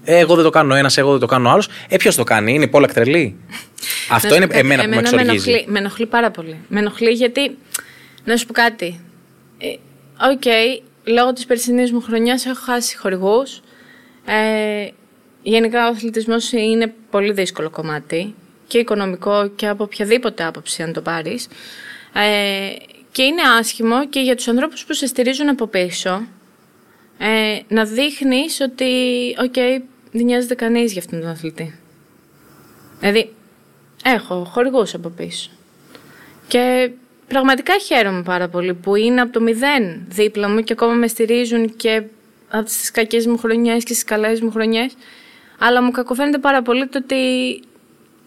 Εγώ 0.10 0.36
δεν 0.36 0.44
το 0.44 0.50
κάνω 0.50 0.76
ένας, 0.76 0.98
εγώ 0.98 1.12
δεν 1.12 1.20
το 1.20 1.26
κάνω 1.26 1.50
άλλος. 1.50 1.70
Ε, 1.90 1.96
ποιος 1.98 2.16
το 2.16 2.24
κάνει, 2.24 2.54
είναι 2.54 2.64
η 2.64 2.68
Πόλακ 2.68 2.94
τρελή; 2.94 3.36
αυτό 4.18 4.36
είναι 4.36 4.48
εμένα, 4.52 4.84
που 4.84 4.90
με 4.90 4.98
εξοργίζει. 4.98 5.26
Με 5.26 5.32
ενοχλεί, 5.32 5.66
με 5.68 5.80
ενοχλεί 5.80 6.06
πάρα 6.06 6.32
πολύ. 6.32 6.60
Με 6.68 6.80
ενοχλεί 6.80 7.10
γιατί. 7.10 7.58
Να 8.24 8.38
σου 8.38 8.46
πω 8.46 8.54
κάτι. 8.54 9.02
Ε, 9.58 10.42
okay, 10.44 10.82
λόγω 11.04 11.34
της 11.34 11.46
περσινής 11.46 11.92
μου 11.92 12.02
χρονιάς 12.02 12.46
έχω 12.46 12.60
χάσει 12.64 12.98
χορηγούς. 12.98 13.62
Ε, 14.26 14.88
γενικά 15.42 15.88
ο 15.88 15.90
αθλητισμός 15.90 16.52
είναι 16.52 16.94
πολύ 17.10 17.32
δύσκολο 17.32 17.70
κομμάτι 17.70 18.36
και 18.68 18.78
οικονομικό 18.78 19.48
και 19.56 19.68
από 19.68 19.84
οποιαδήποτε 19.84 20.44
άποψη 20.44 20.84
αν 20.84 20.94
το 20.94 21.02
πάρεις. 21.02 21.48
Ε, 22.14 22.76
και 23.12 23.24
είναι 23.24 23.42
άσχημο 23.60 24.08
και 24.08 24.20
για 24.20 24.36
τους 24.36 24.48
ανθρώπους 24.48 24.86
που 24.86 24.94
σε 24.94 25.08
στηρίζουν 25.08 25.50
από 25.50 25.68
πίσω 25.68 26.28
ε, 27.18 27.60
να 27.68 27.86
δείχνεις 27.86 28.60
ότι 28.62 29.54
okay, 29.56 29.82
δεν 30.12 30.26
νοιάζεται 30.26 30.56
κανείς 30.56 30.92
για 30.92 31.02
αυτόν 31.02 31.20
τον 31.20 31.30
αθλητή. 31.30 31.76
Δηλαδή, 33.00 33.34
έχω 34.04 34.44
χορηγούς 34.44 34.94
από 34.94 35.10
πίσω. 35.10 35.50
Και 36.48 36.92
πραγματικά 37.28 37.74
χαίρομαι 37.80 38.24
πάρα 38.24 38.48
πολύ 38.50 38.74
που 38.74 38.96
είναι 38.96 39.22
από 39.22 39.32
το 39.32 39.42
μηδέν 39.42 40.06
δίπλα 40.08 40.50
μου 40.50 40.62
και 40.62 40.74
ακόμα 40.74 40.94
με 40.94 41.08
στηρίζουν 41.08 41.76
και 41.76 42.04
από 42.50 42.66
τις 42.66 42.92
κακές 42.92 43.26
μου 43.26 43.38
χρονιές 43.38 43.84
και 43.84 43.94
στις 43.94 44.04
καλές 44.04 44.42
μου 44.42 44.52
χρονιές. 44.52 44.96
Αλλά 45.60 45.82
μου 45.82 45.92
κακοφαίνεται 45.92 46.38
πάρα 46.38 46.62
πολύ 46.62 46.88
το 46.88 46.98
ότι 46.98 47.16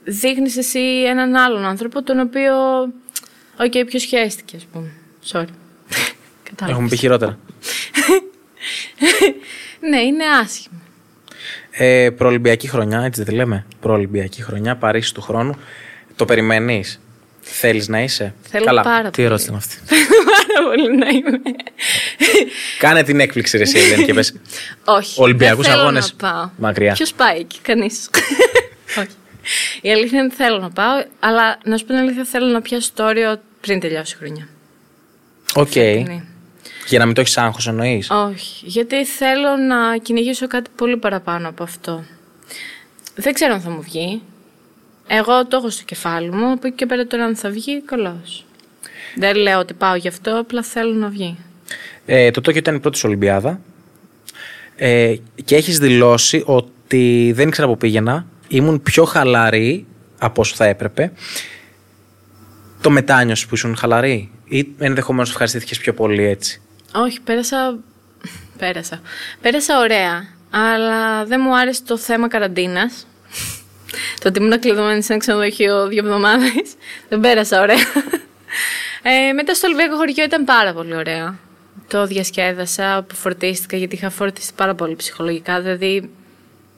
δείχνεις 0.04 0.56
εσύ 0.56 1.04
έναν 1.06 1.34
άλλον 1.34 1.64
άνθρωπο 1.64 2.02
τον 2.02 2.20
οποίο, 2.20 2.80
okay, 3.58 3.82
ποιος 3.86 4.04
χέστηκε 4.04 4.56
ας 4.56 4.64
πούμε. 4.72 4.92
Sorry. 5.32 5.46
Έχουμε 6.68 6.88
πει 6.88 6.96
χειρότερα. 6.96 7.38
ναι, 9.90 10.00
είναι 10.00 10.24
άσχημο. 10.42 10.80
Ε, 11.82 12.10
προολυμπιακή 12.10 12.68
χρονιά, 12.68 13.00
έτσι 13.00 13.22
δεν 13.22 13.30
τη 13.30 13.38
λέμε; 13.38 13.66
Προολυμπιακή 13.80 14.42
χρονιά, 14.42 14.76
Παρίσι 14.76 15.14
του 15.14 15.20
χρόνου. 15.20 15.56
Το 16.16 16.24
περιμένεις; 16.24 17.00
Θέλεις 17.40 17.88
να 17.88 18.02
είσαι; 18.02 18.34
Θέλω 18.42 18.64
Καλά. 18.64 18.82
πάρα 18.82 19.10
Τι 19.10 19.22
ερώτηση 19.22 19.48
είναι 19.48 19.56
αυτή; 19.56 19.74
Θέλω 19.90 20.04
πάρα 20.24 20.68
πολύ 20.68 20.96
να 20.96 21.08
είμαι. 21.08 21.40
Κάνε 22.78 23.02
την 23.02 23.20
έκπληξη, 23.20 23.56
ρε, 23.56 23.62
εσύ, 23.62 24.04
και 24.04 24.14
πες. 24.14 24.34
Όχι. 24.84 25.20
Ολυμπιακούς 25.20 25.66
αγώνες. 25.68 26.16
Μακριά. 26.56 26.92
Ποιος 26.92 27.12
πάει 27.12 27.38
εκεί, 27.38 27.58
κανείς. 27.62 28.10
Όχι. 29.00 29.14
Η 29.80 29.92
αλήθεια 29.92 30.18
είναι 30.18 30.26
ότι 30.26 30.36
θέλω 30.36 30.58
να 30.58 30.70
πάω, 30.70 31.04
αλλά 31.20 31.58
να 31.64 31.76
σου 31.76 31.84
πω 31.84 31.92
την 31.92 32.00
αλήθεια, 32.00 32.24
θέλω 32.24 32.46
να 32.46 32.60
πιάσω 32.60 32.90
το 32.94 33.04
όριο 33.04 33.40
πριν 33.60 33.80
τελειώσει 33.80 34.14
η 34.14 34.18
χρονιά. 34.18 34.48
Okay. 35.54 36.20
Για 36.86 36.98
να 36.98 37.06
μην 37.06 37.14
το 37.14 37.20
έχεις 37.20 37.38
άγχος, 37.38 37.68
εννοείς; 37.68 38.10
Όχι. 38.10 38.66
Γιατί 38.66 39.06
θέλω 39.06 39.56
να 39.56 39.96
κυνηγήσω 39.96 40.46
κάτι 40.46 40.70
πολύ 40.76 40.96
παραπάνω 40.96 41.48
από 41.48 41.62
αυτό. 41.62 42.04
Δεν 43.14 43.32
ξέρω 43.32 43.54
αν 43.54 43.60
θα 43.60 43.70
μου 43.70 43.82
βγει. 43.82 44.22
Εγώ 45.06 45.46
το 45.46 45.56
έχω 45.56 45.70
στο 45.70 45.84
κεφάλι 45.84 46.30
μου. 46.30 46.52
Από 46.52 46.66
εκεί 46.66 46.76
και 46.76 46.86
πέρα 46.86 47.06
τώρα 47.06 47.24
αν 47.24 47.36
θα 47.36 47.50
βγει, 47.50 47.82
καλώς. 47.82 48.44
Δεν 49.16 49.36
λέω 49.36 49.58
ότι 49.58 49.74
πάω 49.74 49.94
γι' 49.94 50.08
αυτό, 50.08 50.38
απλά 50.38 50.62
θέλω 50.62 50.92
να 50.92 51.08
βγει. 51.08 51.38
Ε, 52.06 52.30
το 52.30 52.40
Τόκιο 52.40 52.60
ήταν 52.60 52.74
η 52.74 52.78
πρώτη 52.78 53.00
Ολυμπιάδα. 53.04 53.60
Ε, 54.76 55.14
και 55.44 55.56
έχεις 55.56 55.78
δηλώσει 55.78 56.42
ότι 56.46 57.32
δεν 57.34 57.48
ήξερα 57.48 57.66
που 57.68 57.76
πήγαινα 57.76 58.26
ήμουν 58.48 58.82
πιο 58.82 59.04
χαλαρή 59.04 59.86
από 60.18 60.40
όσο 60.40 60.54
θα 60.54 60.64
έπρεπε. 60.64 61.12
Το 62.80 62.90
μετάνιωσε 62.90 63.46
που 63.46 63.54
ήσουν 63.54 63.76
χαλαρή 63.76 64.30
ή 64.44 64.68
ενδεχομένως 64.78 65.30
ευχαριστήθηκες 65.30 65.78
πιο 65.78 65.94
πολύ 65.94 66.24
έτσι; 66.24 66.60
Όχι, 66.94 67.20
πέρασα. 67.20 67.78
Πέρασα. 68.58 69.00
Πέρασα 69.40 69.78
ωραία. 69.78 70.28
Αλλά 70.50 71.24
δεν 71.24 71.40
μου 71.44 71.56
άρεσε 71.56 71.82
το 71.86 71.96
θέμα 71.96 72.28
καραντίνας. 72.28 73.06
το 74.20 74.28
ότι 74.28 74.38
ήμουν 74.38 74.60
κλειδωμένη 74.60 75.02
σε 75.02 75.12
ένα 75.12 75.20
ξενοδοχείο 75.20 75.86
δύο 75.86 76.04
εβδομάδες. 76.04 76.74
δεν 77.08 77.20
πέρασα 77.20 77.60
ωραία. 77.60 77.76
Ε, 79.02 79.32
μετά 79.32 79.54
στο 79.54 79.66
Ολυμπιακό 79.66 79.96
χωριό 79.96 80.24
ήταν 80.24 80.44
πάρα 80.44 80.72
πολύ 80.72 80.94
ωραία. 80.94 81.38
Το 81.88 82.06
διασκέδασα, 82.06 82.96
αποφορτίστηκα 82.96 83.76
γιατί 83.76 83.94
είχα 83.94 84.10
φορτιστεί 84.10 84.52
πάρα 84.56 84.74
πολύ 84.74 84.96
ψυχολογικά. 84.96 85.60
Δηλαδή 85.60 86.10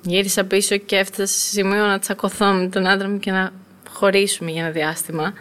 Γύρισα 0.04 0.44
πίσω 0.44 0.76
και 0.76 0.96
έφτασα 0.96 1.26
σε 1.26 1.48
σημείο 1.48 1.86
να 1.86 1.98
τσακωθώ 1.98 2.52
με 2.52 2.68
τον 2.68 2.86
άντρα 2.86 3.08
μου 3.08 3.18
και 3.18 3.30
να 3.30 3.52
χωρίσουμε 3.90 4.50
για 4.50 4.62
ένα 4.62 4.70
διάστημα. 4.70 5.32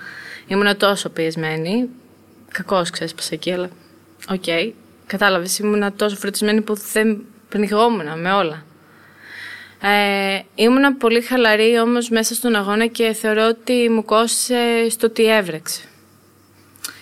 Ήμουν 0.48 0.78
τόσο 0.78 1.10
πιεσμένη. 1.10 1.90
Κακώς 2.52 2.90
ξέσπασα 2.90 3.30
εκεί, 3.34 3.52
αλλά 3.52 3.70
okay. 4.32 4.72
Κατάλαβες, 5.06 5.60
ήμουν 5.60 5.96
τόσο 5.96 6.16
φορτισμένη 6.16 6.62
που 6.62 6.76
δεν 6.94 7.26
πνιγόμουν 7.50 8.20
με 8.20 8.32
όλα. 8.32 8.66
Ε, 9.82 10.42
ήμουν 10.56 10.98
πολύ 10.98 11.22
χαλαρή 11.22 11.80
όμως 11.80 12.10
μέσα 12.10 12.34
στον 12.34 12.56
αγώνα 12.56 12.88
και 12.88 13.14
θεωρώ 13.14 13.48
ότι 13.48 13.90
μου 13.90 14.06
κόστησε 14.06 14.88
στο 14.90 15.10
ότι 15.10 15.26
έβρεξε. 15.26 15.82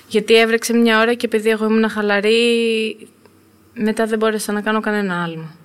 Γιατί 0.08 0.36
έβρεξε 0.36 0.74
μια 0.74 1.00
ώρα 1.00 1.14
και 1.14 1.26
επειδή 1.26 1.50
εγώ 1.50 1.66
ήμουν 1.66 1.90
χαλαρή, 1.90 3.08
μετά 3.74 4.06
δεν 4.06 4.18
μπόρεσα 4.18 4.52
να 4.52 4.62
κάνω 4.62 4.80
κανένα 4.80 5.24
άλμα. 5.24 5.56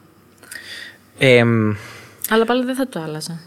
Αλλά 2.28 2.44
πάλι 2.44 2.64
δεν 2.64 2.74
θα 2.74 2.88
το 2.88 3.00
άλλαζα. 3.00 3.40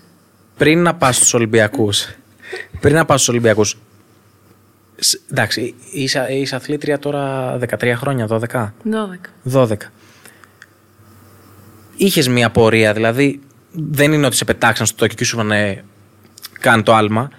Πριν 0.57 0.82
να 0.82 0.95
πας 0.95 1.15
στους 1.15 1.34
Ολυμπιακούς. 1.34 2.07
πριν 2.80 2.95
να 2.95 3.05
πας 3.05 3.22
στους 3.22 3.34
Ολυμπιακούς. 3.34 3.78
Εντάξει, 5.31 5.75
είσαι, 5.91 6.27
είσαι 6.29 6.55
αθλήτρια 6.55 6.99
τώρα 6.99 7.57
13 7.59 7.93
χρόνια, 7.95 8.27
12. 8.29 8.71
12. 9.45 9.53
12. 9.53 9.73
Είχες 11.95 12.27
μία 12.27 12.49
πορεία, 12.49 12.93
δηλαδή 12.93 13.39
δεν 13.71 14.13
είναι 14.13 14.25
ότι 14.25 14.35
σε 14.35 14.45
πετάξαν 14.45 14.85
στο 14.85 14.95
Τόκιο 14.95 15.15
και 15.15 15.23
σου 15.23 15.39
είπαν 15.39 15.83
κάνει 16.59 16.83
το 16.83 16.93
άλμα. 16.93 17.29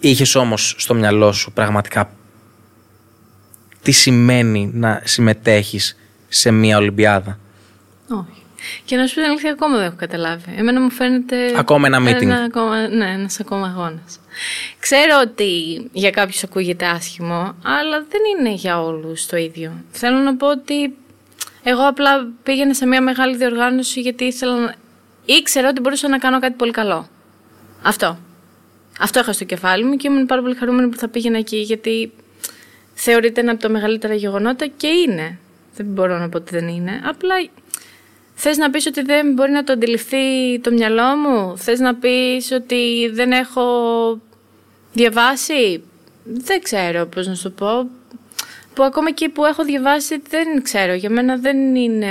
Είχες 0.00 0.34
όμως 0.34 0.74
στο 0.78 0.94
μυαλό 0.94 1.32
σου 1.32 1.52
πραγματικά 1.52 2.10
τι 3.82 3.92
σημαίνει 3.92 4.70
να 4.74 5.00
συμμετέχεις 5.04 5.96
σε 6.28 6.50
μία 6.50 6.76
Ολυμπιάδα; 6.76 7.38
Όχι. 8.08 8.37
Και 8.84 8.96
να 8.96 9.06
σου 9.06 9.14
πει 9.14 9.20
την 9.20 9.30
αλήθεια, 9.30 9.50
ακόμα 9.50 9.76
δεν 9.76 9.86
έχω 9.86 9.96
καταλάβει. 9.96 10.54
Εμένα 10.56 10.80
μου 10.80 10.90
φαίνεται. 10.90 11.52
Ακόμα 11.56 11.86
ένα 11.86 11.98
meeting. 12.00 12.22
Ένα 12.22 12.42
ακόμα, 12.42 12.88
ναι, 12.88 13.10
ένας 13.10 13.40
ακόμα 13.40 13.66
αγώνας. 13.66 14.20
Ξέρω 14.78 15.20
ότι 15.22 15.50
για 15.92 16.10
κάποιους 16.10 16.42
ακούγεται 16.42 16.86
άσχημο, 16.86 17.54
αλλά 17.62 18.04
δεν 18.08 18.20
είναι 18.38 18.54
για 18.54 18.82
όλους 18.82 19.26
το 19.26 19.36
ίδιο. 19.36 19.72
Θέλω 19.90 20.18
να 20.18 20.36
πω 20.36 20.50
ότι 20.50 20.96
εγώ 21.62 21.88
απλά 21.88 22.26
πήγαινα 22.42 22.74
σε 22.74 22.86
μια 22.86 23.02
μεγάλη 23.02 23.36
διοργάνωση 23.36 24.00
γιατί 24.00 24.24
ήθελα 24.24 24.56
να... 24.56 24.74
ήξερα 25.24 25.68
ότι 25.68 25.80
μπορούσα 25.80 26.08
να 26.08 26.18
κάνω 26.18 26.38
κάτι 26.38 26.54
πολύ 26.54 26.70
καλό. 26.70 27.08
Αυτό. 27.82 28.18
Αυτό 29.00 29.20
είχα 29.20 29.32
στο 29.32 29.44
κεφάλι 29.44 29.84
μου 29.84 29.96
και 29.96 30.08
ήμουν 30.08 30.26
πάρα 30.26 30.42
πολύ 30.42 30.54
χαρούμενη 30.54 30.88
που 30.88 30.96
θα 30.96 31.08
πήγαινα 31.08 31.38
εκεί 31.38 31.56
γιατί 31.56 32.12
θεωρείται 32.94 33.40
ένα 33.40 33.50
από 33.50 33.60
τα 33.60 33.68
μεγαλύτερα 33.68 34.14
γεγονότα 34.14 34.66
και 34.66 34.86
είναι. 34.86 35.38
Δεν 35.74 35.86
μπορώ 35.86 36.18
να 36.18 36.28
πω 36.28 36.36
ότι 36.36 36.54
δεν 36.54 36.68
είναι. 36.68 37.00
Απλά 37.04 37.34
θες 38.40 38.56
να 38.56 38.70
πεις 38.70 38.86
ότι 38.86 39.02
δεν 39.02 39.32
μπορεί 39.32 39.50
να 39.50 39.64
το 39.64 39.72
αντιληφθεί 39.72 40.58
το 40.60 40.70
μυαλό 40.70 41.16
μου; 41.16 41.58
Θες 41.58 41.80
να 41.80 41.94
πεις 41.94 42.50
ότι 42.52 43.10
δεν 43.12 43.32
έχω 43.32 43.62
διαβάσει; 44.92 45.82
Δεν 46.24 46.62
ξέρω 46.62 47.06
πώς 47.06 47.26
να 47.26 47.34
σου 47.34 47.52
πω. 47.52 47.88
Που 48.74 48.84
ακόμα 48.84 49.08
εκεί 49.08 49.28
που 49.28 49.44
έχω 49.44 49.64
διαβάσει 49.64 50.22
δεν 50.28 50.62
ξέρω. 50.62 50.94
Για 50.94 51.10
μένα 51.10 51.36
δεν 51.36 51.74
είναι... 51.74 52.06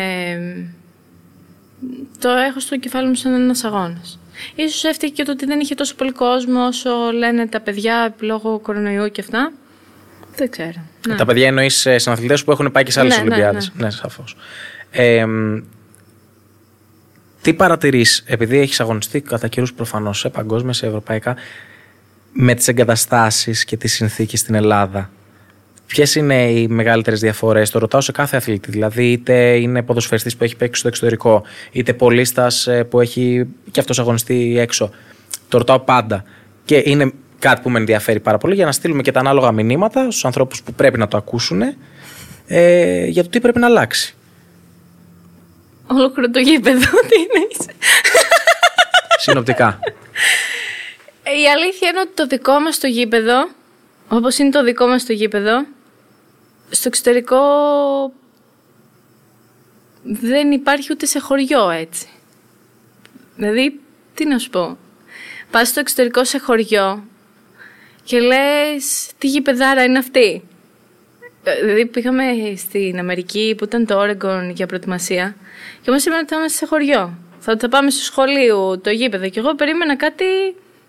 Το 2.20 2.30
έχω 2.30 2.60
στο 2.60 2.78
κεφάλι 2.78 3.08
μου 3.08 3.16
σαν 3.16 3.34
ένας 3.34 3.64
αγώνας. 3.64 4.20
Ίσως 4.56 4.84
έφτιαξε 4.84 5.16
και 5.16 5.24
το 5.24 5.32
ότι 5.32 5.46
δεν 5.46 5.60
είχε 5.60 5.76
τόσο 5.76 5.96
πολύ 5.96 6.12
κόσμο 6.12 6.66
όσο 6.66 6.90
λένε 7.14 7.48
τα 7.48 7.60
παιδιά 7.60 8.16
λόγω 8.20 8.60
κορονοϊού 8.60 9.12
και 9.12 9.22
αυτά. 9.22 9.52
Δεν 10.36 10.50
ξέρω. 10.50 10.86
Ναι. 11.08 11.16
Τα 11.16 11.26
παιδιά 11.26 11.48
εννοείς 11.48 11.86
ε, 11.86 11.98
συναθλητέ 11.98 12.38
που 12.46 12.52
έχουν 12.52 12.72
πάει 12.72 12.84
και 12.84 12.92
σε 12.92 13.00
άλλες 13.00 13.16
ναι, 13.16 13.22
Ολυμπιάδες. 13.22 13.68
Ναι, 13.68 13.82
ναι. 13.82 13.86
ναι 13.86 13.92
σαφώς. 13.92 14.36
Ε, 14.92 15.26
τι 17.48 17.54
παρατηρείς, 17.54 18.24
επειδή 18.26 18.58
έχεις 18.58 18.80
αγωνιστεί 18.80 19.22
κατά 19.22 19.48
καιρούς 19.48 19.74
προφανώς 19.74 20.20
σε 20.20 20.30
παγκόσμια, 20.30 20.74
σε 20.74 20.86
ευρωπαϊκά, 20.86 21.36
με 22.34 22.54
τις 22.54 22.68
εγκαταστάσεις 22.68 23.64
και 23.64 23.78
τις 23.78 23.94
συνθήκες 23.94 24.40
στην 24.40 24.56
Ελλάδα. 24.56 25.10
Ποιες 25.86 26.16
είναι 26.16 26.52
οι 26.52 26.68
μεγαλύτερες 26.68 27.20
διαφορές, 27.20 27.70
το 27.70 27.80
ρωτάω 27.80 28.02
σε 28.02 28.12
κάθε 28.12 28.38
αθλητή. 28.38 28.72
Δηλαδή, 28.72 29.12
είτε 29.12 29.56
είναι 29.56 29.84
ποδοσφαιριστής 29.84 30.36
που 30.38 30.44
έχει 30.44 30.56
παίξει 30.56 30.80
στο 30.80 30.88
εξωτερικό, 30.88 31.44
είτε 31.72 31.94
πολίστας 31.94 32.68
ε, 32.68 32.84
που 32.84 33.02
έχει 33.02 33.46
και 33.72 33.80
αυτός 33.80 34.00
αγωνιστεί 34.00 34.60
έξω. 34.60 34.90
Το 35.50 35.58
ρωτάω 35.58 35.80
πάντα. 35.80 36.24
Και 36.66 36.82
είναι 36.86 37.12
κάτι 37.40 37.62
που 37.62 37.70
με 37.70 37.80
ενδιαφέρει 37.80 38.20
πάρα 38.20 38.38
πολύ 38.38 38.56
για 38.56 38.66
να 38.66 38.72
στείλουμε 38.72 39.02
και 39.02 39.12
τα 39.12 39.20
ανάλογα 39.20 39.52
μηνύματα 39.52 40.02
στους 40.02 40.26
ανθρώπους 40.26 40.64
που 40.64 40.74
πρέπει 40.74 40.98
να 40.98 41.08
το 41.08 41.18
ακούσουν 41.18 41.62
ε, 42.48 43.06
για 43.06 43.24
το 43.24 43.30
τι 43.30 43.40
πρέπει 43.40 43.60
να 43.60 43.66
αλλάξει. 43.66 44.17
Ολόκληρο 45.88 46.32
το 46.32 46.40
γήπεδο, 46.40 46.90
τι 47.10 47.16
είναι. 47.20 47.48
Συνοπτικά. 49.18 49.80
Η 51.24 51.50
αλήθεια 51.50 51.90
είναι 51.90 52.00
ότι 52.00 52.12
το 52.14 52.28
δικό 52.28 52.60
μας 52.60 52.80
το 52.80 52.88
γήπεδο, 52.88 53.50
όπως 54.08 54.38
είναι 54.38 54.50
το 54.50 54.64
δικό 54.64 54.88
μας 54.88 55.06
το 55.06 55.14
γήπεδο, 55.14 55.66
στο 56.70 56.88
εξωτερικό 56.88 57.40
δεν 60.04 60.52
υπάρχει 60.52 60.88
ούτε 60.92 61.06
σε 61.06 61.20
χωριό 61.20 61.70
έτσι. 61.70 62.08
Δηλαδή, 63.36 63.80
τι 64.14 64.26
να 64.26 64.38
σου 64.38 64.50
πω. 64.50 64.78
Πας 65.52 65.68
στο 65.68 65.80
εξωτερικό 65.80 66.24
σε 66.24 66.38
χωριό 66.38 67.04
και 68.04 68.20
λες 68.20 69.12
τι 69.18 69.28
γήπεδάρα 69.28 69.84
είναι 69.84 69.98
αυτή; 69.98 70.47
Ε, 71.48 71.66
δηλαδή 71.66 71.86
πήγαμε 71.86 72.24
στην 72.58 73.00
Αμερική 73.00 73.56
που 73.58 73.64
ήταν 73.64 73.86
το 73.86 74.02
Oregon 74.02 74.52
για 74.54 74.66
προετοιμασία 74.66 75.36
και 75.82 75.92
μας 75.92 76.06
είπαν 76.06 76.20
ότι 76.20 76.28
θα 76.28 76.36
είμαστε 76.36 76.58
σε 76.58 76.66
χωριό. 76.66 77.18
Θα, 77.40 77.58
θα 77.60 77.70
πάμε 77.70 77.90
στο 77.90 78.04
σχολείο 78.04 78.80
το 78.80 78.90
γήπεδο 78.90 79.30
και 79.30 79.40
εγώ 79.40 79.56
περίμενα 79.56 79.96
κάτι 79.96 80.26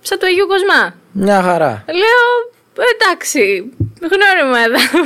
σαν 0.00 0.18
το 0.18 0.26
Αγίου 0.26 0.46
Κοσμά. 0.46 0.94
Μια 1.12 1.42
χαρά. 1.42 1.84
Λέω 1.86 2.52
εντάξει, 2.94 3.72
γνώριμα 4.00 4.58
εδώ. 4.58 5.04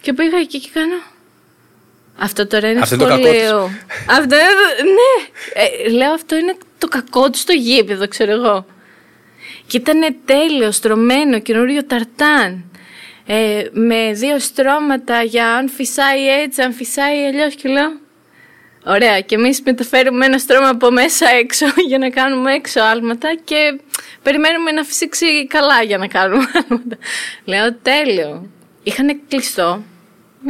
και 0.00 0.12
πήγα 0.12 0.38
εκεί 0.38 0.60
και 0.60 0.68
κάνω. 0.72 1.02
Αυτό 2.18 2.46
τώρα 2.46 2.70
είναι 2.70 2.80
αυτό 2.80 2.94
σχολείο. 2.94 3.70
αυτό 4.06 4.36
είναι. 4.36 4.90
Ναι. 4.92 5.12
Ε, 5.84 5.88
λέω 5.88 6.12
αυτό 6.12 6.36
είναι 6.36 6.56
το 6.78 6.88
κακό 6.88 7.30
τους 7.30 7.40
στο 7.40 7.52
γήπεδο, 7.52 8.08
ξέρω 8.08 8.32
εγώ. 8.32 8.66
Και 9.66 9.76
ήταν 9.76 10.16
τέλειος, 10.24 10.76
στρωμένο, 10.76 11.38
καινούριο 11.38 11.84
ταρτάν. 11.84 12.64
Ε, 13.30 13.68
με 13.72 14.12
δύο 14.12 14.38
στρώματα 14.38 15.22
για 15.22 15.54
αν 15.54 15.68
φυσάει 15.68 16.28
έτσι, 16.28 16.62
αν 16.62 16.72
φυσάει 16.72 17.26
αλλιώς 17.26 17.54
και 17.54 17.68
λέω. 17.68 18.00
Ωραία, 18.84 19.20
και 19.20 19.34
εμείς 19.34 19.62
μεταφέρουμε 19.64 20.26
ένα 20.26 20.38
στρώμα 20.38 20.68
από 20.68 20.90
μέσα 20.90 21.28
έξω 21.28 21.66
για 21.88 21.98
να 21.98 22.10
κάνουμε 22.10 22.54
έξω 22.54 22.80
άλματα 22.80 23.34
και 23.44 23.80
περιμένουμε 24.22 24.70
να 24.70 24.84
φυσήξει 24.84 25.46
καλά 25.46 25.82
για 25.82 25.98
να 25.98 26.06
κάνουμε 26.06 26.50
άλματα. 26.68 26.96
Λέω 27.44 27.74
τέλειο. 27.74 28.50
Είχαν 28.82 29.20
κλειστό. 29.28 29.82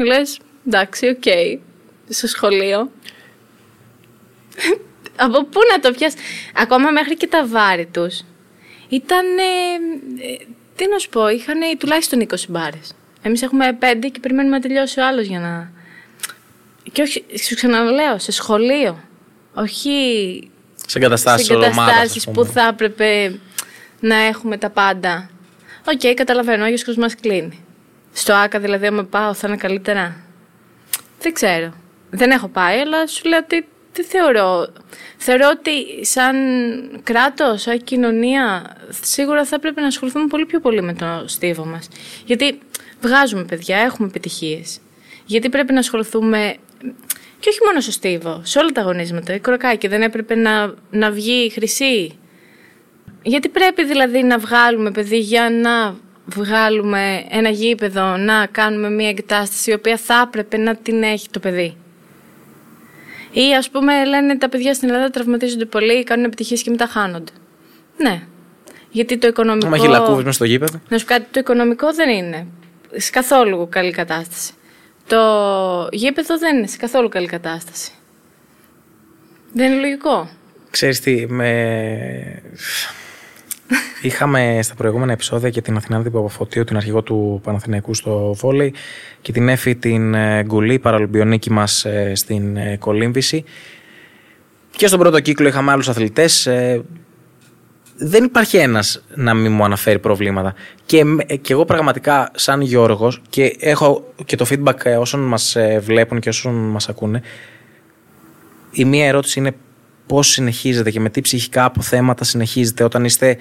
Λες, 0.04 0.38
εντάξει, 0.66 1.08
okay. 1.08 1.58
Στο 2.08 2.26
σχολείο. 2.26 2.90
από 5.26 5.44
πού 5.44 5.60
να 5.72 5.80
το 5.80 5.90
πιάσεις; 5.90 6.20
Ακόμα 6.54 6.90
μέχρι 6.90 7.16
και 7.16 7.26
τα 7.26 7.46
βάρη 7.46 7.86
τους 7.86 8.24
ήταν. 8.88 9.26
Ε, 9.38 10.44
τι 10.78 10.88
να 10.88 10.98
σου 10.98 11.08
πω, 11.08 11.28
είχαν 11.28 11.60
τουλάχιστον 11.78 12.26
20 12.30 12.34
μπάρες. 12.48 12.94
Εμείς 13.22 13.42
έχουμε 13.42 13.78
5 13.80 14.10
και 14.12 14.20
περιμένουμε 14.20 14.56
να 14.56 14.62
τελειώσει 14.62 15.00
ο 15.00 15.06
άλλος 15.06 15.26
για 15.26 15.40
να. 15.40 15.70
Και 16.92 17.02
όχι, 17.02 17.24
σου 17.42 17.54
ξαναλέω, 17.54 18.18
σε 18.18 18.32
σχολείο. 18.32 18.98
Όχι. 19.54 20.50
Σε 20.86 20.98
εγκαταστάσεις 20.98 22.28
που 22.32 22.44
θα 22.44 22.68
έπρεπε 22.72 23.38
να 24.00 24.16
έχουμε 24.16 24.58
τα 24.58 24.70
πάντα. 24.70 25.30
Okay, 25.86 26.12
καταλαβαίνω, 26.14 26.62
ο 26.62 26.66
Άγιος 26.66 26.96
Κοσμάς 26.96 27.14
κλείνει. 27.14 27.64
Στο 28.12 28.32
ΟΑΚΑ 28.32 28.58
δηλαδή, 28.58 28.86
άμα 28.86 29.04
πάω, 29.04 29.34
θα 29.34 29.48
είναι 29.48 29.56
καλύτερα. 29.56 30.16
Δεν 31.20 31.32
ξέρω. 31.32 31.72
Δεν 32.10 32.30
έχω 32.30 32.48
πάει, 32.48 32.78
αλλά 32.78 33.06
σου 33.06 33.28
λέω 33.28 33.38
ότι 33.38 33.68
δεν 33.92 34.04
θεωρώ; 34.04 34.66
Θεωρώ 35.16 35.48
ότι 35.58 36.04
σαν 36.04 36.36
κράτος, 37.02 37.62
σαν 37.62 37.84
κοινωνία, 37.84 38.76
σίγουρα 39.00 39.44
θα 39.44 39.58
πρέπει 39.58 39.80
να 39.80 39.86
ασχοληθούμε 39.86 40.26
πολύ 40.26 40.46
πιο 40.46 40.60
πολύ 40.60 40.82
με 40.82 40.94
το 40.94 41.24
στίβο 41.26 41.64
μας. 41.64 41.88
Γιατί 42.24 42.58
βγάζουμε 43.00 43.44
παιδιά, 43.44 43.76
έχουμε 43.76 44.08
επιτυχίες. 44.08 44.78
Γιατί 45.24 45.48
πρέπει 45.48 45.72
να 45.72 45.78
ασχοληθούμε 45.78 46.56
και 47.38 47.48
όχι 47.48 47.58
μόνο 47.66 47.80
στο 47.80 47.90
στίβο, 47.90 48.40
σε 48.44 48.58
όλα 48.58 48.68
τα 48.68 48.80
αγωνίσματα. 48.80 49.34
Η 49.34 49.40
Κορακάκη 49.40 49.88
δεν 49.88 50.02
έπρεπε 50.02 50.34
να, 50.34 50.74
να 50.90 51.10
βγει 51.10 51.50
χρυσή. 51.50 52.18
Γιατί 53.22 53.48
πρέπει 53.48 53.84
δηλαδή 53.84 54.22
να 54.22 54.38
βγάλουμε 54.38 54.90
παιδί 54.90 55.18
για 55.18 55.50
να 55.50 55.96
βγάλουμε 56.24 57.24
ένα 57.28 57.48
γήπεδο, 57.48 58.16
να 58.16 58.46
κάνουμε 58.46 58.90
μια 58.90 59.08
εγκατάσταση 59.08 59.70
η 59.70 59.74
οποία 59.74 59.96
θα 59.96 60.22
έπρεπε 60.26 60.56
να 60.56 60.76
την 60.76 61.02
έχει 61.02 61.28
το 61.30 61.40
παιδί. 61.40 61.76
Ή 63.40 63.54
ας 63.54 63.70
πούμε 63.70 64.04
λένε 64.04 64.36
τα 64.36 64.48
παιδιά 64.48 64.74
στην 64.74 64.88
Ελλάδα 64.88 65.10
τραυματίζονται 65.10 65.64
πολύ, 65.64 66.04
κάνουν 66.04 66.24
επιτυχίες 66.24 66.62
και 66.62 66.70
μετά 66.70 66.86
χάνονται. 66.86 67.32
Ναι. 67.96 68.22
Γιατί 68.90 69.18
το 69.18 69.26
οικονομικό. 69.26 69.68
Μα 69.68 69.76
έχει 69.76 69.88
λακκούβε 69.88 70.22
με 70.22 70.32
στο 70.32 70.44
γήπεδο. 70.44 70.80
Να 70.88 70.98
σου 70.98 71.04
κάτι, 71.04 71.26
το 71.30 71.40
οικονομικό 71.40 71.94
δεν 71.94 72.08
είναι 72.08 72.46
σε 72.96 73.10
καθόλου 73.10 73.68
καλή 73.70 73.90
κατάσταση. 73.90 74.52
Το 75.06 75.88
γήπεδο 75.92 76.38
δεν 76.38 76.56
είναι 76.56 76.66
σε 76.66 76.76
καθόλου 76.76 77.08
καλή 77.08 77.26
κατάσταση. 77.26 77.90
Δεν 79.52 79.72
είναι 79.72 79.80
λογικό. 79.80 80.28
Ξέρεις 80.70 81.00
τι, 81.00 81.26
με... 81.28 82.42
Είχαμε 84.02 84.58
στα 84.62 84.74
προηγούμενα 84.74 85.12
επεισόδια 85.12 85.50
και 85.50 85.60
την 85.60 85.76
Αθηνάδη 85.76 86.10
Παπαφωτίου, 86.10 86.64
την 86.64 86.76
αρχηγό 86.76 87.02
του 87.02 87.40
Παναθηναϊκού 87.42 87.94
στο 87.94 88.34
βόλεϊ 88.34 88.74
και 89.20 89.32
την 89.32 89.48
Έφη 89.48 89.76
την 89.76 90.14
ε, 90.14 90.42
Γκουλή, 90.42 90.78
παραλυμπιονίκη 90.78 91.50
μας 91.50 91.84
ε, 91.84 92.12
στην 92.14 92.56
ε, 92.56 92.76
κολύμβηση. 92.76 93.44
Και 94.76 94.86
στον 94.86 94.98
πρώτο 94.98 95.20
κύκλο 95.20 95.48
είχαμε 95.48 95.70
άλλους 95.70 95.88
αθλητές. 95.88 96.48
Δεν 98.00 98.24
υπάρχει 98.24 98.56
ένας 98.56 99.04
να 99.14 99.34
μην 99.34 99.52
μου 99.52 99.64
αναφέρει 99.64 99.98
προβλήματα. 99.98 100.54
Και, 100.86 101.04
και 101.40 101.52
εγώ 101.52 101.64
πραγματικά 101.64 102.30
σαν 102.34 102.60
Γιώργος 102.60 103.22
και 103.28 103.56
έχω 103.60 104.12
και 104.24 104.36
το 104.36 104.46
feedback 104.50 104.98
όσων 104.98 105.20
μας 105.20 105.56
βλέπουν 105.80 106.20
και 106.20 106.28
όσων 106.28 106.54
μας 106.54 106.88
ακούνε 106.88 107.22
η 108.70 108.84
μία 108.84 109.06
ερώτηση 109.06 109.38
είναι 109.38 109.54
πώς 110.08 110.28
συνεχίζετε 110.28 110.90
και 110.90 111.00
με 111.00 111.10
τι 111.10 111.20
ψυχικά 111.20 111.64
αποθέματα 111.64 112.24
συνεχίζετε 112.24 112.84
όταν 112.84 113.04
είστε 113.04 113.38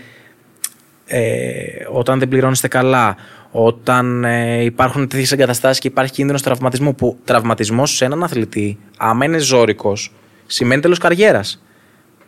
ε, 1.08 1.86
όταν 1.92 2.20
δεν 2.20 2.28
πληρώνεστε 2.28 2.68
καλά, 2.68 3.16
όταν 3.52 4.24
ε, 4.24 4.64
υπάρχουν 4.64 5.08
τέτοιες 5.08 5.32
εγκαταστάσεις 5.32 5.80
και 5.80 5.88
υπάρχει 5.88 6.14
κίνδυνος 6.14 6.42
τραυματισμού. 6.42 6.96
Που 6.96 7.18
τραυματισμός 7.24 7.96
σε 7.96 8.06
έναν 8.06 8.24
αθλητή, 8.24 8.80
άμα 8.98 9.26
είναι 9.26 9.38
ζώρικος, 9.38 10.14
σημαίνει 10.46 10.82
τέλος 10.82 10.98
καριέρας. 10.98 11.64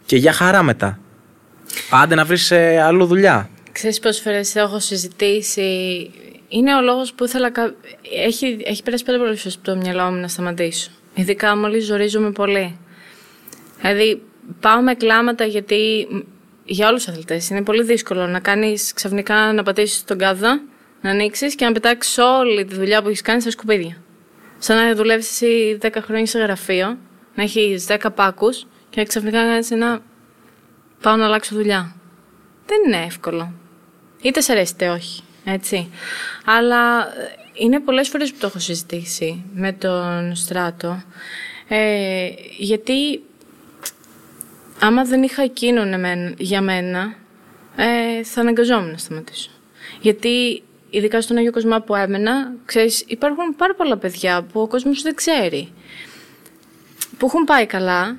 Και 0.05 0.15
για 0.15 0.33
χαρά 0.33 0.63
μετά. 0.63 0.99
Πάντε 1.89 2.15
να 2.15 2.25
βρεις 2.25 2.51
ε, 2.51 2.81
αλλού 2.81 3.05
δουλειά. 3.05 3.49
Ξέρεις 3.71 3.99
πόσες 3.99 4.21
φορές 4.21 4.55
έχω 4.55 4.79
συζητήσει; 4.79 5.61
Είναι 6.47 6.75
ο 6.75 6.81
λόγος 6.81 7.13
που 7.13 7.23
ήθελα. 7.23 7.51
Έχει, 8.25 8.57
έχει 8.63 8.83
περάσει 8.83 9.03
πέντε 9.03 9.17
πολύ 9.17 9.39
από 9.45 9.57
το 9.61 9.75
μυαλό 9.75 10.03
μου 10.03 10.19
να 10.19 10.27
σταματήσω. 10.27 10.91
Ειδικά 11.13 11.57
μόλις 11.57 11.85
ζορίζομαι 11.85 12.31
πολύ. 12.31 12.77
Δηλαδή, 13.81 14.21
πάω 14.59 14.81
με 14.81 14.93
κλάματα 14.93 15.45
γιατί 15.45 16.07
για 16.65 16.87
όλους 16.87 17.03
τους 17.03 17.13
αθλητές 17.13 17.49
είναι 17.49 17.63
πολύ 17.63 17.83
δύσκολο 17.83 18.27
να 18.27 18.39
κάνεις 18.39 18.93
ξαφνικά 18.93 19.53
να 19.53 19.63
πατήσεις 19.63 20.03
τον 20.03 20.17
κάδο, 20.17 20.61
να 21.01 21.09
ανοίξεις 21.09 21.55
και 21.55 21.65
να 21.65 21.71
πετάξεις 21.71 22.17
όλη 22.17 22.65
τη 22.65 22.75
δουλειά 22.75 23.01
που 23.01 23.07
έχεις 23.07 23.21
κάνει 23.21 23.41
στα 23.41 23.51
σκουπίδια. 23.51 23.97
Σαν 24.57 24.77
να 24.77 24.95
δουλεύεις 24.95 25.29
εσύ 25.29 25.77
10 25.81 25.89
χρόνια 26.01 26.25
σε 26.25 26.39
γραφείο, 26.39 26.97
να 27.35 27.43
έχεις 27.43 27.85
10 27.87 27.97
πάκους 28.15 28.65
και 28.89 29.03
ξαφνικά 29.03 29.43
να 29.43 29.49
κάνεις 29.49 29.71
ένα. 29.71 29.99
Πάω 31.01 31.15
να 31.15 31.25
αλλάξω 31.25 31.55
δουλειά. 31.55 31.95
Δεν 32.65 32.77
είναι 32.85 33.05
εύκολο. 33.05 33.53
Είτε 34.21 34.41
σε 34.41 34.51
αρέσει 34.51 34.73
είτε 34.73 34.89
όχι. 34.89 35.23
Έτσι. 35.45 35.89
Αλλά 36.45 37.07
είναι 37.53 37.79
πολλές 37.79 38.09
φορές 38.09 38.31
που 38.31 38.37
το 38.39 38.47
έχω 38.47 38.59
συζητήσει 38.59 39.43
με 39.53 39.73
τον 39.73 40.35
Στράτο. 40.35 41.03
Ε, 41.67 42.27
γιατί 42.57 43.21
άμα 44.79 45.03
δεν 45.03 45.23
είχα 45.23 45.41
εκείνον 45.41 45.93
για 46.37 46.61
μένα, 46.61 47.15
ε, 47.75 48.23
θα 48.23 48.41
αναγκαζόμουν 48.41 48.91
να 48.91 48.97
σταματήσω. 48.97 49.49
Γιατί 50.01 50.63
ειδικά 50.89 51.21
στον 51.21 51.37
Αγίο 51.37 51.51
Κοσμά 51.51 51.81
που 51.81 51.95
έμενα, 51.95 52.53
ξέρεις, 52.65 53.03
υπάρχουν 53.07 53.55
πάρα 53.55 53.75
πολλά 53.75 53.97
παιδιά 53.97 54.43
που 54.43 54.61
ο 54.61 54.67
κόσμος 54.67 55.01
δεν 55.01 55.15
ξέρει. 55.15 55.73
Που 57.17 57.25
έχουν 57.25 57.43
πάει 57.43 57.65
καλά, 57.65 58.17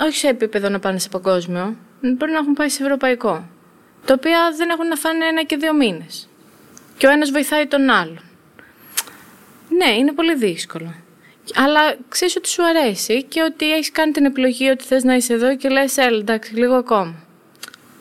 όχι 0.00 0.16
σε 0.16 0.28
επίπεδο 0.28 0.68
να 0.68 0.78
πάνε 0.78 0.98
σε 0.98 1.08
παγκόσμιο, 1.08 1.76
μπορεί 2.00 2.32
να 2.32 2.38
έχουν 2.38 2.52
πάει 2.52 2.68
σε 2.68 2.82
ευρωπαϊκό. 2.82 3.48
Τα 4.04 4.14
οποία 4.16 4.54
δεν 4.56 4.70
έχουν 4.70 4.86
να 4.86 4.96
φάνε 4.96 5.26
ένα 5.26 5.42
και 5.42 5.56
δύο 5.56 5.74
μήνες. 5.74 6.28
Και 6.96 7.06
ο 7.06 7.10
ένας 7.10 7.30
βοηθάει 7.30 7.66
τον 7.66 7.90
άλλον. 7.90 8.20
Ναι, 9.68 9.90
είναι 9.90 10.12
πολύ 10.12 10.34
δύσκολο. 10.34 10.94
Αλλά 11.54 11.96
ξέρεις 12.08 12.36
ότι 12.36 12.48
σου 12.48 12.64
αρέσει 12.64 13.24
και 13.24 13.42
ότι 13.42 13.72
έχεις 13.72 13.90
κάνει 13.92 14.12
την 14.12 14.24
επιλογή 14.24 14.68
ότι 14.68 14.84
θες 14.84 15.04
να 15.04 15.14
είσαι 15.14 15.32
εδώ 15.32 15.56
και 15.56 15.68
λες, 15.68 15.96
έλα, 15.96 16.18
εντάξει, 16.18 16.54
λίγο 16.54 16.74
ακόμα. 16.74 17.14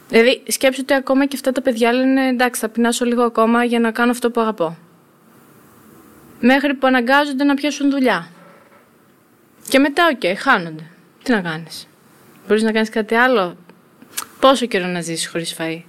Δηλαδή, 0.10 0.44
σκέψου 0.48 0.80
ότι 0.84 0.94
ακόμα 0.94 1.26
και 1.26 1.36
αυτά 1.36 1.52
τα 1.52 1.62
παιδιά 1.62 1.94
λένε 1.94 2.28
εντάξει, 2.28 2.62
θα 2.62 2.70
πεινάσω 2.70 3.06
λίγο 3.06 3.24
ακόμα 3.24 3.64
για 3.64 3.80
να 3.80 3.92
κάνω 3.92 4.12
αυτό 4.12 4.32
που 4.32 4.42
αγαπώ. 4.42 4.78
Μέχρι 6.40 6.74
που 6.74 6.88
αναγκάζονται 6.88 7.44
να 7.44 7.54
πιάσουν 7.54 7.90
δουλειά. 7.90 8.28
Και 9.70 9.80
μετά, 9.80 10.10
okay, 10.14 10.34
χάνονται. 10.38 10.84
Τι 11.24 11.32
να 11.32 11.42
κάνεις. 11.42 11.88
Μπορείς 12.48 12.64
να 12.64 12.72
κάνεις 12.72 12.90
κάτι 12.90 13.16
άλλο; 13.16 13.58
Πόσο 14.40 14.66
καιρό 14.66 14.86
να 14.88 15.02
ζήσει 15.02 15.28
χωρίς 15.28 15.56
φαΐ; 15.60 15.82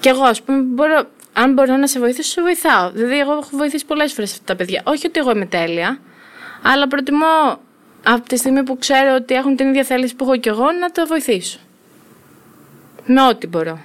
Και 0.00 0.08
εγώ, 0.08 0.22
ας 0.22 0.42
πούμε, 0.42 0.58
μπορώ, 0.60 1.10
αν 1.32 1.52
μπορώ 1.52 1.76
να 1.76 1.86
σε 1.86 1.98
βοηθήσω, 1.98 2.30
σε 2.30 2.42
βοηθάω. 2.42 2.90
Δηλαδή, 2.90 3.18
εγώ 3.18 3.32
έχω 3.32 3.48
βοηθήσει 3.50 3.86
πολλές 3.86 4.12
φορές 4.12 4.32
αυτά 4.32 4.44
τα 4.44 4.56
παιδιά. 4.56 4.82
Όχι 4.84 5.06
ότι 5.06 5.20
εγώ 5.20 5.30
είμαι 5.30 5.46
τέλεια, 5.46 6.00
αλλά 6.72 6.88
προτιμώ 6.88 7.60
από 8.04 8.28
τη 8.28 8.36
στιγμή 8.36 8.62
που 8.62 8.78
ξέρω 8.78 9.14
ότι 9.14 9.34
έχουν 9.34 9.56
την 9.56 9.68
ίδια 9.68 9.84
θέληση 9.84 10.16
που 10.16 10.24
έχω 10.24 10.36
κι 10.36 10.48
εγώ 10.48 10.72
να 10.80 10.90
το 10.90 11.06
βοηθήσω. 11.06 11.58
Με 13.06 13.22
ό,τι 13.22 13.46
μπορώ. 13.46 13.78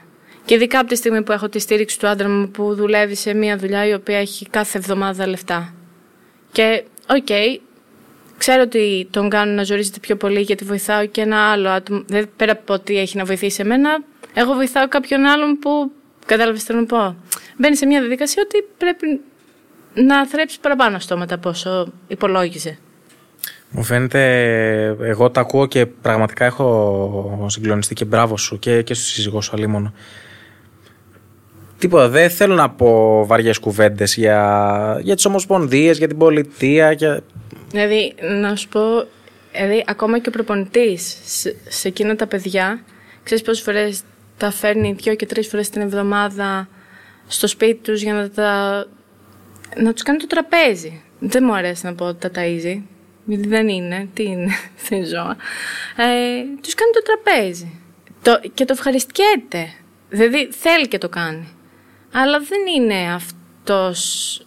Και 0.46 0.54
ειδικά 0.54 0.80
από 0.80 0.88
τη 0.88 0.96
στιγμή 0.96 1.24
που 1.24 1.32
έχω 1.32 1.50
τη 1.50 1.60
στήριξη 1.60 2.00
του 2.00 2.08
άντρα 2.08 2.30
μου 2.30 2.50
που 2.50 2.76
δουλεύει 2.76 3.16
σε 3.16 3.34
μια 3.34 3.58
δουλειά 3.58 3.88
η 3.88 3.94
οποία 3.94 4.18
έχει 4.18 4.50
κάθε 4.50 4.78
εβδομάδα 4.78 5.28
λεφτά. 5.28 5.74
Και, 6.52 7.26
okay, 7.28 7.58
ξέρω 8.38 8.62
ότι 8.62 9.08
τον 9.12 9.30
κάνω 9.30 9.52
να 9.52 9.64
ζορίζεται 9.64 10.00
πιο 10.00 10.16
πολύ 10.16 10.42
γιατί 10.42 10.66
βοηθάω 10.66 11.06
και 11.06 11.22
ένα 11.22 11.52
άλλο 11.52 11.70
άτομο. 11.70 12.04
Δεν 12.08 12.30
πέρα 12.36 12.52
από 12.52 12.74
ότι 12.74 12.98
έχει 12.98 13.18
να 13.18 13.26
βοηθήσει 13.26 13.62
εμένα, 13.62 14.04
εγώ 14.34 14.54
βοηθάω 14.54 14.88
κάποιον 14.88 15.26
άλλον 15.26 15.60
που. 15.60 15.92
Κατάλαβες 16.26 16.60
τι 16.60 16.66
θέλω 16.66 16.80
να 16.80 16.86
πω. 16.86 17.16
Μπαίνει 17.58 17.76
σε 17.76 17.86
μια 17.86 18.00
διαδικασία 18.00 18.44
ότι 18.46 18.68
πρέπει 18.78 19.22
να 19.94 20.28
θρέψει 20.28 20.60
παραπάνω 20.60 21.00
στόματα 21.00 21.36
από 21.36 21.50
όσο 21.50 21.88
υπολόγιζε. 22.08 22.78
Μου 23.70 23.84
φαίνεται, 23.84 24.24
εγώ 25.02 25.30
τα 25.30 25.42
ακούω 25.42 25.66
και 25.66 25.86
πραγματικά 25.86 26.46
έχω 26.46 27.46
συγκλονιστεί 27.50 27.94
και 27.94 28.06
μπράβο 28.06 28.38
σου 28.38 28.60
και, 28.60 28.82
και 28.82 28.94
στο 28.94 29.06
σύζυγό 29.06 29.42
σου 29.42 29.52
αλίμονο. 29.56 29.94
Τίποτα, 31.78 32.10
δεν 32.10 32.30
θέλω 32.30 32.56
να 32.56 32.70
πω 32.70 33.24
βαριές 33.26 33.60
κουβέντες 33.60 34.16
για, 34.16 35.00
για 35.02 35.16
τις 35.16 35.26
ομοσπονδίες, 35.26 35.98
για 35.98 36.08
την 36.08 36.18
πολιτεία. 36.18 36.92
Για... 36.92 37.22
Δηλαδή, 37.70 38.16
να 38.42 38.56
σου 38.56 38.68
πω, 38.68 38.82
δηλαδή, 39.52 39.84
ακόμα 39.88 40.20
και 40.20 40.30
ο 40.30 40.32
προπονητής 40.32 41.18
σε, 41.26 41.56
σε 41.68 41.88
εκείνα 41.88 42.16
τα 42.16 42.28
παιδιά, 42.28 42.84
ξέρεις 43.24 43.44
πόσες 43.44 43.64
φορές 43.64 44.02
τα 44.38 44.52
φέρνει 44.52 44.94
δύο 44.94 45.16
και 45.16 45.26
τρεις 45.26 45.48
φορές 45.48 45.70
την 45.70 45.82
εβδομάδα 45.82 46.68
στο 47.28 47.48
σπίτι 47.48 47.80
τους 47.82 48.02
για 48.02 48.14
να 48.14 48.30
τα 48.30 48.86
να 49.76 49.94
τους 49.94 50.04
κάνει 50.04 50.20
το 50.20 50.28
τραπέζι. 50.28 51.02
Δεν 51.20 51.44
μου 51.44 51.54
αρέσει 51.54 51.86
να 51.86 51.94
πω 51.94 52.06
ότι 52.06 52.30
τα 52.30 52.42
ταΐζει, 52.42 52.82
γιατί 53.26 53.48
δεν 53.48 53.68
είναι, 53.68 54.08
τι 54.14 54.24
είναι, 54.24 54.52
δεν 54.90 55.06
ζώα. 55.06 55.38
Ε, 55.98 56.44
τους 56.62 56.74
κάνει 56.74 56.92
το 56.94 57.02
τραπέζι 57.02 57.82
το, 58.22 58.40
και 58.54 58.66
το 58.66 58.74
ευχαριστιέται. 58.74 59.74
Δηλαδή 60.10 60.50
θέλει 60.52 60.88
και 60.88 60.98
το 60.98 61.10
κάνει. 61.10 61.48
Αλλά 62.12 62.40
δεν 62.40 62.60
είναι 62.76 63.14
αυτός, 63.14 64.42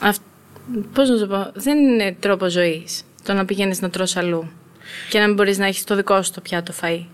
αυ, 0.00 0.16
πώς 0.92 1.08
να 1.08 1.18
το 1.18 1.26
πω, 1.26 1.50
δεν 1.54 1.78
είναι 1.78 2.16
τρόπο 2.20 2.48
ζωής 2.48 3.02
το 3.22 3.32
να 3.32 3.44
πηγαίνεις 3.44 3.80
να 3.80 3.90
τρως 3.90 4.16
αλλού 4.16 4.50
και 5.10 5.18
να 5.18 5.26
μην 5.26 5.34
μπορείς 5.34 5.58
να 5.58 5.66
έχεις 5.66 5.84
το 5.84 5.96
δικό 5.96 6.22
σου 6.22 6.32
το 6.32 6.40
πιάτο 6.40 6.72
φαΐ. 6.82 7.04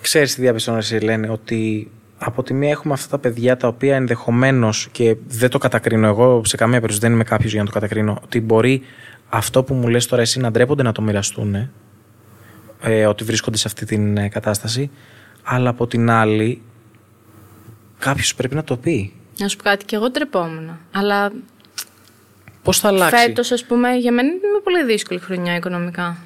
Ξέρεις 0.00 0.34
τι 0.34 0.40
διαπιστώνεσαι, 0.40 1.00
λένε, 1.00 1.28
ότι 1.28 1.90
από 2.24 2.42
τη 2.42 2.54
μία 2.54 2.70
έχουμε 2.70 2.94
αυτά 2.94 3.08
τα 3.08 3.18
παιδιά 3.18 3.56
τα 3.56 3.68
οποία 3.68 3.96
ενδεχομένως 3.96 4.88
και 4.92 5.16
δεν 5.26 5.50
το 5.50 5.58
κατακρίνω 5.58 6.06
εγώ, 6.06 6.42
σε 6.44 6.56
καμία 6.56 6.74
περίπτωση 6.74 7.00
δεν 7.00 7.12
είμαι 7.12 7.24
κάποιος 7.24 7.52
για 7.52 7.60
να 7.60 7.66
το 7.66 7.72
κατακρίνω, 7.72 8.18
ότι 8.24 8.40
μπορεί 8.40 8.82
αυτό 9.28 9.62
που 9.62 9.74
μου 9.74 9.88
λες 9.88 10.06
τώρα 10.06 10.22
εσύ 10.22 10.40
να 10.40 10.50
ντρέπονται 10.50 10.82
να 10.82 10.92
το 10.92 11.02
μοιραστούν, 11.02 11.70
ε, 12.82 13.06
ότι 13.06 13.24
βρίσκονται 13.24 13.56
σε 13.56 13.64
αυτή 13.66 13.86
την 13.86 14.16
ε, 14.16 14.28
κατάσταση, 14.28 14.90
αλλά 15.42 15.70
από 15.70 15.86
την 15.86 16.10
άλλη 16.10 16.62
κάποιος 17.98 18.34
πρέπει 18.34 18.54
να 18.54 18.64
το 18.64 18.76
πει. 18.76 19.12
Να 19.38 19.48
σου 19.48 19.56
πω 19.56 19.62
κάτι, 19.62 19.84
και 19.84 19.96
εγώ 19.96 20.10
ντρεπόμουν. 20.10 20.78
Αλλά. 20.92 21.32
Πώς 22.62 22.78
θα 22.78 22.88
αλλάξει; 22.88 23.16
Φέτος, 23.16 23.50
ας 23.50 23.64
πούμε, 23.64 23.94
για 23.94 24.12
μένα 24.12 24.28
είναι 24.28 24.60
πολύ 24.64 24.84
δύσκολη 24.84 25.20
χρονιά 25.20 25.56
οικονομικά. 25.56 26.16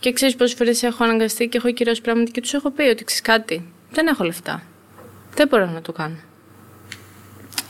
Και 0.00 0.12
ξέρεις 0.12 0.36
πόσες 0.36 0.54
φορές 0.54 0.82
έχω 0.82 1.04
αναγκαστεί 1.04 1.48
και 1.48 1.56
έχω 1.56 1.70
κυρώσει 1.70 2.00
πράγματα 2.00 2.30
και 2.30 2.40
τους 2.40 2.54
έχω 2.54 2.70
πει 2.70 2.82
ότι 2.82 3.04
ξέρεις 3.04 3.22
κάτι. 3.22 3.72
Δεν 3.90 4.06
έχω 4.06 4.24
λεφτά. 4.24 4.62
Δεν 5.40 5.48
μπορώ 5.48 5.66
να 5.66 5.80
το 5.80 5.92
κάνω. 5.92 6.16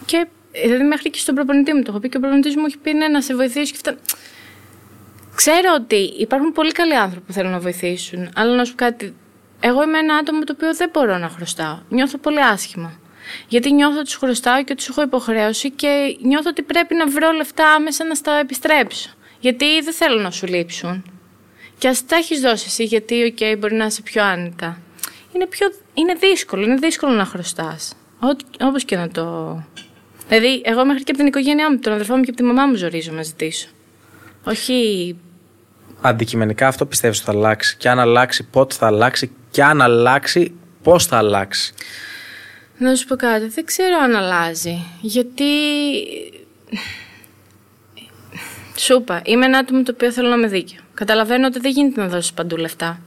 Και 0.06 0.26
δηλαδή 0.52 0.84
μέχρι 0.84 1.10
και 1.10 1.18
στον 1.18 1.34
προπονητή 1.34 1.74
μου 1.74 1.82
το 1.82 1.90
έχω 1.90 2.00
πει 2.00 2.08
και 2.08 2.16
ο 2.16 2.20
προπονητής 2.20 2.56
μου 2.56 2.64
έχει 2.66 2.78
πει 2.78 2.92
ναι, 2.92 3.08
να 3.08 3.22
σε 3.22 3.34
βοηθήσει 3.34 3.72
και 3.72 3.78
αυτά. 3.84 4.02
Ξέρω 5.34 5.68
ότι 5.74 5.96
υπάρχουν 5.96 6.52
πολύ 6.52 6.72
καλοί 6.72 6.94
άνθρωποι 6.94 7.26
που 7.26 7.32
θέλουν 7.32 7.50
να 7.50 7.58
βοηθήσουν, 7.58 8.30
αλλά 8.34 8.54
να 8.54 8.64
σου 8.64 8.74
πω 8.74 8.84
κάτι. 8.84 9.14
Εγώ 9.60 9.82
είμαι 9.82 9.98
ένα 9.98 10.14
άτομο 10.14 10.44
το 10.44 10.52
οποίο 10.56 10.74
δεν 10.74 10.90
μπορώ 10.92 11.18
να 11.18 11.28
χρωστάω. 11.28 11.78
Νιώθω 11.88 12.18
πολύ 12.18 12.42
άσχημα. 12.42 13.00
Γιατί 13.48 13.72
νιώθω 13.72 13.98
ότι 13.98 14.12
του 14.12 14.18
χρωστάω 14.18 14.64
και 14.64 14.74
του 14.74 14.84
έχω 14.88 15.02
υποχρέωση 15.02 15.70
και 15.70 16.16
νιώθω 16.22 16.48
ότι 16.50 16.62
πρέπει 16.62 16.94
να 16.94 17.06
βρω 17.06 17.32
λεφτά 17.32 17.72
άμεσα 17.72 18.04
να 18.04 18.14
στα 18.14 18.32
επιστρέψω. 18.32 19.10
Γιατί 19.40 19.80
δεν 19.80 19.92
θέλω 19.92 20.20
να 20.20 20.30
σου 20.30 20.46
λείψουν. 20.46 21.04
Και 21.78 21.88
ας 21.88 22.06
τα 22.06 22.16
έχεις 22.16 22.40
δώσει 22.40 22.64
εσύ, 22.68 22.84
γιατί, 22.84 23.36
okay, 23.40 23.56
μπορεί 23.58 23.74
να 23.74 23.84
είσαι 23.84 24.02
πιο 24.02 24.22
άνετα 24.24 24.78
είναι, 25.32 25.46
πιο, 25.46 25.66
είναι 25.94 26.14
δύσκολο. 26.14 26.62
Είναι 26.64 26.74
δύσκολο 26.74 27.12
να 27.12 27.24
χρωστάς. 27.24 27.94
Όπως 28.60 28.84
και 28.84 28.96
να 28.96 29.08
το. 29.08 29.56
Δηλαδή, 30.28 30.62
εγώ 30.64 30.84
μέχρι 30.84 31.02
και 31.02 31.10
από 31.10 31.18
την 31.18 31.28
οικογένειά 31.28 31.70
μου, 31.70 31.78
τον 31.78 31.92
αδερφό 31.92 32.16
μου 32.16 32.22
και 32.22 32.30
από 32.30 32.38
τη 32.38 32.44
μαμά 32.44 32.66
μου 32.66 32.74
ζορίζω 32.74 33.12
να 33.12 33.22
ζητήσω. 33.22 33.68
Όχι. 34.44 35.16
Αντικειμενικά 36.00 36.66
αυτό 36.66 36.86
πιστεύεις 36.86 37.18
ότι 37.18 37.26
θα 37.26 37.32
αλλάξει. 37.32 37.76
Και 37.76 37.88
αν 37.88 37.98
αλλάξει, 37.98 38.44
πότε 38.44 38.74
θα 38.74 38.86
αλλάξει. 38.86 39.30
Και 39.50 39.64
αν 39.64 39.80
αλλάξει, 39.80 40.54
πώς 40.82 41.06
θα 41.06 41.16
αλλάξει. 41.16 41.74
Να 42.78 42.94
σου 42.94 43.06
πω 43.06 43.16
κάτι. 43.16 43.46
Δεν 43.46 43.64
ξέρω 43.64 43.96
αν 44.02 44.14
αλλάζει. 44.14 44.82
Γιατί. 45.00 45.44
Σου 48.76 48.94
είπα, 48.94 49.22
είμαι 49.24 49.46
ένα 49.46 49.58
άτομο 49.58 49.82
το 49.82 49.92
οποίο 49.94 50.12
θέλω 50.12 50.28
να 50.28 50.34
είμαι 50.34 50.46
δίκαιο. 50.46 50.80
Καταλαβαίνω 50.94 51.46
ότι 51.46 51.58
δεν 51.60 51.70
γίνεται 51.70 52.00
να 52.00 52.08
δώσεις 52.08 52.32
παντού 52.32 52.56
λεφτά. 52.56 53.00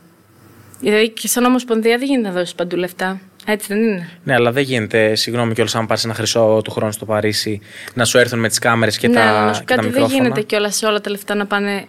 Δηλαδή 0.84 1.10
και 1.10 1.28
σαν 1.28 1.46
Ομοσπονδία 1.46 1.98
δεν 1.98 2.08
γίνεται 2.08 2.28
να 2.28 2.34
δώσεις 2.34 2.56
παντού 2.56 2.76
λεφτά. 2.76 3.22
Έτσι 3.46 3.68
δεν 3.68 3.84
είναι. 3.84 4.10
Ναι, 4.24 4.34
αλλά 4.34 4.52
δεν 4.52 4.64
γίνεται, 4.64 5.16
συγγνώμη 5.16 5.54
κιόλας, 5.54 5.76
αν 5.76 5.88
πάρεις 5.88 6.04
ένα 6.04 6.14
χρυσό 6.14 6.62
του 6.64 6.72
χρόνου 6.72 6.92
στο 6.92 7.06
Παρίσι, 7.06 7.62
να 7.94 8.06
σου 8.06 8.18
έρθουν 8.18 8.40
με 8.40 8.48
τις 8.48 8.60
κάμερες 8.60 8.98
και, 8.98 9.08
ναι, 9.08 9.14
τα, 9.14 9.22
αλλά 9.22 9.52
και 9.52 9.64
κάτι, 9.66 9.88
Δεν 9.88 10.06
γίνεται 10.06 10.42
κιόλας 10.42 10.76
σε 10.76 10.86
όλα 10.86 11.02
τα 11.02 11.10
λεφτά 11.10 11.36
να 11.36 11.46
πάνε 11.46 11.86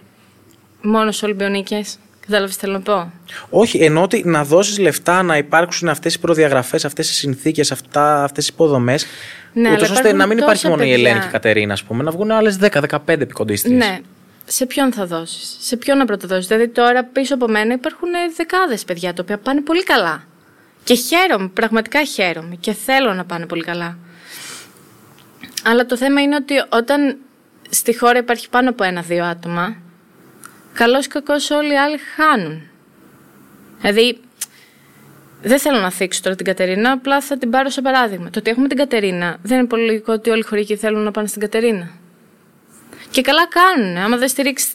μόνο 0.81 1.11
σε 1.11 1.25
Ολυμπιονίκες. 1.25 1.97
Κατάλαβες 2.19 2.55
τι 2.55 2.61
θέλω 2.61 2.73
να 2.73 2.79
πω; 2.79 3.11
Όχι, 3.49 3.77
ενώ 3.77 4.01
ότι 4.01 4.21
να 4.25 4.43
δώσεις 4.43 4.79
λεφτά 4.79 5.23
να 5.23 5.37
υπάρξουν 5.37 5.89
αυτές 5.89 6.13
οι 6.13 6.19
προδιαγραφές, 6.19 6.85
αυτές 6.85 7.09
οι 7.09 7.13
συνθήκες, 7.13 7.73
αυτές 7.93 8.47
οι 8.47 8.49
υποδομές. 8.53 9.05
Ναι, 9.53 9.71
ούτως 9.71 9.89
ώστε 9.89 10.13
να 10.13 10.25
μην 10.25 10.37
υπάρχει 10.37 10.67
μόνο 10.67 10.77
παιδιά. 10.77 10.95
η 10.95 10.99
Ελένη 10.99 11.19
και 11.19 11.27
η 11.27 11.31
Κατερίνα, 11.31 11.73
ας 11.73 11.83
πούμε, 11.83 12.03
να 12.03 12.11
βγουν 12.11 12.31
άλλες 12.31 12.57
10-15 12.57 13.21
επικοντίστριες. 13.21 13.77
Ναι, 13.77 13.99
σε 14.45 14.65
ποιον 14.65 14.93
θα 14.93 15.05
δώσεις, 15.05 15.57
σε 15.59 15.77
ποιον 15.77 15.97
να 15.97 16.05
πρωτοδώσεις; 16.05 16.47
Δηλαδή 16.47 16.67
τώρα 16.67 17.03
πίσω 17.03 17.33
από 17.33 17.47
μένα 17.47 17.73
υπάρχουν 17.73 18.09
δεκάδες 18.35 18.83
παιδιά 18.83 19.13
τα 19.13 19.21
οποία 19.23 19.37
πάνε 19.37 19.61
πολύ 19.61 19.83
καλά. 19.83 20.23
Και 20.83 20.93
χαίρομαι, 20.93 21.47
πραγματικά 21.47 22.03
χαίρομαι 22.03 22.55
και 22.55 22.73
θέλω 22.73 23.13
να 23.13 23.25
πάνε 23.25 23.45
πολύ 23.45 23.63
καλά. 23.63 23.97
Αλλά 25.63 25.85
το 25.85 25.97
θέμα 25.97 26.21
είναι 26.21 26.35
ότι 26.35 26.53
όταν 26.69 27.17
στη 27.69 27.97
χώρα 27.97 28.17
υπάρχει 28.17 28.49
πάνω 28.49 28.69
από 28.69 28.83
ένα-δύο 28.83 29.23
άτομα, 29.23 29.75
καλός 30.73 31.05
ή 31.05 31.07
κακός 31.07 31.49
όλοι 31.49 31.73
οι 31.73 31.77
άλλοι 31.77 31.97
χάνουν. 32.15 32.61
Δηλαδή, 33.81 34.19
δεν 35.41 35.59
θέλω 35.59 35.79
να 35.79 35.91
θίξω 35.91 36.21
τώρα 36.21 36.35
την 36.35 36.45
Κατερίνα, 36.45 36.91
απλά 36.91 37.21
θα 37.21 37.37
την 37.37 37.49
πάρω 37.49 37.69
σε 37.69 37.81
παράδειγμα. 37.81 38.29
Το 38.29 38.39
ότι 38.39 38.49
έχουμε 38.49 38.67
την 38.67 38.77
Κατερίνα, 38.77 39.37
δεν 39.41 39.57
είναι 39.57 39.67
πολύ 39.67 39.85
λογικό 39.85 40.13
ότι 40.13 40.29
όλοι 40.29 40.39
οι 40.39 40.43
χωρικοί 40.43 40.75
θέλουν 40.75 41.03
να 41.03 41.11
πάνε 41.11 41.27
στην 41.27 41.41
Κατερίνα. 41.41 41.89
Και 43.15 43.21
καλά 43.21 43.47
κάνουν. 43.47 43.97
Άμα 43.97 44.17
δεν 44.17 44.27
στηρίξεις 44.27 44.73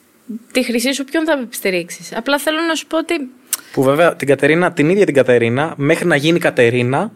τη 0.53 0.63
χρυσή 0.63 0.93
σου, 0.93 1.05
ποιον 1.05 1.25
θα 1.25 1.47
στηρίξεις; 1.51 2.17
Απλά 2.17 2.39
θέλω 2.39 2.61
να 2.61 2.75
σου 2.75 2.87
πω 2.87 2.99
ότι. 2.99 3.31
Που 3.73 3.83
βέβαια 3.83 4.17
την 4.17 4.29
Κατερίνα, 4.29 4.73
την 4.73 4.91
ίδια 4.91 5.05
την 5.05 5.15
Κατερίνα, 5.15 5.75
μέχρι 5.77 6.07
να 6.07 6.17
γίνει 6.17 6.39
Κατερίνα, 6.39 7.13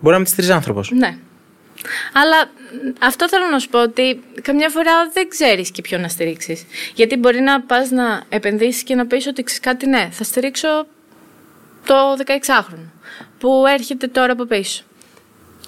μπορεί 0.00 0.12
να 0.12 0.16
μην 0.16 0.24
τη 0.24 0.30
στηρίζει 0.30 0.52
άνθρωπος. 0.52 0.90
Ναι. 0.90 1.16
Αλλά 2.12 2.50
αυτό 3.00 3.28
θέλω 3.28 3.46
να 3.50 3.58
σου 3.58 3.68
πω 3.68 3.82
ότι 3.82 4.22
καμιά 4.42 4.68
φορά 4.68 4.92
δεν 5.12 5.28
ξέρεις 5.28 5.70
και 5.70 5.82
ποιον 5.82 6.00
να 6.00 6.08
στηρίξεις. 6.08 6.64
Γιατί 6.94 7.16
μπορεί 7.16 7.40
να 7.40 7.60
πας 7.60 7.90
να 7.90 8.22
επενδύσεις 8.28 8.82
και 8.82 8.94
να 8.94 9.06
πεις 9.06 9.26
ότι 9.26 9.42
ξέρεις 9.42 9.62
κάτι 9.62 9.86
ναι, 9.86 10.08
θα 10.10 10.24
στηρίξω 10.24 10.86
το 11.84 11.94
16χρονο 12.26 12.90
που 13.38 13.64
έρχεται 13.66 14.06
τώρα 14.06 14.32
από 14.32 14.44
πίσω. 14.44 14.82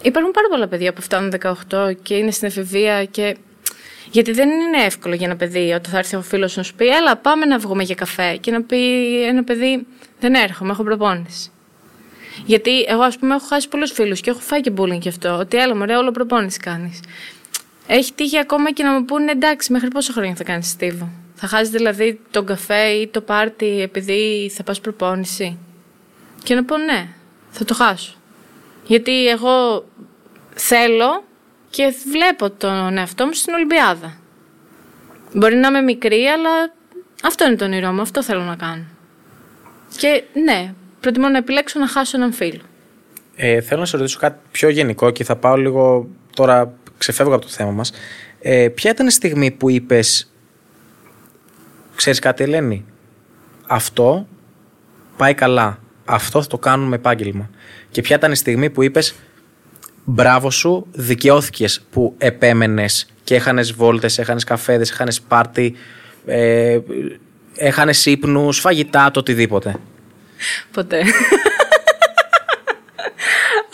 Υπάρχουν 0.03 0.33
πάρα 0.33 0.49
πολλά 0.49 0.69
παιδιά 0.69 0.93
που 0.93 1.03
φτάνουν 1.03 1.33
18 1.71 1.93
και 2.03 2.15
είναι 2.15 2.31
στην 2.31 2.49
εφηβεία 2.49 3.05
και 3.05 3.37
γιατί 4.11 4.33
δεν 4.33 4.49
είναι 4.49 4.85
εύκολο 4.85 5.15
για 5.15 5.27
ένα 5.27 5.37
παιδί 5.37 5.73
όταν 5.73 5.93
θα 5.93 5.99
έρθει 5.99 6.17
ο 6.17 6.23
φίλος 6.23 6.57
να 6.57 6.63
σου 6.63 6.75
πει: 6.75 6.87
Έλα, 6.87 7.17
πάμε 7.17 7.45
να 7.45 7.59
βγούμε 7.59 7.83
για 7.83 7.95
καφέ. 7.95 8.37
Και 8.37 8.51
να 8.51 8.63
πει 8.63 8.79
ένα 9.23 9.45
παιδί: 9.45 9.87
Δεν 10.21 10.35
έρχομαι, 10.35 10.71
έχω 10.71 10.83
προπόνηση. 10.83 11.51
Γιατί 12.45 12.83
εγώ, 12.83 13.03
ας 13.03 13.19
πούμε, 13.19 13.35
έχω 13.35 13.47
χάσει 13.47 13.69
πολλούς 13.69 13.93
φίλους 13.93 14.21
και 14.21 14.31
έχω 14.31 14.41
φάει 14.41 14.61
και 14.61 14.73
bullying 14.77 15.01
γι' 15.01 15.09
αυτό. 15.09 15.37
Ότι 15.39 15.57
έλα, 15.57 15.77
μωρέ, 15.77 15.97
όλο 15.97 16.11
προπόνηση 16.11 16.59
κάνεις. 16.59 17.01
Έχει 17.87 18.13
τύχει 18.13 18.39
ακόμα 18.39 18.73
και 18.73 18.83
να 18.83 18.93
μου 18.93 19.05
πούνε: 19.05 19.31
Εντάξει, 19.31 19.73
μέχρι 19.73 19.89
πόσο 19.89 20.13
χρόνια 20.13 20.35
θα 20.35 20.45
κάνεις 20.45 20.69
στίβο. 20.69 21.11
Θα 21.35 21.47
χάσεις 21.47 21.69
δηλαδή 21.69 22.21
τον 22.31 22.47
καφέ 22.47 22.85
ή 22.85 23.07
το 23.07 23.21
πάρτι 23.21 23.81
επειδή 23.83 24.53
θα 24.55 24.63
πας 24.63 24.81
προπόνηση. 24.81 25.59
Και 26.43 26.55
να 26.55 26.65
πω: 26.65 26.77
Ναι, 26.77 27.09
θα 27.51 27.65
το 27.65 27.75
χάσω. 27.75 28.15
Γιατί 28.87 29.29
εγώ 29.29 29.85
θέλω 30.55 31.25
και 31.71 31.95
βλέπω 32.11 32.51
τον 32.51 32.99
εαυτό 32.99 33.27
μου 33.27 33.33
στην 33.33 33.55
Ολυμπιάδα. 33.55 34.19
Μπορεί 35.33 35.57
να 35.57 35.69
είμαι 35.69 35.81
μικρή, 35.81 36.25
αλλά 36.25 36.73
αυτό 37.23 37.47
είναι 37.47 37.57
το 37.57 37.65
όνειρό 37.65 37.93
μου, 37.93 38.01
αυτό 38.01 38.23
θέλω 38.23 38.43
να 38.43 38.57
κάνω. 38.57 38.85
Και 39.97 40.25
ναι, 40.45 40.75
προτιμώ 41.01 41.29
να 41.29 41.39
επιλέξω 41.39 41.79
να 41.79 41.89
χάσω 41.89 42.17
έναν 42.17 42.33
φίλο. 42.33 42.61
Ε, 43.37 43.61
θέλω 43.61 43.81
να 43.81 43.87
σε 43.87 43.97
ρωτήσω 43.97 44.19
κάτι 44.19 44.39
πιο 44.51 44.69
γενικό 44.69 45.11
και 45.11 45.25
θα 45.25 45.37
πάω 45.37 45.57
λίγο 45.57 46.09
τώρα, 46.35 46.73
ξεφεύγω 46.99 47.35
από 47.35 47.45
το 47.45 47.51
θέμα 47.51 47.71
μας. 47.71 47.93
Ε, 48.41 48.69
ποια 48.69 48.91
ήταν 48.91 49.07
η 49.07 49.11
στιγμή 49.11 49.51
που 49.51 49.71
είπες, 49.71 50.33
ξέρεις 51.95 52.19
κάτι 52.19 52.43
Ελένη, 52.43 52.85
αυτό 53.67 54.27
πάει 55.17 55.35
καλά, 55.35 55.79
αυτό 56.05 56.43
θα 56.43 56.49
το 56.49 56.59
κάνουμε 56.59 56.97
επάγγελμα. 56.97 57.51
Και 57.91 58.01
ποια 58.01 58.17
ήταν 58.17 58.33
η 58.33 58.37
στιγμή 58.37 58.71
που 58.71 58.83
είπες, 58.83 59.15
μπράβο 60.11 60.51
σου, 60.51 60.87
δικαιώθηκες 60.93 61.81
που 61.91 62.15
επέμενες 62.19 63.07
και 63.25 63.35
έχανες 63.35 63.73
βόλτες, 63.73 64.19
έχανες 64.19 64.45
καφέδες, 64.45 64.91
έχανες 64.91 65.21
πάρτι, 65.21 65.77
ε, 66.27 66.79
έχανες 67.57 68.07
ύπνους, 68.07 68.61
φαγητά, 68.61 69.11
το 69.11 69.21
οτιδήποτε. 69.21 69.77
Ποτέ. 70.73 71.03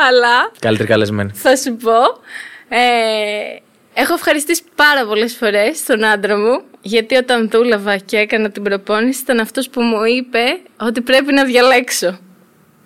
Αλλά. 0.09 0.51
Καλύτερη 0.59 0.89
καλεσμένη. 0.89 1.31
Θα 1.35 1.57
σου 1.57 1.77
πω. 1.77 1.99
Ε, 2.69 2.79
έχω 3.95 4.15
ευχαριστήσει 4.15 4.63
πάρα 4.75 5.07
πολλές 5.07 5.37
φορές 5.37 5.85
τον 5.85 6.05
άντρα 6.05 6.39
μου 6.39 6.63
γιατί 6.83 7.15
όταν 7.15 7.51
δούλευα 7.51 7.97
και 7.97 8.17
έκανα 8.17 8.51
την 8.51 8.63
προπόνηση 8.63 9.21
ήταν 9.21 9.39
αυτός 9.39 9.69
που 9.69 9.83
μου 9.83 10.05
είπε 10.05 10.45
ότι 10.81 11.01
πρέπει 11.01 11.33
να 11.33 11.45
διαλέξω. 11.45 12.19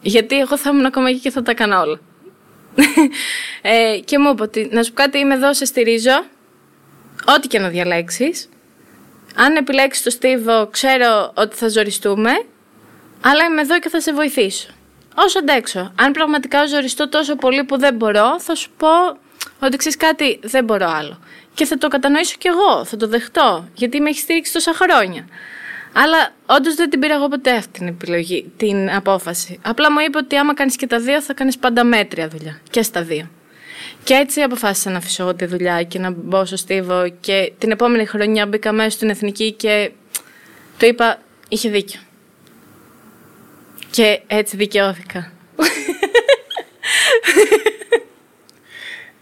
Γιατί 0.00 0.38
εγώ 0.38 0.58
θα 0.58 0.70
ήμουν 0.70 0.86
ακόμα 0.86 1.08
εκεί 1.08 1.18
και 1.18 1.30
θα 1.30 1.42
τα 1.42 1.50
έκανα 1.50 1.80
όλα. 1.80 2.00
Ε, 3.62 3.98
και 4.04 4.18
μου 4.18 4.30
είπε 4.30 4.42
ότι 4.42 4.68
να 4.72 4.82
σου 4.82 4.92
πω 4.92 5.02
κάτι, 5.02 5.18
είμαι 5.18 5.34
εδώ, 5.34 5.54
σε 5.54 5.64
στηρίζω. 5.64 6.24
Ό,τι 7.36 7.48
και 7.48 7.58
να 7.58 7.68
διαλέξεις. 7.68 8.48
Αν 9.34 9.56
επιλέξεις 9.56 10.02
το 10.02 10.10
Στίβο, 10.10 10.68
ξέρω 10.70 11.32
ότι 11.34 11.56
θα 11.56 11.68
ζοριστούμε. 11.68 12.30
Αλλά 13.20 13.44
είμαι 13.44 13.60
εδώ 13.60 13.78
και 13.78 13.88
θα 13.88 14.00
σε 14.00 14.12
βοηθήσω. 14.12 14.68
Όσο 15.14 15.38
αντέξω. 15.38 15.92
Αν 15.98 16.12
πραγματικά 16.12 16.66
ζοριστώ 16.66 17.08
τόσο 17.08 17.36
πολύ 17.36 17.64
που 17.64 17.78
δεν 17.78 17.94
μπορώ, 17.94 18.40
θα 18.40 18.54
σου 18.54 18.70
πω 18.76 18.88
ότι 19.60 19.76
ξέρεις 19.76 19.96
κάτι, 19.96 20.38
δεν 20.42 20.64
μπορώ 20.64 20.86
άλλο. 20.88 21.20
Και 21.54 21.64
θα 21.64 21.78
το 21.78 21.88
κατανοήσω 21.88 22.34
κι 22.38 22.48
εγώ, 22.48 22.84
θα 22.84 22.96
το 22.96 23.06
δεχτώ, 23.08 23.68
γιατί 23.74 24.00
με 24.00 24.08
έχει 24.08 24.18
στήριξει 24.18 24.52
τόσα 24.52 24.72
χρόνια. 24.74 25.28
Αλλά 26.02 26.34
όντως 26.46 26.74
δεν 26.74 26.90
την 26.90 27.00
πήρα 27.00 27.14
εγώ 27.14 27.28
ποτέ 27.28 27.54
αυτή 27.54 27.78
την 27.78 27.86
επιλογή, 27.86 28.52
την 28.56 28.90
απόφαση. 28.90 29.58
Απλά 29.62 29.92
μου 29.92 29.98
είπε 30.06 30.18
ότι 30.18 30.36
άμα 30.36 30.54
κάνεις 30.54 30.76
και 30.76 30.86
τα 30.86 31.00
δύο, 31.00 31.22
θα 31.22 31.34
κάνεις 31.34 31.58
πάντα 31.58 31.84
μέτρια 31.84 32.28
δουλειά. 32.28 32.60
Και 32.70 32.82
στα 32.82 33.02
δύο. 33.02 33.30
Και 34.04 34.14
έτσι 34.14 34.40
αποφάσισα 34.40 34.90
να 34.90 34.96
αφήσω 34.96 35.22
εγώ 35.22 35.34
τη 35.34 35.44
δουλειά 35.44 35.82
και 35.82 35.98
να 35.98 36.10
μπω 36.10 36.44
στο 36.44 36.56
Στίβο. 36.56 37.08
Και 37.20 37.52
την 37.58 37.70
επόμενη 37.70 38.04
χρονιά 38.06 38.46
μπήκα 38.46 38.72
μέσα 38.72 38.90
στην 38.90 39.08
εθνική 39.10 39.52
και 39.52 39.90
το 40.78 40.86
είπα, 40.86 41.18
είχε 41.48 41.68
δίκιο. 41.68 42.00
Και 43.90 44.20
έτσι 44.26 44.56
δικαιώθηκα. 44.56 45.32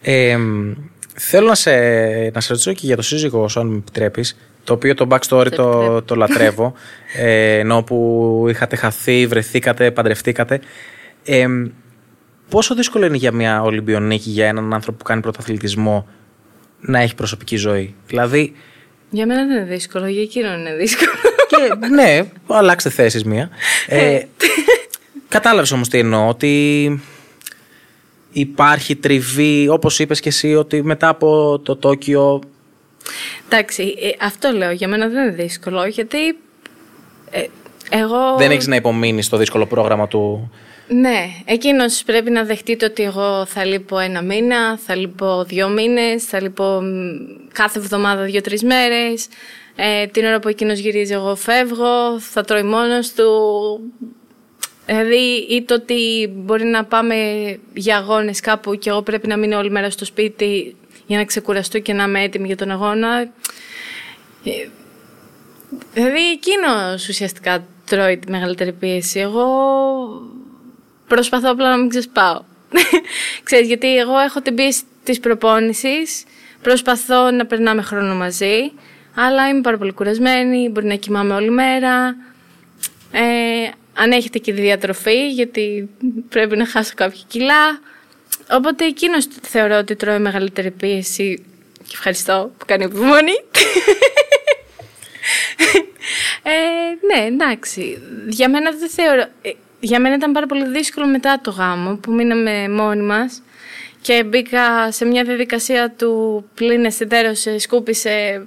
Ε, 0.02 0.38
θέλω 1.14 1.48
να 1.48 1.54
σε, 1.54 1.70
να 2.30 2.40
σε 2.40 2.48
ρωτήσω 2.48 2.72
και 2.72 2.86
για 2.86 2.96
το 2.96 3.02
σύζυγό 3.02 3.48
σου, 3.48 3.60
αν 3.60 3.66
με 3.66 3.76
επιτρέπεις. 3.76 4.36
Το 4.66 4.72
οποίο 4.72 4.94
το 4.94 5.06
backstory 5.10 5.52
το, 5.54 6.02
το 6.02 6.14
λατρεύω. 6.14 6.72
Ε, 7.18 7.58
ενώ 7.58 7.82
που 7.82 8.46
είχατε 8.48 8.76
χαθεί, 8.76 9.26
βρεθήκατε, 9.26 9.90
παντρευτήκατε. 9.90 10.60
Ε, 11.24 11.46
πόσο 12.48 12.74
δύσκολο 12.74 13.06
είναι 13.06 13.16
για 13.16 13.32
μια 13.32 13.62
Ολυμπιονίκη, 13.62 14.30
για 14.30 14.46
έναν 14.46 14.74
άνθρωπο 14.74 14.98
που 14.98 15.04
κάνει 15.04 15.20
πρωταθλητισμό, 15.20 16.08
να 16.80 16.98
έχει 16.98 17.14
προσωπική 17.14 17.56
ζωή; 17.56 17.94
Δηλαδή. 18.06 18.54
Για 19.10 19.26
μένα 19.26 19.46
δεν 19.46 19.56
είναι 19.56 19.66
δύσκολο, 19.66 20.06
για 20.06 20.22
εκείνον 20.22 20.58
είναι 20.58 20.74
δύσκολο. 20.74 21.10
Και, 21.50 21.86
ναι, 21.86 22.22
αλλάξτε 22.46 22.90
θέσεις 22.90 23.24
μία. 23.24 23.50
Ε, 23.86 24.20
κατάλαβες 25.28 25.72
όμως 25.72 25.88
τι 25.88 25.98
εννοώ, 25.98 26.28
ότι 26.28 27.00
υπάρχει 28.32 28.96
τριβή, 28.96 29.68
όπως 29.68 29.98
είπες 29.98 30.20
και 30.20 30.28
εσύ, 30.28 30.54
ότι 30.54 30.82
μετά 30.82 31.08
από 31.08 31.58
το 31.58 31.76
Τόκιο 31.76 32.40
Εντάξει, 33.44 33.94
ε, 34.00 34.24
αυτό 34.24 34.50
λέω. 34.50 34.70
Για 34.70 34.88
μένα 34.88 35.08
δεν 35.08 35.22
είναι 35.22 35.42
δύσκολο, 35.42 35.86
γιατί 35.86 36.18
ε, 37.30 37.46
εγώ... 37.90 38.36
Δεν 38.36 38.50
έχεις 38.50 38.66
να 38.66 38.76
υπομείνεις 38.76 39.28
το 39.28 39.36
δύσκολο 39.36 39.66
πρόγραμμα 39.66 40.08
του... 40.08 40.50
Ναι, 40.88 41.24
εκείνος 41.44 42.02
πρέπει 42.06 42.30
να 42.30 42.44
δεχτείτε 42.44 42.86
ότι 42.86 43.02
εγώ 43.02 43.44
θα 43.44 43.64
λείπω 43.64 43.98
ένα 43.98 44.22
μήνα, 44.22 44.78
θα 44.78 44.94
λείπω 44.94 45.44
δύο 45.44 45.68
μήνες, 45.68 46.24
θα 46.24 46.42
λείπω 46.42 46.82
κάθε 47.52 47.78
εβδομάδα 47.78 48.22
δύο-τρεις 48.22 48.62
μέρες. 48.62 49.28
Ε, 49.76 50.06
την 50.06 50.24
ώρα 50.24 50.38
που 50.38 50.48
εκείνος 50.48 50.78
γυρίζει 50.78 51.12
εγώ 51.12 51.34
φεύγω, 51.34 52.20
θα 52.20 52.42
τρώει 52.42 52.62
μόνος 52.62 53.12
του. 53.12 53.30
Δηλαδή, 54.86 55.46
ή 55.48 55.62
το 55.62 55.74
ότι 55.74 56.32
μπορεί 56.34 56.64
να 56.64 56.84
πάμε 56.84 57.16
για 57.74 57.96
αγώνες 57.96 58.40
κάπου 58.40 58.74
και 58.74 58.90
εγώ 58.90 59.02
πρέπει 59.02 59.26
να 59.26 59.36
μείνω 59.36 59.58
όλη 59.58 59.70
μέρα 59.70 59.90
στο 59.90 60.04
σπίτι 60.04 60.76
για 61.06 61.18
να 61.18 61.24
ξεκουραστώ 61.24 61.78
και 61.78 61.92
να 61.92 62.04
είμαι 62.04 62.22
έτοιμη 62.22 62.46
για 62.46 62.56
τον 62.56 62.70
αγώνα. 62.70 63.20
Ε, 64.44 64.68
δηλαδή 65.92 66.30
εκείνος 66.30 67.08
ουσιαστικά 67.08 67.64
τρώει 67.86 68.18
τη 68.18 68.30
μεγαλύτερη 68.30 68.72
πίεση. 68.72 69.20
Εγώ 69.20 69.46
προσπαθώ 71.06 71.50
απλά 71.50 71.70
να 71.70 71.76
μην 71.76 71.88
ξεσπάω. 71.88 72.40
Ξέρεις, 73.42 73.66
γιατί 73.66 73.96
εγώ 73.96 74.18
έχω 74.18 74.40
την 74.40 74.54
πίεση 74.54 74.82
της 75.04 75.20
προπόνησης, 75.20 76.24
προσπαθώ 76.62 77.30
να 77.30 77.46
περνάμε 77.46 77.82
χρόνο 77.82 78.14
μαζί, 78.14 78.72
αλλά 79.14 79.48
είμαι 79.48 79.60
πάρα 79.60 79.78
πολύ 79.78 79.92
κουρασμένη, 79.92 80.68
μπορεί 80.68 80.86
να 80.86 80.94
κοιμάμαι 80.94 81.34
όλη 81.34 81.50
μέρα. 81.50 82.16
Ε, 83.12 83.70
αν 83.94 84.10
έχετε 84.10 84.38
και 84.38 84.52
τη 84.52 84.60
διατροφή, 84.60 85.30
γιατί 85.30 85.88
πρέπει 86.28 86.56
να 86.56 86.66
χάσω 86.66 86.92
κάποια 86.94 87.22
κιλά. 87.26 87.80
Οπότε 88.50 88.84
εκείνος 88.84 89.28
θεωρώ 89.42 89.78
ότι 89.78 89.96
τρώει 89.96 90.18
μεγαλύτερη 90.18 90.70
πίεση. 90.70 91.44
Και 91.78 91.92
ευχαριστώ 91.92 92.52
που 92.58 92.64
κάνει 92.66 92.84
υπομονή. 92.84 93.40
ε, 96.42 96.52
ναι, 97.14 97.26
εντάξει. 97.26 97.98
Για 98.28 98.48
μένα 98.48 98.70
δεν 98.70 98.88
θεωρώ. 98.88 99.20
Ε, 99.42 99.50
για 99.80 100.00
μένα 100.00 100.14
ήταν 100.14 100.32
πάρα 100.32 100.46
πολύ 100.46 100.68
δύσκολο 100.68 101.06
μετά 101.06 101.40
το 101.42 101.50
γάμο 101.50 101.96
που 101.96 102.12
μείναμε 102.12 102.68
μόνοι 102.68 103.02
μας 103.02 103.42
και 104.00 104.24
μπήκα 104.24 104.92
σε 104.92 105.04
μια 105.04 105.24
διαδικασία 105.24 105.90
του 105.90 106.44
πλήν 106.54 106.84
αισθητέρωσε, 106.84 107.58
σκούπισε. 107.58 108.46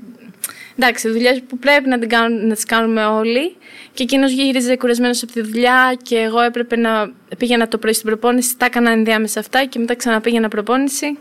Εντάξει, 0.81 1.09
δουλειές 1.09 1.41
που 1.47 1.57
πρέπει 1.57 1.89
να, 1.89 1.99
την 1.99 2.09
κάνουν, 2.09 2.47
να 2.47 2.53
τις 2.53 2.65
κάνουμε 2.65 3.05
όλοι 3.05 3.55
και 3.93 4.03
εκείνος 4.03 4.31
γύριζε 4.31 4.75
κουρασμένος 4.77 5.23
από 5.23 5.31
τη 5.31 5.41
δουλειά 5.41 5.97
και 6.01 6.15
εγώ 6.15 6.41
έπρεπε 6.41 6.75
να 6.75 7.11
πήγαινα 7.37 7.67
το 7.67 7.77
πρωί 7.77 7.93
στην 7.93 8.05
προπόνηση. 8.05 8.57
Τα 8.57 8.65
έκανα 8.65 8.91
ενδιάμεσα 8.91 9.39
αυτά 9.39 9.65
και 9.65 9.79
μετά 9.79 9.95
ξαναπήγαινα 9.95 10.47
προπόνηση. 10.47 11.17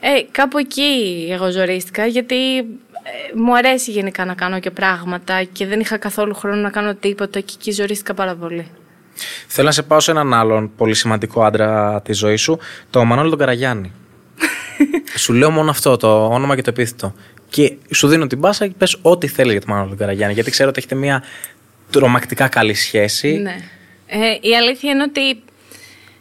Ε, 0.00 0.08
κάπου 0.30 0.58
εκεί 0.58 1.26
εγώ 1.30 1.50
ζορίστηκα 1.50 2.06
γιατί 2.06 2.56
ε, 2.56 2.62
μου 3.34 3.56
αρέσει 3.56 3.90
γενικά 3.90 4.24
να 4.24 4.34
κάνω 4.34 4.60
και 4.60 4.70
πράγματα 4.70 5.42
και 5.42 5.66
δεν 5.66 5.80
είχα 5.80 5.96
καθόλου 5.96 6.34
χρόνο 6.34 6.56
να 6.56 6.70
κάνω 6.70 6.94
τίποτα 6.94 7.40
και 7.40 7.54
εκεί 7.58 7.72
ζορίστηκα 7.72 8.14
πάρα 8.14 8.34
πολύ. 8.34 8.66
Θέλω 9.46 9.66
να 9.66 9.72
σε 9.72 9.82
πάω 9.82 10.00
σε 10.00 10.10
έναν 10.10 10.34
άλλον 10.34 10.70
πολύ 10.76 10.94
σημαντικό 10.94 11.42
άντρα 11.42 12.02
της 12.02 12.18
ζωής 12.18 12.40
σου, 12.40 12.58
το 12.90 13.04
Μανώλη 13.04 13.30
τον 13.30 13.38
Καραγιάννη. 13.38 13.92
σου 15.22 15.32
λέω 15.32 15.50
μόνο 15.50 15.70
αυτό 15.70 15.96
το 15.96 16.26
όνομα 16.26 16.54
και 16.54 16.62
το 16.62 16.70
επίθετο. 16.70 17.14
Και 17.54 17.76
σου 17.94 18.08
δίνω 18.08 18.26
την 18.26 18.40
πάσα 18.40 18.66
και 18.66 18.74
πες 18.78 18.98
ό,τι 19.02 19.26
θέλει 19.26 19.50
για 19.50 19.60
τον 19.60 19.70
Μανώλη 19.70 19.88
τον 19.88 19.98
Καραγιάννη. 19.98 20.34
Γιατί 20.34 20.50
ξέρω 20.50 20.68
ότι 20.68 20.78
έχετε 20.78 20.94
μια 20.94 21.22
τρομακτικά 21.90 22.48
καλή 22.48 22.74
σχέση. 22.74 23.32
Ναι. 23.36 23.56
Ε, 24.06 24.38
η 24.40 24.56
αλήθεια 24.56 24.90
είναι 24.90 25.02
ότι 25.02 25.42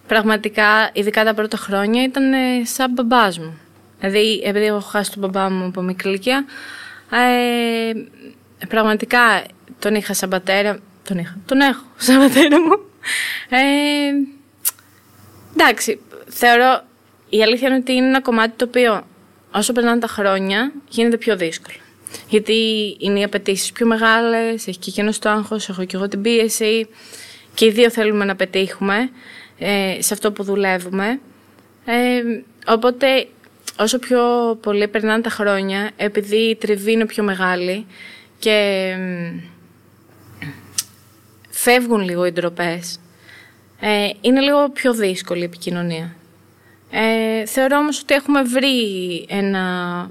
πραγματικά, 0.07 0.89
ειδικά 0.93 1.23
τα 1.23 1.33
πρώτα 1.33 1.57
χρόνια, 1.57 2.03
ήταν 2.03 2.33
ε, 2.33 2.37
σαν 2.63 2.91
μπαμπάς 2.91 3.39
μου. 3.39 3.59
Δηλαδή, 3.99 4.41
επειδή 4.45 4.65
έχω 4.65 4.79
χάσει 4.79 5.11
τον 5.11 5.19
μπαμπά 5.19 5.49
μου 5.49 5.65
από 5.65 5.81
μικρή 5.81 6.09
ηλικία, 6.09 6.45
ε, 7.09 8.65
πραγματικά 8.67 9.43
τον 9.79 9.95
είχα 9.95 10.13
σαν 10.13 10.29
πατέρα. 10.29 10.79
Τον 11.03 11.17
είχα. 11.17 11.37
Τον 11.45 11.59
έχω 11.59 11.83
σαν 12.05 12.17
πατέρα 12.17 12.61
μου. 12.61 12.79
Ε, 13.49 13.59
εντάξει, 15.53 15.99
θεωρώ. 16.27 16.83
Η 17.29 17.43
αλήθεια 17.43 17.67
είναι 17.67 17.77
ότι 17.77 17.93
είναι 17.93 18.07
ένα 18.07 18.21
κομμάτι 18.21 18.53
το 18.55 18.65
οποίο 18.65 19.03
όσο 19.53 19.73
περνάνε 19.73 19.99
τα 19.99 20.07
χρόνια 20.07 20.71
γίνεται 20.89 21.17
πιο 21.17 21.35
δύσκολο. 21.37 21.77
Γιατί 22.29 22.53
είναι 22.99 23.19
οι 23.19 23.23
απαιτήσεις 23.23 23.71
πιο 23.71 23.85
μεγάλες, 23.85 24.67
έχει 24.67 24.77
και 24.77 24.89
εκείνος 24.89 25.19
το 25.19 25.29
άγχος, 25.29 25.69
έχω 25.69 25.85
και 25.85 25.95
εγώ 25.95 26.07
την 26.07 26.21
πίεση. 26.21 26.87
Και 27.53 27.65
οι 27.65 27.71
δύο 27.71 27.89
θέλουμε 27.89 28.25
να 28.25 28.35
πετύχουμε 28.35 29.09
ε, 29.57 29.97
σε 29.99 30.13
αυτό 30.13 30.31
που 30.31 30.43
δουλεύουμε. 30.43 31.19
Ε, 31.85 32.21
οπότε, 32.67 33.27
όσο 33.79 33.99
πιο 33.99 34.21
πολύ 34.61 34.87
περνάνε 34.87 35.21
τα 35.21 35.29
χρόνια, 35.29 35.91
επειδή 35.95 36.37
η 36.37 36.55
τριβή 36.55 36.91
είναι 36.91 37.05
πιο 37.05 37.23
μεγάλη 37.23 37.85
και 38.39 38.95
φεύγουν 41.49 42.01
λίγο 42.01 42.25
οι 42.25 42.31
ντροπές, 42.31 42.99
ε, 43.79 44.09
είναι 44.21 44.39
λίγο 44.39 44.69
πιο 44.69 44.93
δύσκολη 44.93 45.41
η 45.41 45.43
επικοινωνία. 45.43 46.15
Ε, 46.95 47.45
θεωρώ 47.45 47.77
όμως 47.77 48.01
ότι 48.01 48.13
έχουμε 48.13 48.43
βρει 48.43 49.25
ένα... 49.29 50.09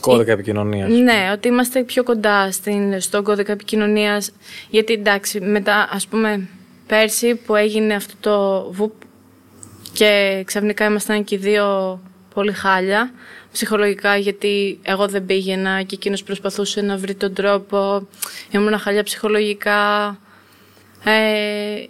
Κώδικα 0.00 0.32
επικοινωνίας. 0.32 0.90
Ναι, 0.90 1.30
ότι 1.32 1.48
είμαστε 1.48 1.82
πιο 1.82 2.02
κοντά 2.02 2.50
στην, 2.52 3.00
στον 3.00 3.24
κώδικα 3.24 3.52
επικοινωνίας. 3.52 4.32
Γιατί 4.70 4.92
εντάξει, 4.92 5.40
μετά, 5.40 5.88
ας 5.90 6.06
πούμε, 6.06 6.48
πέρσι 6.86 7.34
που 7.34 7.54
έγινε 7.54 7.94
αυτό 7.94 8.14
το 8.20 8.66
βουπ 8.72 8.92
και 9.92 10.42
ξαφνικά 10.46 10.84
ήμασταν 10.84 11.24
και 11.24 11.34
οι 11.34 11.38
δύο 11.38 12.00
πολύ 12.34 12.52
χάλια 12.52 13.10
ψυχολογικά 13.52 14.16
γιατί 14.16 14.78
εγώ 14.82 15.08
δεν 15.08 15.26
πήγαινα 15.26 15.82
και 15.82 15.94
εκείνος 15.94 16.22
προσπαθούσε 16.22 16.80
να 16.80 16.96
βρει 16.96 17.14
τον 17.14 17.34
τρόπο. 17.34 18.08
Ήμουν 18.50 18.78
χάλια 18.78 19.02
ψυχολογικά. 19.02 20.18
Ε, 21.04 21.84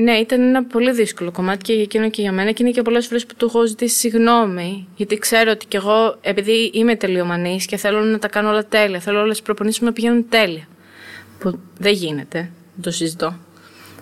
ναι, 0.00 0.12
ήταν 0.12 0.40
ένα 0.40 0.64
πολύ 0.64 0.92
δύσκολο 0.92 1.30
κομμάτι 1.30 1.62
και 1.62 1.72
για 1.72 1.82
εκείνο 1.82 2.10
και 2.10 2.22
για 2.22 2.32
μένα 2.32 2.50
και 2.50 2.62
είναι 2.62 2.72
και 2.72 2.82
πολλές 2.82 3.06
φορές 3.06 3.26
που 3.26 3.34
του 3.36 3.46
έχω 3.46 3.66
ζητήσει 3.66 3.98
συγγνώμη 3.98 4.88
γιατί 4.96 5.18
ξέρω 5.18 5.50
ότι 5.50 5.66
κι 5.66 5.76
εγώ 5.76 6.18
επειδή 6.20 6.70
είμαι 6.74 6.96
τελειομανής 6.96 7.66
και 7.66 7.76
θέλω 7.76 8.00
να 8.00 8.18
τα 8.18 8.28
κάνω 8.28 8.48
όλα 8.48 8.66
τέλεια, 8.66 9.00
θέλω 9.00 9.20
όλες 9.20 9.36
τις 9.36 9.42
προπονήσεις 9.44 9.80
μου 9.80 9.86
να 9.86 9.92
πηγαίνουν 9.92 10.28
τέλεια 10.28 10.68
που 11.38 11.58
δεν 11.78 11.92
γίνεται, 11.92 12.50
το 12.80 12.90
συζητώ. 12.90 13.38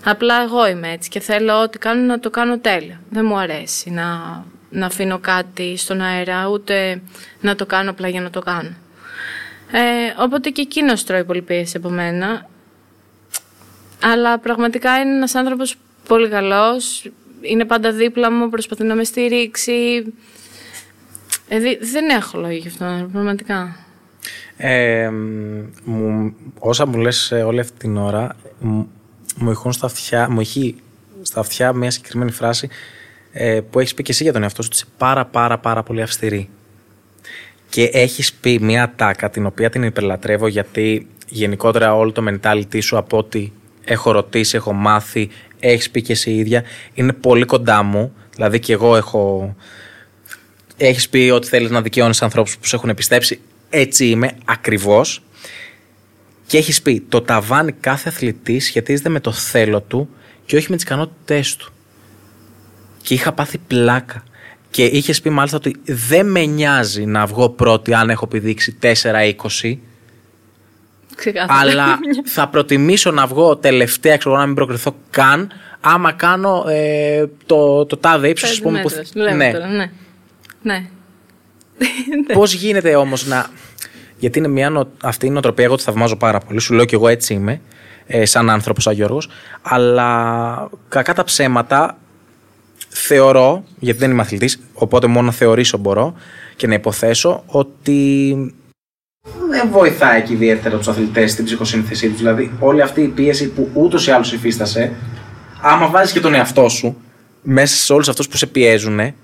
Απλά 0.04 0.42
εγώ 0.42 0.68
είμαι 0.68 0.92
έτσι 0.92 1.08
και 1.08 1.20
θέλω 1.20 1.62
ό,τι 1.62 1.78
κάνω 1.78 2.02
να 2.02 2.18
το 2.18 2.30
κάνω 2.30 2.58
τέλεια. 2.58 3.00
Δεν 3.10 3.24
μου 3.24 3.38
αρέσει 3.38 3.90
να, 3.90 4.04
να 4.70 4.86
αφήνω 4.86 5.18
κάτι 5.18 5.76
στον 5.76 6.00
αέρα, 6.00 6.48
ούτε 6.48 7.02
να 7.40 7.54
το 7.54 7.66
κάνω 7.66 7.90
απλά 7.90 8.08
για 8.08 8.20
να 8.20 8.30
το 8.30 8.40
κάνω. 8.40 8.74
Ε, 9.72 10.22
οπότε 10.22 10.50
και 10.50 10.60
εκείνος 10.60 11.04
τρώει 11.04 11.24
πολύ 11.24 11.42
πίεση 11.42 11.76
από 11.76 11.88
μένα. 11.88 12.48
Αλλά 14.02 14.38
πραγματικά 14.38 14.98
είναι 15.00 15.14
ένας 15.14 15.34
άνθρωπος 15.34 15.76
πολύ 16.08 16.28
καλός, 16.28 17.10
είναι 17.40 17.64
πάντα 17.64 17.92
δίπλα 17.92 18.30
μου, 18.30 18.48
προσπαθεί 18.48 18.84
να 18.84 18.94
με 18.94 19.04
στηρίξει. 19.04 20.04
Ε, 21.48 21.58
δεν 21.92 22.08
έχω 22.08 22.38
λόγια 22.38 22.56
γι' 22.56 22.68
αυτό, 22.68 23.08
πραγματικά. 23.12 23.76
Ε, 24.56 25.10
μου, 25.84 26.34
όσα 26.58 26.86
μου 26.86 26.98
λες 26.98 27.32
όλη 27.46 27.60
αυτή 27.60 27.78
την 27.78 27.96
ώρα, 27.96 28.36
μου, 28.58 29.50
έχουν 29.50 29.72
στα 29.72 29.86
αυτιά, 29.86 30.30
μου 30.30 30.40
έχει 30.40 30.76
στα 31.22 31.40
αυτιά 31.40 31.72
μια 31.72 31.90
συγκεκριμένη 31.90 32.30
φράση 32.30 32.68
ε, 33.32 33.60
που 33.70 33.80
έχεις 33.80 33.94
πει 33.94 34.02
και 34.02 34.12
εσύ 34.12 34.22
για 34.22 34.32
τον 34.32 34.42
εαυτό 34.42 34.62
σου 34.62 34.68
ότι 34.72 34.82
είσαι 34.82 34.92
πάρα 34.98 35.24
πάρα 35.24 35.58
πάρα 35.58 35.82
πολύ 35.82 36.02
αυστηρή. 36.02 36.48
Και 37.68 37.84
έχεις 37.92 38.32
πει 38.32 38.58
μια 38.60 38.92
τάκα 38.96 39.30
την 39.30 39.46
οποία 39.46 39.70
την 39.70 39.82
υπερλατρεύω 39.82 40.46
γιατί 40.46 41.06
γενικότερα 41.28 41.94
όλο 41.94 42.12
το 42.12 42.24
mentality 42.28 42.82
σου 42.82 42.96
από 42.96 43.18
ό,τι 43.18 43.50
έχω 43.84 44.10
ρωτήσει, 44.10 44.56
έχω 44.56 44.72
μάθει, 44.72 45.28
έχεις 45.60 45.90
πει 45.90 46.02
και 46.02 46.12
εσύ 46.12 46.30
ίδια, 46.30 46.62
είναι 46.94 47.12
πολύ 47.12 47.44
κοντά 47.44 47.82
μου. 47.82 48.12
Δηλαδή 48.34 48.58
και 48.58 48.72
εγώ 48.72 48.96
έχω... 48.96 49.54
Έχεις 50.76 51.08
πει 51.08 51.30
ότι 51.34 51.48
θέλεις 51.48 51.70
να 51.70 51.82
δικαιώνεις 51.82 52.22
ανθρώπους 52.22 52.58
που 52.58 52.66
σε 52.66 52.76
έχουν 52.76 52.94
πιστέψει. 52.94 53.40
Έτσι 53.70 54.06
είμαι 54.06 54.36
ακριβώς. 54.44 55.22
Και 56.46 56.58
έχεις 56.58 56.82
πει 56.82 57.00
το 57.08 57.20
ταβάνι 57.20 57.72
κάθε 57.72 58.08
αθλητή 58.08 58.58
σχετίζεται 58.58 59.08
με 59.08 59.20
το 59.20 59.32
θέλω 59.32 59.80
του 59.80 60.08
και 60.44 60.56
όχι 60.56 60.66
με 60.70 60.76
τις 60.76 60.84
ικανότητές 60.84 61.56
του. 61.56 61.72
Και 63.02 63.14
είχα 63.14 63.32
πάθει 63.32 63.58
πλάκα. 63.58 64.24
Και 64.70 64.84
είχες 64.84 65.20
πει 65.20 65.30
μάλιστα 65.30 65.56
ότι 65.56 65.76
δεν 65.84 66.30
με 66.30 66.44
νοιάζει 66.44 67.04
να 67.04 67.26
βγω 67.26 67.48
πρώτη 67.48 67.94
αν 67.94 68.10
έχω 68.10 68.26
πηδήξει 68.26 68.76
4-20 68.82 69.76
αλλά 71.46 71.98
θα 72.34 72.48
προτιμήσω 72.48 73.10
να 73.10 73.26
βγω 73.26 73.56
τελευταία, 73.56 74.16
ξέρω 74.16 74.36
να 74.36 74.46
μην 74.46 74.54
προκριθώ 74.54 74.96
καν, 75.10 75.50
άμα 75.80 76.12
κάνω 76.12 76.64
ε, 76.68 77.24
το, 77.46 77.86
το 77.86 77.96
τάδε 77.96 78.28
ύψος, 78.28 78.50
ας 78.50 78.60
πούμε. 78.60 78.80
Που... 78.80 78.90
Ναι. 79.36 79.52
Τώρα, 79.52 79.66
ναι. 79.66 79.90
ναι. 80.62 80.86
Πώς 82.34 82.52
γίνεται 82.52 82.96
όμως 82.96 83.26
να. 83.26 83.46
Γιατί 84.18 84.38
είναι 84.38 84.48
μια, 84.48 84.86
αυτή 85.02 85.26
η 85.26 85.30
νοοτροπία, 85.30 85.64
εγώ 85.64 85.76
τη 85.76 85.82
θαυμάζω 85.82 86.16
πάρα 86.16 86.38
πολύ. 86.38 86.60
Σου 86.60 86.74
λέω 86.74 86.84
και 86.84 86.94
εγώ 86.94 87.08
έτσι 87.08 87.34
είμαι, 87.34 87.60
ε, 88.06 88.24
σαν 88.24 88.50
άνθρωπος, 88.50 88.82
σαν 88.82 88.94
Γιώργος. 88.94 89.28
Αλλά 89.62 90.70
κακά 90.88 91.14
τα 91.14 91.24
ψέματα 91.24 91.98
θεωρώ, 92.88 93.64
γιατί 93.78 93.98
δεν 93.98 94.10
είμαι 94.10 94.20
αθλητής, 94.20 94.60
οπότε 94.72 95.06
μόνο 95.06 95.26
να 95.26 95.32
θεωρήσω 95.32 95.78
μπορώ 95.78 96.14
και 96.56 96.66
να 96.66 96.74
υποθέσω 96.74 97.42
ότι 97.46 98.34
δεν 99.50 99.68
βοηθάει 99.70 100.22
και 100.22 100.32
ιδιαίτερα 100.32 100.76
τους 100.76 100.88
αθλητές 100.88 101.30
στην 101.30 101.44
ψυχοσύνθεσή 101.44 102.08
τους. 102.08 102.18
Δηλαδή, 102.18 102.52
όλη 102.58 102.82
αυτή 102.82 103.02
η 103.02 103.08
πίεση 103.08 103.48
που 103.48 103.70
ούτως 103.72 104.06
ή 104.06 104.10
άλλως 104.10 104.32
υφίστασε, 104.32 104.92
άμα 105.60 105.88
βάζεις 105.88 106.12
και 106.12 106.20
τον 106.20 106.34
εαυτό 106.34 106.68
σου 106.68 106.96
μέσα 107.42 107.76
σε 107.76 107.92
όλους 107.92 108.08
αυτούς 108.08 108.28
που 108.28 108.36
σε 108.36 108.46
πιέζουν, 108.46 109.14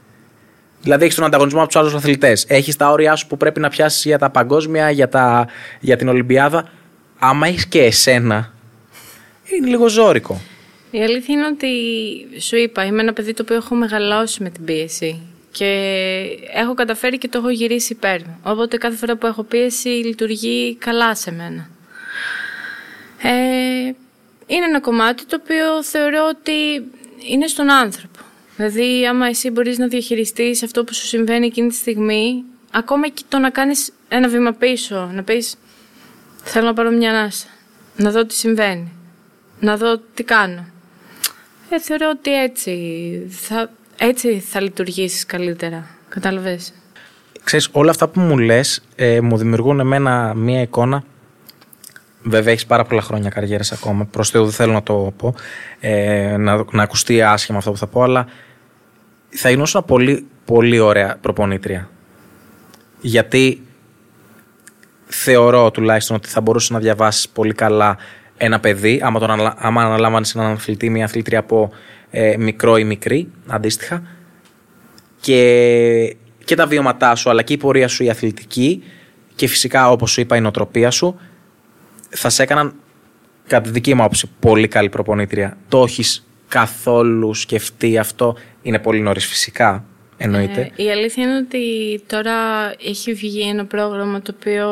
δηλαδή 0.82 1.04
έχεις 1.04 1.14
τον 1.14 1.24
ανταγωνισμό 1.24 1.58
από 1.58 1.68
τους 1.68 1.80
άλλους 1.80 1.94
αθλητές, 1.94 2.44
έχεις 2.48 2.76
τα 2.76 2.90
όρια 2.90 3.16
σου 3.16 3.26
που 3.26 3.36
πρέπει 3.36 3.60
να 3.60 3.68
πιάσεις 3.68 4.04
για 4.04 4.18
τα 4.18 4.30
παγκόσμια, 4.30 4.90
για, 4.90 5.08
τα, 5.08 5.46
για 5.80 5.96
την 5.96 6.08
Ολυμπιάδα. 6.08 6.68
Άμα 7.18 7.46
έχεις 7.46 7.66
και 7.66 7.82
εσένα, 7.82 8.52
είναι 9.52 9.68
λίγο 9.68 9.88
ζώρικο. 9.88 10.40
Η 10.90 11.02
αλήθεια 11.02 11.34
είναι 11.34 11.46
ότι 11.46 11.68
σου 12.40 12.56
είπα, 12.56 12.84
είμαι 12.84 13.02
ένα 13.02 13.12
παιδί 13.12 13.32
το 13.32 13.42
οποίο 13.42 13.56
έχω 13.56 13.74
μεγαλώσει 13.74 14.42
με 14.42 14.50
την 14.50 14.64
πίεση 14.64 15.20
και 15.52 15.70
έχω 16.54 16.74
καταφέρει 16.74 17.18
και 17.18 17.28
το 17.28 17.38
έχω 17.38 17.50
γυρίσει 17.50 17.92
υπέρ 17.92 18.20
μου. 18.20 18.40
Οπότε 18.42 18.76
κάθε 18.76 18.96
φορά 18.96 19.16
που 19.16 19.26
έχω 19.26 19.42
πίεση 19.42 19.88
λειτουργεί 19.88 20.76
καλά 20.76 21.14
σε 21.14 21.32
μένα. 21.32 21.68
Ε, 23.22 23.92
είναι 24.46 24.64
ένα 24.64 24.80
κομμάτι 24.80 25.24
το 25.24 25.38
οποίο 25.42 25.82
θεωρώ 25.82 26.28
ότι 26.28 26.84
είναι 27.28 27.46
στον 27.46 27.70
άνθρωπο. 27.70 28.18
Δηλαδή, 28.56 29.06
άμα 29.06 29.26
εσύ 29.26 29.50
μπορείς 29.50 29.78
να 29.78 29.86
διαχειριστείς 29.86 30.62
αυτό 30.62 30.84
που 30.84 30.94
σου 30.94 31.06
συμβαίνει 31.06 31.46
εκείνη 31.46 31.68
τη 31.68 31.74
στιγμή, 31.74 32.44
ακόμα 32.70 33.08
και 33.08 33.22
το 33.28 33.38
να 33.38 33.50
κάνεις 33.50 33.92
ένα 34.08 34.28
βήμα 34.28 34.52
πίσω, 34.52 35.10
να 35.12 35.22
πεις 35.22 35.54
θέλω 36.44 36.66
να 36.66 36.74
πάρω 36.74 36.90
μια 36.90 37.10
ανάσα, 37.10 37.46
να 37.96 38.10
δω 38.10 38.26
τι 38.26 38.34
συμβαίνει, 38.34 38.92
να 39.60 39.76
δω 39.76 40.00
τι 40.14 40.22
κάνω. 40.22 40.66
Ε, 41.70 41.80
θεωρώ 41.80 42.10
ότι 42.10 42.34
έτσι 42.34 42.76
θα, 43.30 43.70
έτσι 44.06 44.38
θα 44.38 44.60
λειτουργήσεις 44.60 45.26
καλύτερα. 45.26 45.86
Κατάλαβες; 46.08 46.72
Ξέρεις, 47.44 47.68
όλα 47.72 47.90
αυτά 47.90 48.08
που 48.08 48.20
μου 48.20 48.38
λες 48.38 48.82
ε, 48.96 49.20
μου 49.20 49.36
δημιουργούν 49.36 49.80
εμένα 49.80 50.34
μία 50.34 50.60
εικόνα 50.60 51.04
Βέβαια, 52.22 52.52
έχεις 52.52 52.66
πάρα 52.66 52.84
πολλά 52.84 53.02
χρόνια 53.02 53.30
καριέρας 53.30 53.72
ακόμα. 53.72 54.04
Προς 54.04 54.30
Θεού 54.30 54.42
δεν 54.42 54.52
θέλω 54.52 54.72
να 54.72 54.82
το 54.82 55.12
πω, 55.16 55.34
ε, 55.80 56.36
να, 56.36 56.64
να 56.70 56.82
ακουστεί 56.82 57.22
άσχημα 57.22 57.58
αυτό 57.58 57.70
που 57.70 57.76
θα 57.76 57.86
πω, 57.86 58.02
αλλά 58.02 58.26
θα 59.28 59.50
γινώσουν 59.50 59.84
πολύ, 59.84 60.26
πολύ 60.44 60.78
ωραία 60.78 61.16
προπονήτρια. 61.20 61.90
Γιατί 63.00 63.66
θεωρώ 65.06 65.70
τουλάχιστον 65.70 66.16
ότι 66.16 66.28
θα 66.28 66.40
μπορούσες 66.40 66.70
να 66.70 66.78
διαβάσεις 66.78 67.28
πολύ 67.28 67.54
καλά 67.54 67.96
ένα 68.44 68.60
παιδί, 68.60 69.00
άμα, 69.02 69.18
τον, 69.18 69.30
άμα 69.56 69.82
αναλάμβανε 69.82 70.26
έναν 70.34 70.52
αθλητή, 70.52 70.90
μια 70.90 71.04
αθλήτρια 71.04 71.38
από 71.38 71.72
ε, 72.10 72.36
μικρό 72.38 72.76
ή 72.76 72.84
μικρή, 72.84 73.30
αντίστοιχα. 73.46 74.02
Και, 75.20 76.16
και 76.44 76.54
τα 76.54 76.66
βιώματά 76.66 77.14
σου, 77.14 77.30
αλλά 77.30 77.42
και 77.42 77.52
η 77.52 77.56
πορεία 77.56 77.88
σου 77.88 78.04
η 78.04 78.10
αθλητική 78.10 78.82
και 79.34 79.46
φυσικά, 79.46 79.90
όπως 79.90 80.10
σου 80.10 80.20
είπα, 80.20 80.36
η 80.36 80.40
νοοτροπία 80.40 80.90
σου, 80.90 81.20
θα 82.08 82.28
σε 82.28 82.42
έκαναν, 82.42 82.74
κατά 83.46 83.62
τη 83.62 83.70
δική 83.70 83.94
μου 83.94 84.02
άποψη, 84.02 84.30
πολύ 84.40 84.68
καλή 84.68 84.88
προπονήτρια. 84.88 85.56
Το 85.68 85.82
έχεις 85.82 86.26
καθόλου 86.48 87.34
σκεφτεί 87.34 87.98
αυτό; 87.98 88.36
Είναι 88.62 88.78
πολύ 88.78 89.00
νωρίς 89.00 89.26
φυσικά, 89.26 89.84
εννοείται. 90.16 90.70
Ε, 90.76 90.82
η 90.84 90.90
αλήθεια 90.90 91.24
είναι 91.24 91.36
ότι 91.36 92.02
τώρα 92.06 92.34
έχει 92.84 93.12
βγει 93.12 93.48
ένα 93.48 93.64
πρόγραμμα 93.64 94.22
το 94.22 94.34
οποίο 94.36 94.68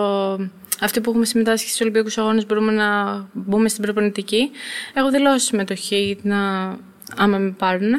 αυτοί 0.81 1.01
που 1.01 1.11
έχουμε 1.11 1.25
συμμετάσχει 1.25 1.67
στους 1.69 1.81
Ολυμπιακούς 1.81 2.19
Αγώνες 2.19 2.47
μπορούμε 2.47 2.73
να 2.73 2.89
μπούμε 3.33 3.69
στην 3.69 3.83
προπονητική. 3.83 4.51
Έχω 4.95 5.11
δηλώσει 5.11 5.47
συμμετοχή 5.47 6.19
να 6.23 6.39
άμα 7.17 7.39
με 7.39 7.51
πάρουν. 7.51 7.93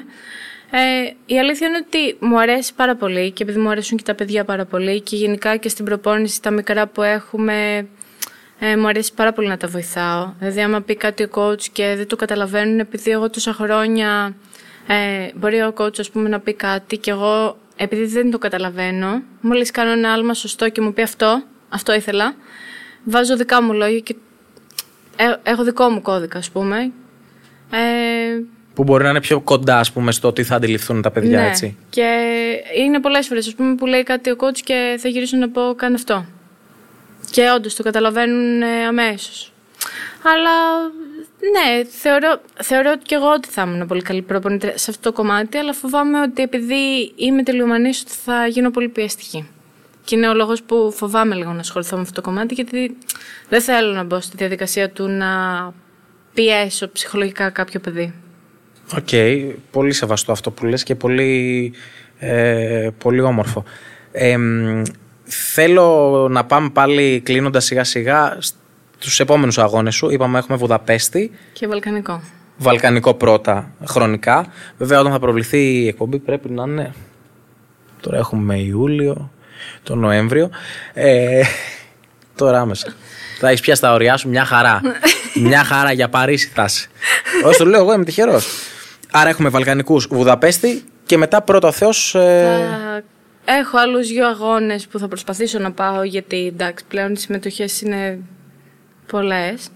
Ε, 0.73 0.79
η 1.25 1.39
αλήθεια 1.39 1.67
είναι 1.67 1.77
ότι 1.77 2.17
μου 2.19 2.39
αρέσει 2.39 2.73
πάρα 2.73 2.95
πολύ 2.95 3.31
και 3.31 3.43
επειδή 3.43 3.59
μου 3.59 3.69
αρέσουν 3.69 3.97
και 3.97 4.03
τα 4.03 4.15
παιδιά 4.15 4.45
πάρα 4.45 4.65
πολύ 4.65 5.01
και 5.01 5.15
γενικά 5.15 5.55
και 5.55 5.69
στην 5.69 5.85
προπόνηση 5.85 6.41
τα 6.41 6.51
μικρά 6.51 6.87
που 6.87 7.01
έχουμε 7.01 7.87
ε, 8.59 8.77
μου 8.77 8.87
αρέσει 8.87 9.13
πάρα 9.13 9.33
πολύ 9.33 9.47
να 9.47 9.57
τα 9.57 9.67
βοηθάω. 9.67 10.33
Δηλαδή 10.39 10.61
άμα 10.61 10.81
πει 10.81 10.95
κάτι 10.95 11.23
ο 11.23 11.29
coach 11.33 11.61
και 11.71 11.93
δεν 11.97 12.07
το 12.07 12.15
καταλαβαίνουν 12.15 12.79
επειδή 12.79 13.11
εγώ 13.11 13.29
τόσα 13.29 13.53
χρόνια 13.53 14.35
ε, 14.87 15.29
μπορεί 15.35 15.61
ο 15.61 15.73
coach 15.77 15.99
ας 15.99 16.09
πούμε 16.09 16.29
να 16.29 16.39
πει 16.39 16.53
κάτι 16.53 16.97
και 16.97 17.11
εγώ 17.11 17.57
επειδή 17.75 18.05
δεν 18.05 18.31
το 18.31 18.37
καταλαβαίνω 18.37 19.21
μόλις 19.41 19.71
κάνω 19.71 19.91
ένα 19.91 20.13
άλμα 20.13 20.33
σωστό 20.33 20.69
και 20.69 20.81
μου 20.81 20.93
πει 20.93 21.01
αυτό, 21.01 21.43
αυτό 21.71 21.93
ήθελα 21.93 22.35
βάζω 23.03 23.35
δικά 23.35 23.61
μου 23.61 23.73
λόγια 23.73 23.99
και 23.99 24.15
ε, 25.15 25.33
έχω 25.43 25.63
δικό 25.63 25.89
μου 25.89 26.01
κώδικα 26.01 26.37
ας 26.37 26.49
πούμε 26.49 26.91
ε, 27.71 28.43
που 28.73 28.83
μπορεί 28.83 29.03
να 29.03 29.09
είναι 29.09 29.19
πιο 29.19 29.39
κοντά, 29.39 29.79
ας 29.79 29.91
πούμε, 29.91 30.11
στο 30.11 30.33
τι 30.33 30.43
θα 30.43 30.55
αντιληφθούν 30.55 31.01
τα 31.01 31.11
παιδιά, 31.11 31.41
ναι. 31.41 31.47
έτσι. 31.47 31.77
Και 31.89 32.09
είναι 32.77 32.99
πολλές 32.99 33.27
φορές, 33.27 33.47
ας 33.47 33.53
πούμε, 33.53 33.75
που 33.75 33.85
λέει 33.85 34.03
κάτι 34.03 34.29
ο 34.29 34.35
coach 34.39 34.59
και 34.63 34.97
θα 34.99 35.07
γυρίσω 35.07 35.37
να 35.37 35.49
πω 35.49 35.73
κάνε 35.75 35.95
αυτό. 35.95 36.25
Και 37.31 37.49
όντως 37.55 37.75
το 37.75 37.83
καταλαβαίνουν 37.83 38.61
ε, 38.61 38.85
αμέσως. 38.87 39.53
Αλλά 40.23 40.81
ναι, 41.51 41.83
θεωρώ, 41.83 42.41
θεωρώ 42.61 42.97
και 42.97 43.15
εγώ 43.15 43.31
ότι 43.31 43.47
θα 43.47 43.61
ήμουν 43.61 43.87
πολύ 43.87 44.01
καλή 44.01 44.21
προπονήτρια 44.21 44.77
σε 44.77 44.91
αυτό 44.91 45.11
το 45.11 45.15
κομμάτι, 45.15 45.57
αλλά 45.57 45.73
φοβάμαι 45.73 46.21
ότι 46.21 46.41
επειδή 46.41 47.11
είμαι 47.15 47.43
τελειομανής, 47.43 48.01
ότι 48.01 48.11
θα 48.11 48.47
γίνω 48.47 48.71
πολύ 48.71 48.89
πιεστική. 48.89 49.47
Και 50.03 50.15
είναι 50.15 50.29
ο 50.29 50.33
λόγος 50.33 50.63
που 50.63 50.91
φοβάμαι 50.91 51.35
λίγο 51.35 51.51
να 51.51 51.59
ασχοληθώ 51.59 51.95
με 51.95 52.01
αυτό 52.01 52.21
το 52.21 52.21
κομμάτι, 52.21 52.53
γιατί 52.53 52.97
δεν 53.49 53.61
θέλω 53.61 53.93
να 53.93 54.03
μπω 54.03 54.19
στη 54.19 54.37
διαδικασία 54.37 54.89
του 54.89 55.07
να 55.07 55.27
πιέσω 56.33 56.91
ψυχολογικά 56.91 57.49
κάποιο 57.49 57.79
παιδί. 57.79 58.13
Okay. 58.97 59.53
πολύ 59.71 59.93
σεβαστό 59.93 60.31
αυτό 60.31 60.51
που 60.51 60.65
λες 60.65 60.83
και 60.83 60.95
πολύ, 60.95 61.73
ε, 62.19 62.89
πολύ 62.97 63.21
όμορφο. 63.21 63.63
Ε, 64.11 64.37
θέλω 65.23 66.27
να 66.31 66.45
πάμε 66.45 66.69
πάλι 66.69 67.21
κλείνοντας 67.23 67.65
σιγά 67.65 67.83
σιγά 67.83 68.37
στους 68.97 69.19
επόμενους 69.19 69.57
αγώνες 69.57 69.95
σου. 69.95 70.09
Είπαμε 70.09 70.37
έχουμε 70.37 70.57
Βουδαπέστη. 70.57 71.31
Και 71.53 71.67
Βαλκανικό. 71.67 72.21
Βαλκανικό 72.57 73.13
πρώτα 73.13 73.71
χρονικά. 73.85 74.45
Βέβαια 74.77 74.99
όταν 74.99 75.11
θα 75.11 75.19
προβληθεί 75.19 75.81
η 75.81 75.87
εκπομπή 75.87 76.19
πρέπει 76.19 76.49
να 76.49 76.63
είναι... 76.63 76.93
Τώρα 78.01 78.17
έχουμε 78.17 78.59
Ιούλιο, 78.59 79.31
το 79.83 79.95
Νοέμβριο. 79.95 80.49
Ε, 80.93 81.41
τώρα 82.35 82.59
άμεσα. 82.59 82.93
Θα 83.39 83.47
έχεις 83.47 83.61
πια 83.61 83.75
στα 83.75 83.93
ωριά 83.93 84.17
σου 84.17 84.29
μια 84.29 84.45
χαρά. 84.45 84.81
μια 85.33 85.63
χαρά 85.63 85.91
για 85.91 86.09
Παρίσι 86.09 86.51
θα 86.53 86.63
είσαι. 86.63 86.87
Όσο 87.43 87.57
το 87.57 87.65
λέω, 87.65 87.79
εγώ 87.79 87.93
είμαι 87.93 88.03
τυχερός. 88.03 88.47
Άρα 89.11 89.29
έχουμε 89.29 89.49
Βαλκανικούς 89.49 90.07
Βουδαπέστη 90.09 90.83
και 91.05 91.17
μετά 91.17 91.41
πρώτο 91.41 91.71
Θεός. 91.71 92.15
Ε... 92.15 93.03
Έχω 93.45 93.77
άλλους 93.77 94.07
δύο 94.07 94.27
αγώνες 94.27 94.87
που 94.87 94.99
θα 94.99 95.07
προσπαθήσω 95.07 95.59
να 95.59 95.71
πάω 95.71 96.03
γιατί 96.03 96.47
εντάξει, 96.47 96.85
πλέον 96.87 97.13
οι 97.13 97.17
συμμετοχές 97.17 97.81
είναι 97.81 98.19
πολλές. 99.07 99.69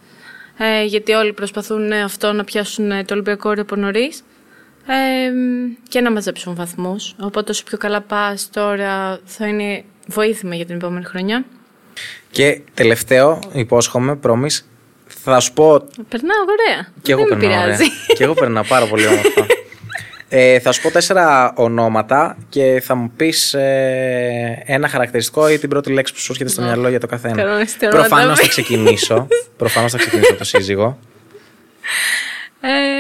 Ε, 0.58 0.84
γιατί 0.84 1.12
όλοι 1.12 1.34
προσπαθούν 1.34 1.92
αυτό 1.92 2.32
να 2.32 2.44
πιάσουν 2.44 3.06
το 3.06 3.14
Ολυμπιακό 3.14 3.50
όριο 3.50 3.62
από 3.62 3.76
νωρίς 3.76 4.24
ε, 4.88 5.32
και 5.88 6.02
να 6.02 6.12
μαζέψουν 6.12 6.56
βαθμούς. 6.56 7.16
Οπότε 7.20 7.52
όσο 7.52 7.64
πιο 7.64 7.78
καλά 7.78 8.02
πας 8.02 8.50
τώρα 8.54 9.20
θα 9.26 9.48
είναι 9.48 9.84
βοήθημα 10.08 10.56
για 10.56 10.66
την 10.66 10.76
επόμενη 10.76 11.06
χρονιά. 11.06 11.46
Και 12.32 12.62
τελευταίο, 12.74 13.40
υπόσχομαι, 13.54 14.16
πρόμης, 14.16 14.68
θα 15.08 15.40
σου 15.40 15.54
πω. 15.54 15.66
Περνάω 16.10 16.38
ωραία. 16.42 16.88
Και 17.02 17.12
εγώ 17.12 17.26
περνάω 17.26 17.62
ωραία. 17.62 17.78
και 18.16 18.24
εγώ 18.24 18.34
περνάω 18.34 18.64
πάρα 18.64 18.86
πολύ 18.86 19.08
όμορφα. 19.08 19.46
Ε, 20.30 20.60
θα 20.60 20.72
σου 20.72 20.82
πω 20.82 20.92
τέσσερα 20.92 21.54
ονόματα 21.56 22.38
και 22.50 22.82
θα 22.86 22.96
μου 22.96 23.12
πεις 23.16 23.54
ε, 23.54 24.64
ένα 24.66 24.88
χαρακτηριστικό 24.88 25.50
ή 25.50 25.58
την 25.60 25.70
πρώτη 25.70 25.92
λέξη 25.92 26.14
που 26.14 26.20
σου 26.20 26.32
έρχεται 26.32 26.50
στο 26.50 26.62
μυαλό 26.62 26.90
για 26.90 27.00
το 27.00 27.08
καθένα. 27.08 27.44
Προφανώς 27.90 28.40
θα 28.40 28.48
ξεκινήσω. 28.48 29.28
Προφανώς 29.58 29.92
θα 29.92 29.98
ξεκινήσω 29.98 30.30
από 30.30 30.38
το 30.38 30.44
σύζυγο. 30.44 31.00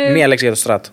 Ε... 0.07 0.11
Μία 0.11 0.27
λέξη 0.27 0.43
για 0.43 0.53
το 0.53 0.59
στράτο. 0.59 0.89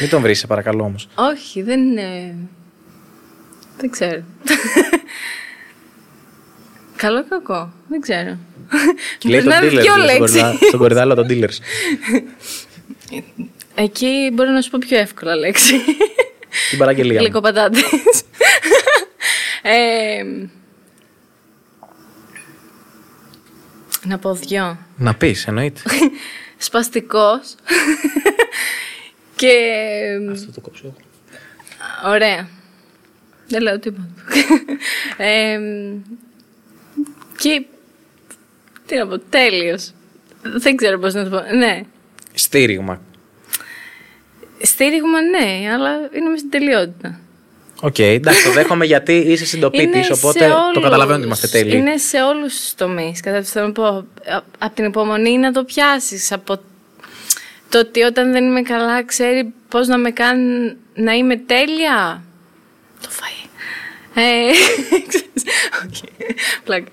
Μην 0.00 0.10
τον 0.10 0.22
βρεις, 0.22 0.38
σε 0.38 0.46
παρακαλώ 0.46 0.84
όμως. 0.84 1.08
Όχι, 1.14 1.62
δεν 1.62 1.80
είναι. 1.80 2.34
Δεν 3.78 3.90
ξέρω. 3.90 4.22
Καλό 6.96 7.18
ή 7.18 7.24
κακό. 7.28 7.72
Δεν 7.88 8.00
ξέρω. 8.00 8.38
Λέει 9.24 9.42
τον 9.42 9.52
dealer. 9.62 10.54
Στον 10.68 10.78
κορυδάλο 10.80 11.14
των 11.14 11.26
dealers. 11.30 11.58
Εκεί 13.74 14.30
μπορώ 14.32 14.50
να 14.50 14.60
σου 14.60 14.70
πω 14.70 14.78
πιο 14.80 14.98
εύκολα 14.98 15.36
λέξη. 15.36 15.74
Την 16.70 16.78
παραγγελία. 16.78 17.20
Γλυκοπατάτες. 17.20 17.82
ε, 19.62 20.22
να 24.04 24.18
πω 24.18 24.34
δυο. 24.34 24.78
Να 24.96 25.14
πεις, 25.14 25.46
εννοείται. 25.46 25.80
Σπαστικός. 26.56 27.54
Και... 29.42 30.30
Αυτό 30.30 30.52
το 30.52 30.60
κόψω. 30.60 30.94
Ωραία. 32.06 32.48
Δεν 33.48 33.62
λέω 33.62 33.78
τίποτα. 33.78 34.08
ε, 35.26 35.58
και. 37.38 37.64
Τι 38.86 38.96
να 38.96 39.06
πω, 39.06 39.18
τέλειος. 39.18 39.92
Δεν 40.42 40.76
ξέρω 40.76 40.98
πώς 40.98 41.14
να 41.14 41.24
το 41.24 41.30
πω. 41.30 41.56
Ναι. 41.56 41.82
Στήριγμα. 42.34 43.00
Στήριγμα, 44.62 45.20
ναι, 45.22 45.72
αλλά 45.72 45.90
είναι 46.12 46.28
με 46.28 46.36
στην 46.36 46.50
τελειότητα. 46.50 47.20
OK, 47.80 47.94
okay, 47.94 48.00
εντάξει, 48.00 48.44
το 48.44 48.52
δέχομαι 48.52 48.84
γιατί 48.84 49.12
είσαι 49.12 49.44
συντοπίτης, 49.44 50.10
οπότε 50.10 50.50
το 50.72 50.80
καταλαβαίνω 50.80 51.16
ότι 51.16 51.26
είμαστε 51.26 51.48
τέλειοι. 51.48 51.72
Είναι 51.74 51.96
σε 51.96 52.22
όλους 52.22 52.56
τους 52.56 52.74
τομείς. 52.74 53.20
Κατά 53.20 53.42
θέλω 53.42 53.66
να 53.66 53.72
πω. 53.72 54.06
Από 54.58 54.74
την 54.74 54.84
υπομονή 54.84 55.38
να 55.38 55.52
το 55.52 55.64
πιάσεις. 55.64 56.32
Από 56.32 56.60
το 57.72 57.78
ότι 57.78 58.02
όταν 58.02 58.32
δεν 58.32 58.44
είμαι 58.44 58.62
καλά, 58.62 59.04
ξέρει 59.04 59.52
πώς 59.68 59.88
να 59.88 59.98
με 59.98 60.10
κάνει 60.10 60.76
να 60.94 61.12
είμαι 61.12 61.36
τέλεια. 61.36 62.22
Το 63.00 63.08
φάει. 63.10 63.30
Ε, 64.14 64.50
Πλάκα. 66.64 66.90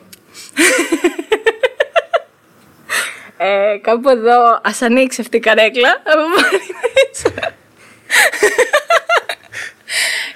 ε, 3.37 3.77
κάπου 3.81 4.09
εδώ 4.09 4.59
ας 4.63 4.81
ανοίξει 4.81 5.21
αυτή 5.21 5.37
η 5.37 5.39
καρέκλα. 5.39 6.01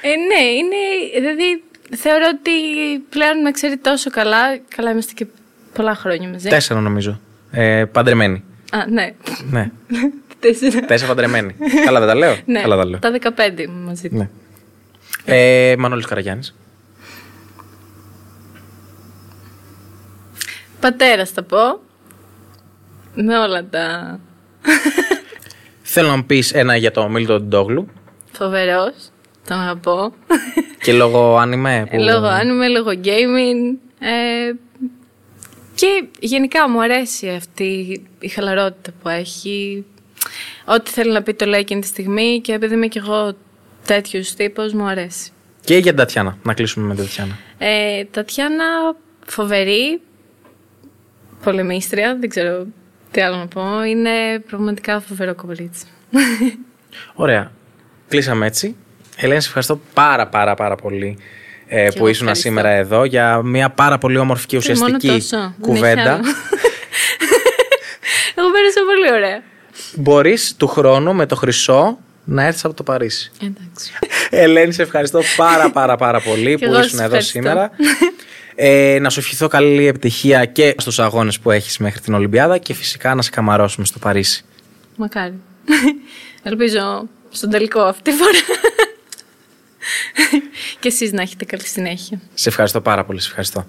ε, 0.02 0.16
ναι, 0.16 0.44
είναι, 0.44 0.78
δηλαδή 1.16 1.64
θεωρώ 1.96 2.26
ότι 2.34 2.52
πλέον 3.10 3.42
με 3.42 3.52
ξέρει 3.52 3.78
τόσο 3.78 4.10
καλά. 4.10 4.58
Καλά 4.76 4.92
είμαστε 4.92 5.14
και 5.16 5.26
πολλά 5.74 5.96
χρόνια 5.96 6.30
μαζί. 6.30 6.50
Τέσσερα 6.50 6.80
νομίζω. 6.80 7.20
Ε, 7.52 7.86
παντρεμένοι. 7.92 8.44
Α, 8.72 8.86
ναι. 8.88 9.14
ναι. 9.50 9.72
Τέσσερα. 10.44 10.86
Τέσσερα 10.86 11.10
παντρεμένοι. 11.10 11.56
καλά 11.86 12.00
δεν 12.00 12.08
τα 12.08 12.16
λέω. 12.16 12.36
Ναι, 12.46 12.62
καλά 12.62 12.76
τα 12.78 12.86
λέω. 12.86 13.00
Τα 13.00 13.12
15 13.36 13.66
μαζί. 13.86 14.10
Ναι. 14.12 14.30
Ε, 15.26 15.76
Μανώλης 15.78 16.06
Καραγιάννης. 16.06 16.56
Πατέρας 20.80 21.30
θα 21.30 21.44
πω. 21.44 21.58
Με 23.16 23.40
όλα 23.40 23.66
τα... 23.70 24.20
Θέλω 25.82 26.08
να 26.08 26.16
μου 26.16 26.26
πεις 26.26 26.54
ένα 26.54 26.76
για 26.76 26.92
το 26.92 27.10
Μίλτο 27.10 27.40
Ντόγλου. 27.40 27.88
Φοβερός. 28.32 28.94
Τον 29.48 29.60
αγαπώ. 29.60 30.14
Και 30.82 30.94
λόγω 30.94 31.38
άνιμε. 31.38 31.88
Που... 31.92 31.98
Λόγω 32.00 32.26
άνιμε, 32.26 32.68
λόγω 32.68 32.90
gaming. 33.04 33.78
Ε, 34.00 34.54
και 35.76 36.06
γενικά 36.20 36.70
μου 36.70 36.82
αρέσει 36.82 37.30
αυτή 37.30 38.02
η 38.20 38.28
χαλαρότητα 38.28 38.92
που 39.02 39.10
έχει. 39.10 39.86
Ό,τι 40.66 40.92
θέλει 40.92 41.12
να 41.12 41.22
πει 41.22 41.34
το 41.34 41.46
λέει 41.46 41.60
εκείνη 41.60 41.82
τη 41.82 41.88
στιγμή 41.88 42.42
και 42.42 42.54
επειδή 42.54 42.74
είμαι 42.74 42.88
κι 42.88 42.98
εγώ 42.98 43.34
τέτοιος 43.86 44.34
τύπος, 44.34 44.74
μου 44.74 44.86
αρέσει. 44.86 45.32
Και 45.66 45.74
για 45.74 45.92
την 45.92 45.96
Τατιάνα, 45.96 46.38
να 46.44 46.54
κλείσουμε 46.54 46.88
με 46.88 46.96
την 46.96 47.04
Τατιάνα. 47.04 47.38
Ε, 47.58 48.04
Τατιάνα, 48.12 48.66
φοβερή, 49.26 50.02
πολεμίστρια, 51.44 52.18
δεν 52.20 52.30
ξέρω 52.30 52.66
τι 53.12 53.22
άλλο 53.22 53.36
να 53.36 53.48
πω. 53.48 53.84
Είναι 53.84 54.40
πραγματικά 54.50 55.00
φοβερό 55.00 55.36
κομπολίτσι. 55.36 55.86
Ωραία. 57.14 57.52
Κλείσαμε 58.08 58.46
έτσι. 58.46 58.76
Ελένη, 59.18 59.42
σε 59.42 59.48
ευχαριστώ 59.48 59.82
πάρα 59.94 60.28
πάρα 60.28 60.56
πάρα 60.56 60.76
πολύ 60.76 61.18
ε, 61.68 61.90
που 61.96 62.08
ήσουν 62.08 62.36
σήμερα 62.36 62.70
εδώ 62.70 63.04
για 63.04 63.42
μια 63.42 63.70
πάρα 63.70 63.98
πολύ 63.98 64.18
όμορφη 64.18 64.46
και 64.46 64.58
ουσιαστική 64.58 65.24
κουβέντα. 65.62 66.12
Εγώ 68.36 68.50
πέρασα 68.52 68.82
πολύ 68.86 69.12
ωραία. 69.14 69.44
Μπορείς 69.96 70.56
του 70.58 70.68
χρόνου 70.68 71.14
με 71.14 71.26
το 71.26 71.36
χρυσό 71.36 71.98
να 72.24 72.44
έρθεις 72.44 72.66
από 72.66 72.74
το 72.74 72.84
Παρίσι. 72.84 73.32
Εντάξει. 73.42 73.92
Ελένη, 74.30 74.74
σε 74.74 74.82
ευχαριστώ 74.82 75.20
πάρα 75.38 75.72
πάρα 75.72 75.96
πάρα 75.96 76.22
πολύ 76.22 76.58
που 76.58 76.74
ήσουν 76.84 77.00
εδώ 77.00 77.22
σήμερα. 77.22 77.72
Ε, 78.56 78.98
να 79.02 79.10
σου 79.10 79.20
ευχηθώ 79.20 79.48
καλή 79.48 79.88
επιτυχία 79.88 80.46
και 80.46 80.76
στους 80.78 81.00
αγώνες 81.00 81.40
που 81.40 81.52
έχεις 81.52 81.78
μέχρι 81.78 82.00
την 82.00 82.14
Ολυμπιάδα 82.14 82.58
και 82.58 82.74
φυσικά 82.74 83.16
να 83.16 83.22
σε 83.22 83.30
καμαρώσουμε 83.30 83.86
στο 83.86 84.00
Παρίσι. 84.00 84.46
Μακάρι. 84.96 85.34
Ελπίζω 86.44 87.08
στον 87.30 87.50
τελικό 87.50 87.82
αυτή 87.82 88.12
τη 88.12 88.18
φορά. 88.18 88.32
και 90.80 90.88
εσείς 90.88 91.12
να 91.12 91.22
έχετε 91.22 91.46
καλή 91.46 91.66
συνέχεια. 91.66 92.22
Σε 92.34 92.50
ευχαριστώ 92.50 92.82
πάρα 92.82 93.06
πολύ. 93.06 93.22
Σε 93.22 93.28
ευχαριστώ. 93.28 93.66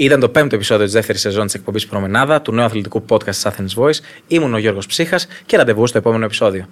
Ήταν 0.00 0.20
το 0.20 0.28
πέμπτο 0.28 0.54
επεισόδιο 0.54 0.84
της 0.84 0.94
δεύτερης 0.94 1.20
σεζόν 1.20 1.44
της 1.44 1.54
εκπομπής 1.54 1.86
Προμενάδα 1.86 2.40
του 2.42 2.52
νέου 2.52 2.64
αθλητικού 2.64 3.04
podcast 3.08 3.24
της 3.24 3.46
Athens 3.46 3.82
Voice. 3.82 3.98
Ήμουν 4.26 4.54
ο 4.54 4.58
Γιώργος 4.58 4.86
Ψύχας 4.86 5.26
και 5.46 5.56
ραντεβού 5.56 5.86
στο 5.86 5.98
επόμενο 5.98 6.24
επεισόδιο. 6.24 6.66